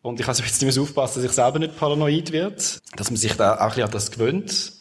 Und 0.00 0.20
ich 0.20 0.26
also 0.26 0.42
jetzt 0.42 0.62
immer 0.62 0.82
aufpassen, 0.82 1.22
dass 1.22 1.30
ich 1.30 1.36
selber 1.36 1.58
nicht 1.58 1.76
paranoid 1.76 2.32
wird, 2.32 2.80
dass 2.96 3.10
man 3.10 3.16
sich 3.16 3.34
da 3.34 3.54
auch 3.54 3.60
ein 3.60 3.68
bisschen 3.68 3.84
an 3.84 3.90
das 3.90 4.10
gewöhnt 4.10 4.72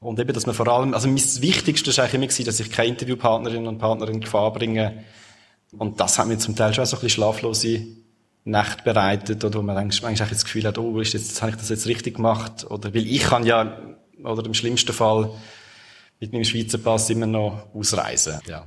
und 0.00 0.20
eben, 0.20 0.32
dass 0.32 0.46
man 0.46 0.54
vor 0.54 0.68
allem, 0.68 0.94
also 0.94 1.08
mein 1.08 1.16
Wichtigste 1.16 1.96
war 1.96 2.04
eigentlich 2.04 2.38
immer, 2.38 2.46
dass 2.46 2.60
ich 2.60 2.70
keine 2.70 2.88
Interviewpartnerinnen 2.90 3.66
und 3.66 3.78
Partner 3.78 4.08
in 4.08 4.20
Gefahr 4.20 4.52
bringe. 4.52 5.04
Und 5.76 6.00
das 6.00 6.18
hat 6.18 6.26
mir 6.26 6.38
zum 6.38 6.54
Teil 6.54 6.74
schon 6.74 6.86
so 6.86 6.96
ein 6.96 7.00
bisschen 7.00 7.22
schlaflose 7.22 7.86
Nacht 8.44 8.84
bereitet, 8.84 9.42
oder 9.44 9.58
wo 9.58 9.62
man 9.62 9.76
eigentlich, 9.76 10.04
eigentlich 10.04 10.28
das 10.28 10.44
Gefühl 10.44 10.64
hat, 10.64 10.78
oh, 10.78 11.00
ist 11.00 11.14
jetzt, 11.14 11.42
habe 11.42 11.50
ich 11.50 11.56
das 11.56 11.68
jetzt 11.70 11.86
richtig 11.86 12.16
gemacht? 12.16 12.64
Oder, 12.70 12.94
weil 12.94 13.06
ich 13.06 13.22
kann 13.22 13.44
ja, 13.44 13.78
oder 14.22 14.44
im 14.44 14.54
schlimmsten 14.54 14.92
Fall, 14.92 15.32
mit 16.20 16.32
meinem 16.32 16.44
Schweizer 16.44 16.78
Pass 16.78 17.10
immer 17.10 17.26
noch 17.26 17.66
ausreisen, 17.74 18.38
ja. 18.46 18.66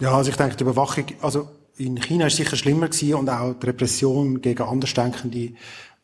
Ja, 0.00 0.12
also 0.16 0.30
ich 0.30 0.36
denke, 0.36 0.56
die 0.56 0.62
Überwachung, 0.62 1.06
also 1.20 1.48
in 1.76 2.00
China 2.00 2.26
ist 2.26 2.36
sicher 2.36 2.56
schlimmer 2.56 2.88
gewesen 2.88 3.14
und 3.14 3.28
auch 3.28 3.54
die 3.54 3.66
Repression 3.66 4.40
gegen 4.40 4.62
Andersdenkende 4.62 5.52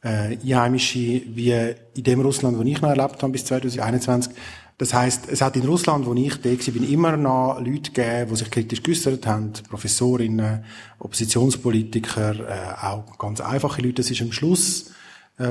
äh, 0.02 0.36
Einheimische 0.36 0.98
wie 0.98 1.74
in 1.94 2.04
dem 2.04 2.20
Russland, 2.20 2.58
wo 2.58 2.62
ich 2.62 2.80
noch 2.80 2.90
erlebt 2.90 3.22
habe 3.22 3.32
bis 3.32 3.44
2021. 3.44 4.34
Das 4.78 4.92
heißt, 4.92 5.28
es 5.30 5.40
hat 5.40 5.54
in 5.54 5.64
Russland, 5.64 6.06
wo 6.06 6.14
ich 6.14 6.40
da 6.40 6.50
war, 6.50 6.72
bin 6.72 6.90
immer 6.90 7.16
noch 7.16 7.60
Leute 7.60 7.92
gegeben, 7.92 8.30
die 8.30 8.36
sich 8.36 8.50
kritisch 8.50 8.82
geäussert 8.82 9.24
haben, 9.26 9.52
Professorinnen, 9.68 10.64
Oppositionspolitiker, 10.98 12.34
äh, 12.48 12.86
auch 12.86 13.16
ganz 13.18 13.40
einfache 13.40 13.80
Leute. 13.80 13.94
Das 13.94 14.10
ist 14.10 14.20
am 14.20 14.32
Schluss 14.32 14.90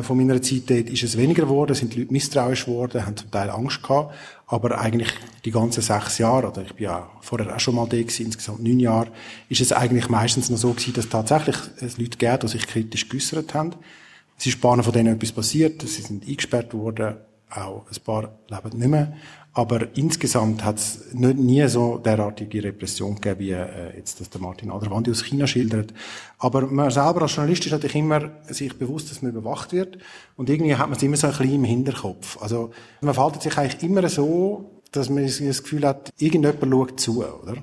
von 0.02 0.18
meiner 0.18 0.42
Zeit 0.42 0.70
dort 0.70 0.90
ist 0.90 1.04
es 1.04 1.18
weniger 1.18 1.44
geworden, 1.44 1.76
sind 1.76 1.94
die 1.94 2.00
Leute 2.00 2.14
misstrauisch 2.14 2.66
geworden, 2.66 3.06
haben 3.06 3.18
zum 3.18 3.30
Teil 3.30 3.50
Angst 3.50 3.84
gehabt, 3.84 4.14
aber 4.48 4.80
eigentlich 4.80 5.12
die 5.44 5.52
ganzen 5.52 5.82
sechs 5.82 6.20
Jahre, 6.20 6.48
oder 6.52 6.62
ich 6.62 6.74
bin 6.74 6.86
ja 6.86 7.10
vorher 7.20 7.54
auch 7.54 7.60
schon 7.60 7.76
mal 7.76 7.88
da 7.88 7.98
gewesen, 7.98 8.28
insgesamt 8.28 8.64
neun 8.64 8.80
Jahre, 8.80 9.12
ist 9.50 9.60
es 9.60 9.74
eigentlich 9.74 10.08
meistens 10.08 10.50
noch 10.50 10.58
so 10.58 10.72
gewesen, 10.72 10.94
dass 10.94 11.10
tatsächlich 11.10 11.58
es 11.82 11.98
Leute 11.98 12.18
gab, 12.18 12.40
die 12.40 12.48
sich 12.48 12.66
kritisch 12.66 13.10
geäussert 13.10 13.54
haben. 13.54 13.72
Es 14.38 14.46
ist 14.46 14.64
ein 14.64 14.84
von 14.84 14.94
denen 14.94 15.16
etwas 15.16 15.34
passiert, 15.34 15.82
sie 15.82 16.02
sind 16.02 16.26
eingesperrt 16.26 16.74
worden, 16.74 17.16
auch 17.50 17.86
ein 17.86 18.04
paar 18.04 18.40
leben 18.48 18.80
nicht 18.80 18.88
mehr. 18.88 19.14
Aber 19.56 19.96
insgesamt 19.96 20.64
hat 20.66 20.78
es 20.78 21.14
nie 21.14 21.68
so 21.68 22.00
derartige 22.00 22.64
Repression 22.64 23.16
gegeben, 23.16 23.40
wie 23.40 23.52
äh, 23.52 23.96
jetzt 23.96 24.20
das 24.20 24.32
der 24.32 24.42
Martin 24.42 24.72
Aderwandi 24.72 25.12
aus 25.12 25.24
China 25.24 25.46
schildert. 25.46 25.94
Aber 26.40 26.62
man 26.62 26.90
selber 26.90 27.22
als 27.22 27.36
Journalist 27.36 27.66
ist 27.68 27.72
natürlich 27.72 27.96
immer 27.96 28.32
sich 28.48 28.76
bewusst, 28.76 29.12
dass 29.12 29.22
man 29.22 29.32
überwacht 29.32 29.72
wird. 29.72 30.00
Und 30.36 30.50
irgendwie 30.50 30.76
hat 30.76 30.88
man 30.88 30.98
es 30.98 31.04
immer 31.04 31.18
so 31.18 31.28
ein 31.28 31.34
bisschen 31.34 31.54
im 31.54 31.64
Hinterkopf. 31.66 32.42
Also 32.42 32.72
man 33.02 33.14
verhält 33.14 33.44
sich 33.44 33.56
eigentlich 33.56 33.84
immer 33.84 34.10
so, 34.10 34.82
dass 34.92 35.10
man 35.10 35.24
das 35.24 35.40
Gefühl 35.64 35.86
hat, 35.86 36.12
irgendjemand 36.18 36.74
schaut 36.74 37.00
zu, 37.00 37.24
oder? 37.24 37.58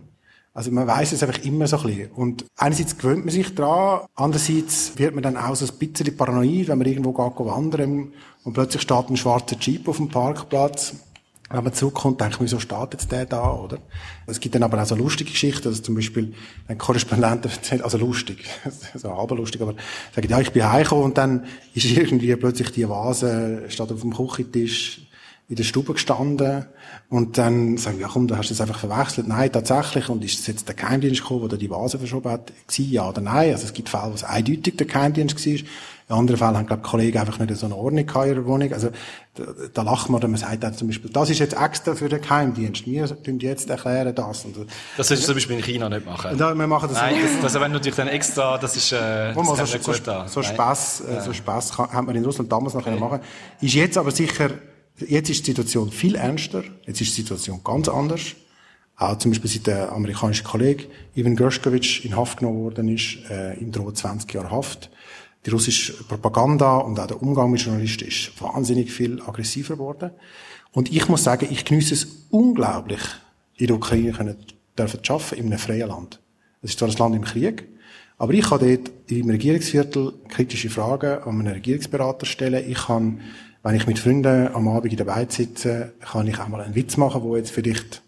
Also 0.54 0.70
man 0.70 0.86
weiß 0.86 1.12
es 1.12 1.22
einfach 1.22 1.44
immer 1.44 1.66
so 1.66 1.78
ein 1.78 1.86
bisschen. 1.86 2.10
Und 2.12 2.44
einerseits 2.56 2.98
gewöhnt 2.98 3.24
man 3.24 3.34
sich 3.34 3.52
dran, 3.54 4.06
andererseits 4.14 4.96
wird 4.96 5.14
man 5.14 5.22
dann 5.22 5.36
auch 5.36 5.56
so 5.56 5.64
ein 5.64 5.78
bisschen 5.78 6.16
paranoid, 6.16 6.68
wenn 6.68 6.78
man 6.78 6.86
irgendwo 6.86 7.12
geht 7.12 7.46
wandern 7.46 8.12
und 8.44 8.52
plötzlich 8.52 8.82
steht 8.82 9.10
ein 9.10 9.16
schwarzer 9.16 9.56
Jeep 9.58 9.88
auf 9.88 9.96
dem 9.96 10.08
Parkplatz 10.08 10.94
wenn 11.50 11.64
man 11.64 11.72
zurückkommt, 11.72 12.20
denkt 12.20 12.34
man, 12.34 12.46
wieso 12.46 12.60
steht 12.60 12.92
jetzt 12.92 13.10
der 13.10 13.26
da, 13.26 13.52
oder? 13.52 13.78
Es 14.26 14.38
gibt 14.38 14.54
dann 14.54 14.62
aber 14.62 14.80
auch 14.80 14.86
so 14.86 14.94
lustige 14.94 15.30
Geschichten, 15.30 15.64
dass 15.64 15.82
zum 15.82 15.96
Beispiel 15.96 16.32
ein 16.68 16.78
Korrespondent 16.78 17.44
erzählt, 17.44 17.82
also 17.84 17.98
lustig, 17.98 18.48
so 18.94 19.16
halb 19.16 19.30
lustig, 19.32 19.60
aber 19.60 19.74
sagen, 20.14 20.28
ja, 20.28 20.40
ich 20.40 20.52
bin 20.52 20.70
heimgekommen 20.70 21.04
und 21.06 21.18
dann 21.18 21.44
ist 21.74 21.86
irgendwie 21.86 22.34
plötzlich 22.36 22.70
die 22.70 22.88
Vase, 22.88 23.64
statt 23.68 23.90
auf 23.90 24.00
dem 24.00 24.14
Küchentisch, 24.14 25.09
in 25.50 25.56
der 25.56 25.64
Stube 25.64 25.94
gestanden 25.94 26.66
und 27.08 27.36
dann 27.36 27.76
sagen 27.76 27.98
ja 27.98 28.06
komm, 28.06 28.28
du 28.28 28.36
hast 28.36 28.52
das 28.52 28.60
einfach 28.60 28.78
verwechselt. 28.78 29.26
Nein, 29.26 29.50
tatsächlich. 29.50 30.08
Und 30.08 30.24
ist 30.24 30.38
es 30.38 30.46
jetzt 30.46 30.68
der 30.68 30.76
Geheimdienst 30.76 31.22
gekommen, 31.22 31.48
der 31.48 31.58
die 31.58 31.68
Vase 31.68 31.98
verschoben 31.98 32.30
hat? 32.30 32.52
Gewesen, 32.68 32.92
ja 32.92 33.08
oder 33.08 33.20
nein? 33.20 33.50
Also 33.52 33.64
es 33.64 33.72
gibt 33.72 33.88
Fälle, 33.88 34.10
wo 34.10 34.14
es 34.14 34.22
eindeutig 34.22 34.76
der 34.76 34.86
Geheimdienst 34.86 35.44
war. 35.44 35.52
In 35.52 36.16
anderen 36.16 36.38
Fällen 36.38 36.56
haben, 36.56 36.66
glaube 36.66 36.82
ich, 36.84 36.88
Kollegen 36.88 37.18
einfach 37.18 37.40
nicht 37.40 37.56
so 37.56 37.66
eine 37.66 37.74
Ordnung 37.74 38.08
in 38.08 38.28
ihrer 38.28 38.46
Wohnung. 38.46 38.72
Also 38.72 38.90
da, 39.34 39.44
da 39.74 39.82
lacht 39.82 40.08
man, 40.08 40.22
wenn 40.22 40.30
man 40.30 40.38
sagt 40.38 40.62
dann 40.62 40.74
zum 40.74 40.86
Beispiel, 40.86 41.10
das 41.10 41.30
ist 41.30 41.40
jetzt 41.40 41.56
extra 41.60 41.96
für 41.96 42.08
den 42.08 42.20
Geheimdienst. 42.20 42.86
Wir 42.86 43.06
tun 43.06 43.40
jetzt 43.40 43.68
erklären 43.70 44.14
das. 44.14 44.44
Und, 44.44 44.56
das 44.96 45.08
sollst 45.08 45.24
du 45.24 45.26
zum 45.26 45.34
Beispiel 45.34 45.56
in 45.56 45.64
China 45.64 45.88
nicht 45.88 46.06
machen. 46.06 46.38
Ja, 46.38 46.54
wir 46.54 46.66
machen 46.68 46.90
das 46.90 46.98
Nein, 46.98 47.16
das, 47.22 47.42
also 47.42 47.60
wenn 47.60 47.72
du 47.72 47.78
natürlich 47.78 47.96
dann 47.96 48.08
extra, 48.08 48.56
das 48.56 48.76
ist, 48.76 48.92
äh, 48.92 49.34
das 49.34 49.34
so, 49.34 49.66
so, 49.66 50.24
so, 50.26 50.42
Spaß, 50.42 51.00
äh, 51.00 51.20
so 51.22 51.32
Spaß 51.32 51.72
kann, 51.76 51.92
hat 51.92 52.06
man 52.06 52.14
in 52.14 52.24
Russland 52.24 52.52
damals 52.52 52.74
noch 52.74 52.86
okay. 52.86 52.98
machen 52.98 53.18
Ist 53.60 53.74
jetzt 53.74 53.98
aber 53.98 54.12
sicher 54.12 54.50
Jetzt 55.08 55.30
ist 55.30 55.46
die 55.46 55.50
Situation 55.52 55.90
viel 55.90 56.14
ernster. 56.14 56.62
Jetzt 56.86 57.00
ist 57.00 57.16
die 57.16 57.22
Situation 57.22 57.60
ganz 57.64 57.88
anders. 57.88 58.34
Auch 58.96 59.16
zum 59.16 59.30
Beispiel 59.30 59.50
seit 59.50 59.66
der 59.66 59.92
amerikanische 59.92 60.44
Kollege 60.44 60.84
Ivan 61.14 61.34
Gershkovich 61.34 62.04
in 62.04 62.16
Haft 62.16 62.38
genommen 62.38 62.58
worden 62.58 62.88
ist, 62.88 63.18
äh, 63.30 63.54
ihm 63.54 63.72
droht 63.72 63.96
20 63.96 64.32
Jahre 64.34 64.50
Haft. 64.50 64.90
Die 65.46 65.50
russische 65.50 65.94
Propaganda 66.04 66.76
und 66.78 67.00
auch 67.00 67.06
der 67.06 67.22
Umgang 67.22 67.50
mit 67.50 67.62
Journalisten 67.62 68.06
ist 68.06 68.32
wahnsinnig 68.42 68.92
viel 68.92 69.22
aggressiver 69.22 69.74
geworden. 69.74 70.10
Und 70.72 70.92
ich 70.92 71.08
muss 71.08 71.24
sagen, 71.24 71.48
ich 71.50 71.64
genieße 71.64 71.94
es 71.94 72.06
unglaublich, 72.28 73.00
in 73.56 73.68
der 73.68 73.76
Ukraine 73.76 74.12
können, 74.12 74.36
dürfen 74.78 75.02
zu 75.02 75.14
arbeiten, 75.14 75.36
in 75.36 75.46
einem 75.46 75.58
freien 75.58 75.88
Land. 75.88 76.20
Es 76.60 76.70
ist 76.70 76.78
zwar 76.78 76.88
ein 76.88 76.96
Land 76.96 77.16
im 77.16 77.24
Krieg, 77.24 77.66
aber 78.18 78.34
ich 78.34 78.42
kann 78.42 78.60
dort 78.60 78.90
im 79.06 79.30
Regierungsviertel 79.30 80.12
kritische 80.28 80.68
Fragen 80.68 81.22
an 81.22 81.40
einen 81.40 81.54
Regierungsberater 81.54 82.26
stellen. 82.26 82.70
Ich 82.70 82.86
kann 82.86 83.22
wenn 83.62 83.74
ich 83.74 83.86
mit 83.86 83.98
Freunden 83.98 84.48
am 84.54 84.68
Abend 84.68 84.92
in 84.92 84.96
der 84.96 85.04
Beiz 85.04 85.36
sitze, 85.36 85.92
kann 86.00 86.26
ich 86.26 86.38
auch 86.38 86.48
mal 86.48 86.60
einen 86.60 86.74
Witz 86.74 86.96
machen, 86.96 87.22
wo 87.22 87.36
jetzt 87.36 87.50
vielleicht 87.50 88.02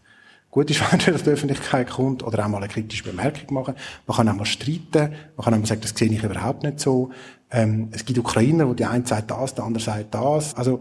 gut 0.51 0.71
ist, 0.71 0.81
wenn 0.93 1.01
er 1.01 1.15
aus 1.15 1.23
der 1.23 1.35
Öffentlichkeit 1.35 1.91
kommt, 1.91 2.23
oder 2.23 2.45
auch 2.45 2.49
mal 2.49 2.59
eine 2.59 2.69
kritische 2.69 3.05
Bemerkung 3.05 3.55
machen. 3.55 3.75
Man 4.07 4.17
kann 4.17 4.29
auch 4.29 4.35
mal 4.35 4.47
streiten, 4.47 5.15
man 5.37 5.45
kann 5.45 5.55
auch 5.55 5.59
mal 5.59 5.67
sagen, 5.67 5.81
das 5.81 5.95
sehe 5.97 6.11
ich 6.11 6.23
überhaupt 6.23 6.63
nicht 6.63 6.81
so. 6.81 7.11
Ähm, 7.51 7.89
es 7.93 8.05
gibt 8.05 8.19
Ukrainer, 8.19 8.69
wo 8.69 8.75
die 8.75 8.85
eine 8.85 9.07
sagt 9.07 9.31
das, 9.31 9.55
der 9.55 9.65
andere 9.65 9.83
sagt 9.83 10.15
das. 10.15 10.55
Also, 10.55 10.81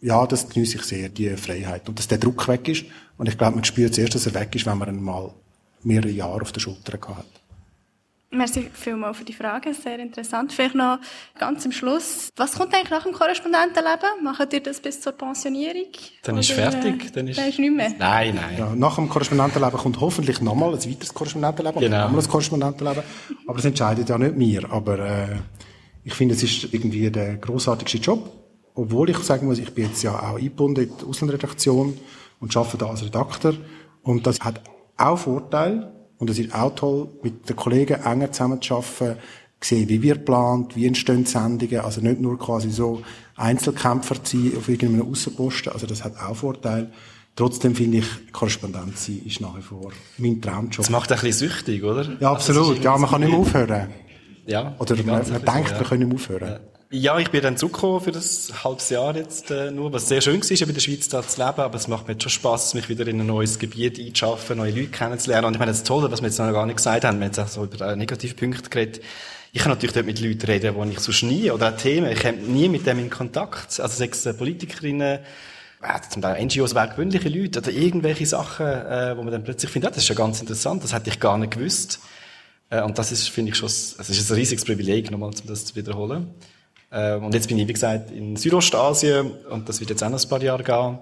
ja, 0.00 0.26
das 0.26 0.48
genieße 0.48 0.76
ich 0.76 0.82
sehr, 0.82 1.08
die 1.08 1.30
Freiheit. 1.30 1.88
Und 1.88 1.98
dass 1.98 2.08
der 2.08 2.18
Druck 2.18 2.46
weg 2.46 2.68
ist. 2.68 2.84
Und 3.16 3.28
ich 3.28 3.38
glaube, 3.38 3.56
man 3.56 3.64
spürt 3.64 3.94
zuerst, 3.94 4.14
dass 4.14 4.26
er 4.26 4.34
weg 4.34 4.54
ist, 4.54 4.66
wenn 4.66 4.78
man 4.78 4.88
ihn 4.88 5.02
mal 5.02 5.32
mehrere 5.82 6.10
Jahre 6.10 6.42
auf 6.42 6.52
der 6.52 6.60
Schulter 6.60 6.98
gehabt 6.98 7.18
hat. 7.18 7.43
Merci 8.34 8.68
vielmals 8.72 9.18
für 9.18 9.24
die 9.24 9.32
Frage, 9.32 9.72
sehr 9.74 9.98
interessant. 9.98 10.52
Vielleicht 10.52 10.74
noch 10.74 10.98
ganz 11.38 11.64
am 11.64 11.72
Schluss, 11.72 12.30
was 12.36 12.52
kommt 12.54 12.74
eigentlich 12.74 12.90
nach 12.90 13.04
dem 13.04 13.12
Korrespondentenleben? 13.12 14.22
Macht 14.22 14.52
ihr 14.52 14.60
das 14.60 14.80
bis 14.80 15.00
zur 15.00 15.12
Pensionierung? 15.12 15.86
Dann 16.22 16.38
ist 16.38 16.52
Oder, 16.52 16.72
fertig. 16.72 17.12
Dann 17.12 17.28
ist, 17.28 17.38
dann 17.38 17.48
ist 17.48 17.58
nicht 17.58 17.74
mehr? 17.74 17.92
Nein, 17.98 18.34
nein. 18.34 18.58
Ja, 18.58 18.74
nach 18.74 18.96
dem 18.96 19.08
Korrespondentenleben 19.08 19.78
kommt 19.78 20.00
hoffentlich 20.00 20.40
nochmal 20.40 20.74
ein 20.74 20.84
weiteres 20.84 21.14
Korrespondentenleben. 21.14 21.80
Genau. 21.80 22.04
Nochmal 22.04 22.22
ein 22.22 22.28
Korrespondentenleben. 22.28 23.02
Aber 23.46 23.56
das 23.56 23.64
entscheidet 23.64 24.08
ja 24.08 24.18
nicht 24.18 24.36
mir. 24.36 24.70
Aber 24.70 24.98
äh, 24.98 25.36
ich 26.02 26.14
finde, 26.14 26.34
es 26.34 26.42
ist 26.42 26.74
irgendwie 26.74 27.10
der 27.10 27.36
großartigste 27.36 27.98
Job. 27.98 28.30
Obwohl 28.74 29.10
ich 29.10 29.18
sagen 29.18 29.46
muss, 29.46 29.58
ich 29.58 29.72
bin 29.72 29.86
jetzt 29.86 30.02
ja 30.02 30.18
auch 30.18 30.36
eingebunden 30.36 30.84
in 30.84 30.96
die 30.96 31.04
Auslandredaktion 31.04 31.96
und 32.40 32.56
arbeite 32.56 32.78
da 32.78 32.86
als 32.86 33.04
Redakteur. 33.04 33.54
Und 34.02 34.26
das 34.26 34.40
hat 34.40 34.60
auch 34.96 35.18
Vorteile 35.18 35.93
und 36.18 36.30
es 36.30 36.38
ist 36.38 36.54
auch 36.54 36.74
toll, 36.74 37.08
mit 37.22 37.48
den 37.48 37.56
Kollegen 37.56 38.00
enger 38.02 38.32
zusammenzuarbeiten, 38.32 39.16
sehen, 39.60 39.88
wie 39.88 40.02
wir 40.02 40.16
plant, 40.16 40.76
wie 40.76 40.86
entstehen 40.86 41.24
Sendungen, 41.24 41.80
also 41.80 42.00
nicht 42.00 42.20
nur 42.20 42.38
quasi 42.38 42.70
so 42.70 43.02
Einzelkämpfer 43.36 44.22
zu 44.22 44.36
sein 44.36 44.58
auf 44.58 44.68
irgendeinem 44.68 45.10
Aussenposten, 45.10 45.72
also 45.72 45.86
das 45.86 46.04
hat 46.04 46.16
auch 46.18 46.36
Vorteile. 46.36 46.90
Trotzdem 47.36 47.74
finde 47.74 47.98
ich, 47.98 48.32
Korrespondent 48.32 48.96
sein 48.96 49.20
ist 49.24 49.40
nach 49.40 49.56
wie 49.56 49.62
vor 49.62 49.90
mein 50.18 50.40
Traumjob. 50.40 50.76
Das 50.76 50.90
macht 50.90 51.10
ein 51.10 51.18
bisschen 51.18 51.48
süchtig, 51.48 51.82
oder? 51.82 52.02
Ja, 52.02 52.10
also, 52.10 52.26
absolut. 52.28 52.68
Also 52.68 52.82
ja, 52.82 52.96
man 52.96 53.10
kann 53.10 53.20
nicht 53.22 53.30
mehr 53.30 53.40
aufhören. 53.40 53.88
Ja. 54.46 54.76
Oder 54.78 54.96
man, 54.96 55.06
man 55.06 55.44
denkt, 55.44 55.70
ja. 55.70 55.80
wir 55.80 55.86
können 55.86 56.08
nicht 56.08 56.08
mehr 56.08 56.14
aufhören. 56.14 56.48
Ja. 56.48 56.60
Ja, 56.90 57.18
ich 57.18 57.30
bin 57.30 57.42
dann 57.42 57.56
zurückgekommen 57.56 58.00
für 58.00 58.12
das 58.12 58.62
halbes 58.62 58.90
Jahr 58.90 59.16
jetzt 59.16 59.50
äh, 59.50 59.70
nur, 59.70 59.92
was 59.92 60.08
sehr 60.08 60.20
schön 60.20 60.40
war, 60.40 60.68
in 60.68 60.74
der 60.74 60.80
Schweiz 60.80 61.08
da 61.08 61.26
zu 61.26 61.40
leben, 61.40 61.60
aber 61.60 61.74
es 61.76 61.88
macht 61.88 62.06
mir 62.06 62.12
jetzt 62.12 62.22
schon 62.22 62.30
Spass, 62.30 62.74
mich 62.74 62.88
wieder 62.88 63.06
in 63.06 63.20
ein 63.20 63.26
neues 63.26 63.58
Gebiet 63.58 63.98
einzuschaffen, 63.98 64.58
neue 64.58 64.70
Leute 64.70 64.88
kennenzulernen. 64.88 65.46
Und 65.46 65.54
ich 65.54 65.58
meine, 65.58 65.70
das 65.70 65.78
ist 65.78 65.86
toll, 65.86 66.08
was 66.10 66.20
wir 66.20 66.28
jetzt 66.28 66.38
noch 66.38 66.52
gar 66.52 66.66
nicht 66.66 66.76
gesagt 66.76 67.04
haben, 67.04 67.18
wir 67.18 67.24
haben 67.24 67.32
jetzt 67.32 67.40
auch 67.40 67.48
so 67.48 67.64
über 67.64 67.92
äh, 67.92 67.96
Negativpunkte 67.96 68.70
geredet. 68.70 69.02
Ich 69.52 69.62
kann 69.62 69.70
natürlich 69.70 69.94
dort 69.94 70.06
mit 70.06 70.20
Leuten 70.20 70.46
reden, 70.46 70.74
die 70.82 70.92
ich 70.92 71.00
sonst 71.00 71.22
nie, 71.22 71.50
oder 71.50 71.72
auch 71.72 71.76
Themen, 71.76 72.10
ich 72.10 72.20
komme 72.20 72.38
nie 72.38 72.68
mit 72.68 72.86
dem 72.86 72.98
in 72.98 73.10
Kontakt. 73.10 73.80
Also 73.80 73.96
sechs 73.96 74.24
äh, 74.26 74.34
Politikerinnen, 74.34 75.18
äh, 75.82 76.00
zum 76.10 76.22
Teil 76.22 76.44
NGOs, 76.44 76.74
gewöhnliche 76.74 77.28
Leute, 77.28 77.60
oder 77.60 77.70
irgendwelche 77.70 78.26
Sachen, 78.26 78.66
äh, 78.66 79.16
wo 79.16 79.22
man 79.22 79.32
dann 79.32 79.42
plötzlich 79.42 79.70
findet, 79.70 79.92
ah, 79.92 79.94
das 79.94 80.04
ist 80.04 80.08
ja 80.10 80.14
ganz 80.14 80.40
interessant, 80.40 80.84
das 80.84 80.92
hätte 80.92 81.10
ich 81.10 81.18
gar 81.18 81.38
nicht 81.38 81.54
gewusst. 81.54 82.00
Äh, 82.70 82.82
und 82.82 82.98
das 82.98 83.10
ist, 83.10 83.30
finde 83.30 83.50
ich 83.52 83.56
schon, 83.56 83.66
es 83.66 83.96
ist 83.98 84.30
ein 84.30 84.34
riesiges 84.34 84.64
Privileg, 84.64 85.10
nochmal, 85.10 85.30
um 85.30 85.46
das 85.46 85.64
zu 85.64 85.74
wiederholen. 85.76 86.34
Ähm, 86.94 87.24
und 87.24 87.34
jetzt 87.34 87.48
bin 87.48 87.58
ich, 87.58 87.66
wie 87.66 87.72
gesagt, 87.72 88.12
in 88.12 88.36
Südostasien 88.36 89.32
und 89.50 89.68
das 89.68 89.80
wird 89.80 89.90
jetzt 89.90 90.02
auch 90.04 90.10
noch 90.10 90.22
ein 90.22 90.28
paar 90.28 90.42
Jahre 90.42 90.62
gehen. 90.62 90.98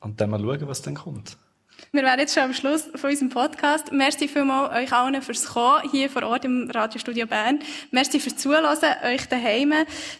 Und 0.00 0.20
dann 0.20 0.30
mal 0.30 0.40
schauen, 0.40 0.68
was 0.68 0.82
dann 0.82 0.94
kommt. 0.96 1.38
Wir 1.92 2.02
wären 2.02 2.18
jetzt 2.18 2.34
schon 2.34 2.42
am 2.42 2.52
Schluss 2.54 2.88
von 2.96 3.10
unserem 3.10 3.28
Podcast. 3.28 3.92
Merci 3.92 4.26
vielmals 4.26 4.74
euch 4.74 4.92
allen 4.92 5.22
fürs 5.22 5.46
Kommen 5.46 5.88
hier 5.92 6.10
vor 6.10 6.24
Ort 6.24 6.44
im 6.44 6.68
Radiostudio 6.68 7.26
Bern. 7.26 7.60
Merci 7.92 8.18
fürs 8.18 8.36
Zuhören, 8.36 8.64
euch 8.66 9.28
daheim. 9.28 9.72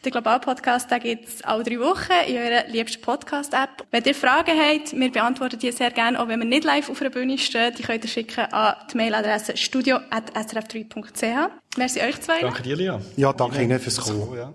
Den 0.04 0.12
Global-Podcast, 0.12 0.90
den 0.90 1.00
gibt's 1.00 1.42
alle 1.42 1.64
drei 1.64 1.80
Wochen 1.80 2.12
in 2.28 2.36
eurer 2.36 2.68
liebsten 2.68 3.02
Podcast-App. 3.02 3.84
Wenn 3.90 4.04
ihr 4.04 4.14
Fragen 4.14 4.52
habt, 4.56 4.92
wir 4.92 5.10
beantworten 5.10 5.58
die 5.58 5.72
sehr 5.72 5.90
gerne, 5.90 6.20
auch 6.20 6.28
wenn 6.28 6.38
wir 6.38 6.46
nicht 6.46 6.62
live 6.62 6.88
auf 6.90 7.00
einer 7.00 7.10
Bühne 7.10 7.38
stehen. 7.38 7.74
Die 7.76 7.82
könnt 7.82 8.04
ihr 8.04 8.10
schicken 8.10 8.44
an 8.52 8.76
die 8.92 8.96
Mailadresse 8.96 9.56
studio.srf3.ch. 9.56 11.50
Merci 11.76 12.00
euch 12.02 12.20
zwei. 12.20 12.40
Danke 12.40 12.62
dir, 12.62 12.76
Lia. 12.76 13.00
Ja, 13.16 13.32
danke 13.32 13.60
Ihnen 13.60 13.80
fürs 13.80 13.98
Kommen. 13.98 14.54